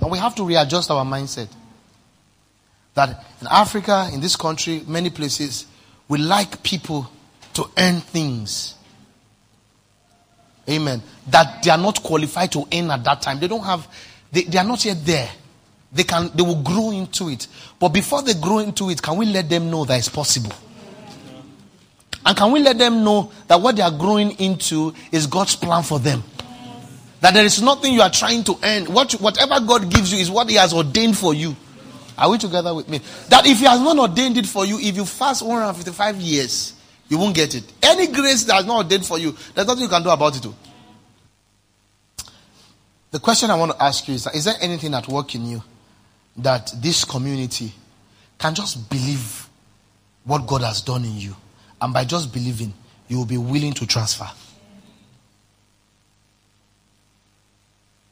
And 0.00 0.10
we 0.10 0.18
have 0.18 0.34
to 0.36 0.44
readjust 0.44 0.90
our 0.90 1.04
mindset. 1.04 1.48
That 2.98 3.24
in 3.40 3.46
Africa, 3.48 4.10
in 4.12 4.20
this 4.20 4.34
country, 4.34 4.82
many 4.84 5.08
places, 5.08 5.66
we 6.08 6.18
like 6.18 6.64
people 6.64 7.08
to 7.54 7.70
earn 7.78 8.00
things. 8.00 8.74
Amen. 10.68 11.00
That 11.28 11.62
they 11.62 11.70
are 11.70 11.78
not 11.78 12.02
qualified 12.02 12.50
to 12.50 12.66
earn 12.72 12.90
at 12.90 13.04
that 13.04 13.22
time. 13.22 13.38
They 13.38 13.46
don't 13.46 13.62
have, 13.62 13.86
they, 14.32 14.42
they 14.42 14.58
are 14.58 14.64
not 14.64 14.84
yet 14.84 14.96
there. 15.06 15.30
They 15.92 16.02
can, 16.02 16.32
they 16.34 16.42
will 16.42 16.60
grow 16.60 16.90
into 16.90 17.28
it. 17.28 17.46
But 17.78 17.90
before 17.90 18.22
they 18.22 18.34
grow 18.34 18.58
into 18.58 18.90
it, 18.90 19.00
can 19.00 19.16
we 19.16 19.26
let 19.26 19.48
them 19.48 19.70
know 19.70 19.84
that 19.84 19.96
it's 19.96 20.08
possible? 20.08 20.52
And 22.26 22.36
can 22.36 22.50
we 22.50 22.58
let 22.58 22.78
them 22.78 23.04
know 23.04 23.30
that 23.46 23.60
what 23.60 23.76
they 23.76 23.82
are 23.82 23.96
growing 23.96 24.32
into 24.40 24.92
is 25.12 25.28
God's 25.28 25.54
plan 25.54 25.84
for 25.84 26.00
them? 26.00 26.24
That 27.20 27.32
there 27.32 27.44
is 27.44 27.62
nothing 27.62 27.94
you 27.94 28.02
are 28.02 28.10
trying 28.10 28.42
to 28.42 28.58
earn. 28.60 28.86
What, 28.86 29.12
whatever 29.12 29.60
God 29.64 29.88
gives 29.88 30.12
you 30.12 30.18
is 30.18 30.32
what 30.32 30.50
He 30.50 30.56
has 30.56 30.74
ordained 30.74 31.16
for 31.16 31.32
you. 31.32 31.54
Are 32.18 32.28
we 32.28 32.38
together 32.38 32.74
with 32.74 32.88
me? 32.88 33.00
That 33.28 33.46
if 33.46 33.58
He 33.60 33.64
has 33.64 33.80
not 33.80 33.96
ordained 33.98 34.36
it 34.36 34.46
for 34.46 34.66
you, 34.66 34.78
if 34.78 34.96
you 34.96 35.04
fast 35.04 35.42
155 35.42 36.16
years, 36.16 36.74
you 37.08 37.16
won't 37.16 37.34
get 37.34 37.54
it. 37.54 37.64
Any 37.82 38.08
grace 38.08 38.44
that 38.44 38.60
is 38.60 38.66
not 38.66 38.84
ordained 38.84 39.06
for 39.06 39.18
you, 39.18 39.34
there's 39.54 39.66
nothing 39.66 39.84
you 39.84 39.88
can 39.88 40.02
do 40.02 40.10
about 40.10 40.36
it. 40.36 40.42
Too. 40.42 40.54
The 43.10 43.20
question 43.20 43.50
I 43.50 43.54
want 43.54 43.72
to 43.72 43.82
ask 43.82 44.06
you 44.08 44.14
is: 44.14 44.26
Is 44.34 44.44
there 44.44 44.56
anything 44.60 44.92
at 44.94 45.06
work 45.08 45.34
in 45.34 45.46
you 45.46 45.62
that 46.38 46.72
this 46.76 47.04
community 47.04 47.72
can 48.36 48.54
just 48.54 48.90
believe 48.90 49.48
what 50.24 50.46
God 50.46 50.62
has 50.62 50.82
done 50.82 51.04
in 51.04 51.16
you, 51.16 51.36
and 51.80 51.94
by 51.94 52.04
just 52.04 52.32
believing, 52.32 52.74
you 53.06 53.18
will 53.18 53.26
be 53.26 53.38
willing 53.38 53.72
to 53.74 53.86
transfer? 53.86 54.28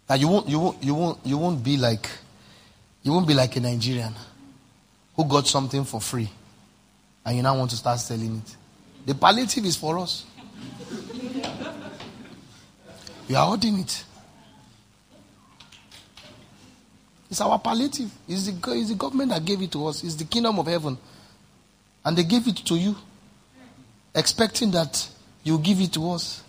That 0.07 0.21
you 0.21 0.29
won't, 0.29 0.49
you 0.49 0.61
won't, 0.61 0.83
you 0.85 0.95
won't, 0.95 1.19
you 1.27 1.37
won't 1.37 1.65
be 1.65 1.77
like, 1.77 2.09
you 3.07 3.13
won't 3.13 3.29
be 3.29 3.35
like 3.35 3.55
a 3.55 3.61
Nigerian 3.61 4.13
who 5.15 5.25
got 5.27 5.47
something 5.47 5.85
for 5.85 6.01
free, 6.01 6.29
and 7.25 7.37
you 7.37 7.43
now 7.43 7.57
want 7.57 7.71
to 7.71 7.77
start 7.77 8.01
selling 8.01 8.43
it. 8.45 8.57
The 9.07 9.15
palliative 9.15 9.65
is 9.65 9.77
for 9.77 9.97
us. 10.01 10.27
You 13.29 13.37
are 13.37 13.47
holding 13.47 13.79
it. 13.79 14.05
It's 17.31 17.41
our 17.41 17.61
palliative. 17.61 18.11
It's 18.27 18.47
the, 18.51 18.73
it's 18.73 18.89
the 18.89 18.97
government 18.97 19.31
that 19.31 19.45
gave 19.45 19.63
it 19.63 19.71
to 19.71 19.87
us. 19.87 20.03
It's 20.03 20.17
the 20.17 20.25
kingdom 20.25 20.59
of 20.59 20.67
heaven. 20.67 20.99
And 22.05 22.19
they 22.19 22.25
gave 22.25 22.49
it 22.49 22.57
to 22.57 22.75
you, 22.75 22.97
expecting 24.17 24.73
that 24.73 25.09
you 25.45 25.59
give 25.61 25.81
it 25.81 25.93
to 25.93 26.11
us. 26.11 26.43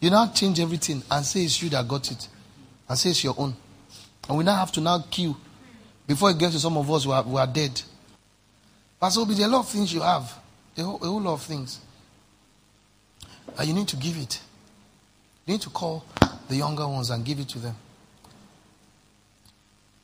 You 0.00 0.10
now 0.10 0.26
change 0.26 0.58
everything 0.58 1.04
and 1.08 1.24
say 1.24 1.44
it's 1.44 1.62
you 1.62 1.68
that 1.70 1.86
got 1.86 2.10
it. 2.10 2.26
And 2.88 2.98
say 2.98 3.10
it's 3.10 3.22
your 3.22 3.36
own. 3.38 3.54
And 4.30 4.38
we 4.38 4.44
now 4.44 4.54
have 4.54 4.70
to 4.72 4.80
now 4.80 5.00
queue. 5.10 5.36
Before 6.06 6.30
it 6.30 6.38
gets 6.38 6.54
to 6.54 6.60
some 6.60 6.76
of 6.76 6.88
us 6.88 7.02
who 7.02 7.10
are, 7.10 7.24
who 7.24 7.36
are 7.36 7.48
dead. 7.48 7.82
Obi, 9.02 9.34
there 9.34 9.46
are 9.46 9.48
a 9.48 9.52
lot 9.52 9.60
of 9.62 9.68
things 9.68 9.92
you 9.92 10.02
have. 10.02 10.32
A 10.78 10.82
whole, 10.84 10.96
a 11.02 11.06
whole 11.06 11.20
lot 11.20 11.32
of 11.32 11.42
things. 11.42 11.80
And 13.58 13.66
you 13.66 13.74
need 13.74 13.88
to 13.88 13.96
give 13.96 14.16
it. 14.16 14.40
You 15.46 15.54
need 15.54 15.62
to 15.62 15.70
call 15.70 16.04
the 16.48 16.54
younger 16.54 16.86
ones 16.86 17.10
and 17.10 17.24
give 17.24 17.40
it 17.40 17.48
to 17.48 17.58
them. 17.58 17.74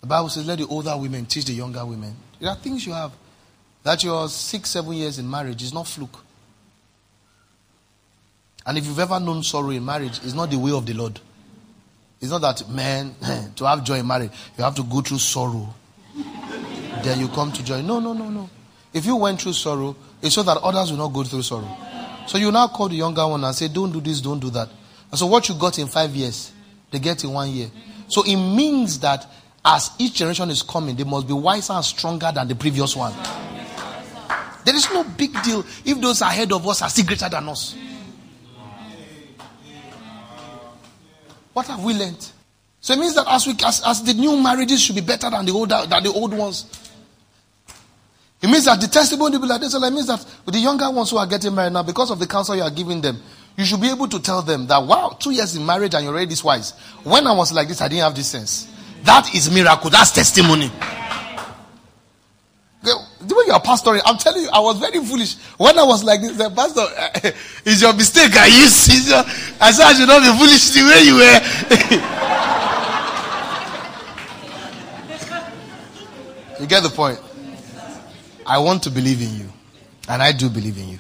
The 0.01 0.09
Bible 0.09 0.29
says, 0.29 0.45
let 0.45 0.59
the 0.59 0.67
older 0.67 0.97
women 0.97 1.27
teach 1.27 1.45
the 1.45 1.53
younger 1.53 1.87
women. 1.87 2.17
There 2.41 2.51
are 2.51 2.57
things 2.57 2.85
you 2.85 2.95
have. 2.95 3.13
That 3.85 4.03
you're 4.03 4.29
six, 4.29 4.71
seven 4.71 4.95
years 4.95 5.21
in 5.21 5.31
marriage 5.31 5.63
is 5.63 5.73
not 5.73 5.87
fluke. 5.87 6.19
And 8.67 8.77
if 8.77 8.87
you've 8.87 8.99
ever 8.99 9.21
known 9.21 9.45
sorrow 9.45 9.71
in 9.71 9.85
marriage, 9.85 10.19
it's 10.25 10.35
not 10.35 10.51
the 10.51 10.59
way 10.59 10.73
of 10.73 10.85
the 10.85 10.95
Lord. 10.95 11.21
It's 12.21 12.31
not 12.31 12.41
that, 12.41 12.69
man, 12.69 13.15
to 13.57 13.67
have 13.67 13.85
joy 13.85 13.99
in 13.99 14.07
marriage, 14.07 14.31
you 14.57 14.65
have 14.65 14.75
to 14.77 14.83
go 14.83 15.01
through 15.01 15.19
sorrow. 15.19 15.75
then 17.03 17.21
you 17.21 17.29
come 17.29 17.53
to 17.53 17.63
joy. 17.65 17.83
No, 17.83 18.01
no, 18.01 18.13
no, 18.13 18.31
no. 18.31 18.49
If 18.93 19.05
you 19.05 19.17
went 19.17 19.41
through 19.43 19.53
sorrow, 19.53 19.95
it's 20.23 20.35
so 20.35 20.43
that 20.43 20.57
others 20.59 20.91
will 20.91 20.99
not 20.99 21.13
go 21.13 21.23
through 21.25 21.43
sorrow. 21.43 21.77
So 22.27 22.39
you 22.39 22.51
now 22.51 22.69
call 22.69 22.89
the 22.89 22.97
younger 22.97 23.27
one 23.27 23.45
and 23.45 23.55
say, 23.55 23.69
don't 23.69 23.93
do 23.93 24.01
this, 24.01 24.21
don't 24.21 24.41
do 24.41 24.51
that. 24.51 24.69
And 25.11 25.19
so 25.19 25.27
what 25.27 25.49
you 25.49 25.55
got 25.55 25.79
in 25.79 25.87
five 25.87 26.11
years, 26.15 26.53
they 26.91 26.99
get 26.99 27.23
in 27.23 27.33
one 27.33 27.51
year. 27.51 27.71
So 28.09 28.23
it 28.23 28.37
means 28.37 28.99
that 29.01 29.27
as 29.65 29.91
each 29.99 30.15
generation 30.15 30.49
is 30.51 30.63
coming, 30.63 30.97
they 30.97 31.05
must 31.05 31.27
be 31.27 31.33
wiser 31.35 31.75
and 31.75 31.85
stronger 31.85 32.31
than 32.35 32.49
the 32.49 32.55
previous 32.55 32.97
one. 32.97 33.13
There 34.65 34.75
is 34.75 34.91
no 34.91 35.05
big 35.05 35.41
deal 35.43 35.65
if 35.85 36.01
those 36.01 36.21
ahead 36.23 36.53
of 36.53 36.67
us 36.67 36.83
are 36.83 36.89
still 36.89 37.05
greater 37.07 37.29
than 37.29 37.49
us. 37.49 37.77
What 41.57 41.69
have 41.69 41.83
we 41.83 41.95
learned? 41.95 42.33
So 42.83 42.93
it 42.93 42.99
means 42.99 43.15
that 43.15 43.25
as, 43.27 43.47
we, 43.47 43.55
as, 43.65 43.81
as 43.87 44.03
the 44.03 44.13
new 44.13 44.37
marriages 44.37 44.83
should 44.83 44.95
be 44.95 45.01
better 45.01 45.31
than 45.31 45.47
the 45.47 45.53
older 45.53 45.87
than 45.89 46.03
the 46.03 46.13
old 46.13 46.35
ones. 46.35 46.67
It 48.43 48.49
means 48.49 48.67
that 48.67 48.79
the 48.79 48.87
testimony 48.89 49.39
will 49.39 49.45
be 49.45 49.49
like 49.49 49.63
this. 49.63 49.73
So 49.73 49.83
it 49.83 49.91
means 49.91 50.07
that 50.09 50.23
the 50.45 50.59
younger 50.59 50.91
ones 50.91 51.11
who 51.11 51.17
are 51.17 51.27
getting 51.27 51.55
married 51.55 51.73
now, 51.73 51.83
because 51.83 52.11
of 52.11 52.19
the 52.19 52.27
counsel 52.27 52.57
you 52.57 52.63
are 52.63 52.71
giving 52.71 53.01
them, 53.01 53.23
you 53.57 53.65
should 53.65 53.81
be 53.81 53.89
able 53.89 54.07
to 54.07 54.21
tell 54.21 54.43
them 54.43 54.67
that 54.67 54.83
wow, 54.83 55.17
two 55.19 55.31
years 55.31 55.57
in 55.57 55.65
marriage 55.65 55.95
and 55.95 56.05
you're 56.05 56.13
already 56.13 56.29
this 56.29 56.45
wise. 56.45 56.73
When 57.05 57.27
I 57.27 57.33
was 57.33 57.55
like 57.55 57.69
this, 57.69 57.81
I 57.81 57.89
didn't 57.89 58.03
have 58.03 58.15
this 58.15 58.27
sense. 58.27 58.71
That 59.05 59.35
is 59.35 59.51
miracle. 59.51 59.89
That's 59.89 60.11
testimony. 60.11 60.71
The 63.21 63.35
way 63.35 63.45
you 63.47 63.53
are 63.53 63.63
pastoring, 63.63 64.03
I'm 64.05 64.19
telling 64.19 64.43
you, 64.43 64.49
I 64.53 64.61
was 64.61 64.79
very 64.79 65.03
foolish. 65.05 65.37
When 65.57 65.79
I 65.79 65.85
was 65.85 66.05
like 66.05 66.21
this, 66.21 66.37
the 66.37 66.51
pastor, 66.51 66.81
uh, 66.99 67.33
it's 67.65 67.81
your 67.81 67.95
mistake. 67.95 68.37
I 68.37 68.47
used 68.47 69.09
your, 69.09 69.25
I 69.61 69.73
said 69.73 69.87
I 69.87 69.95
should 69.95 70.07
not 70.09 70.21
be 70.21 70.33
foolish 70.39 70.71
the 70.71 70.83
way 70.83 71.03
you 71.03 71.15
were. 71.17 71.41
you 76.61 76.67
get 76.67 76.83
the 76.83 76.91
point. 76.91 77.19
I 78.45 78.59
want 78.59 78.83
to 78.85 78.91
believe 78.91 79.23
in 79.23 79.35
you. 79.39 79.53
And 80.09 80.23
I 80.23 80.33
do 80.33 80.49
believe 80.51 80.79
in 80.79 80.89
you. 80.91 80.99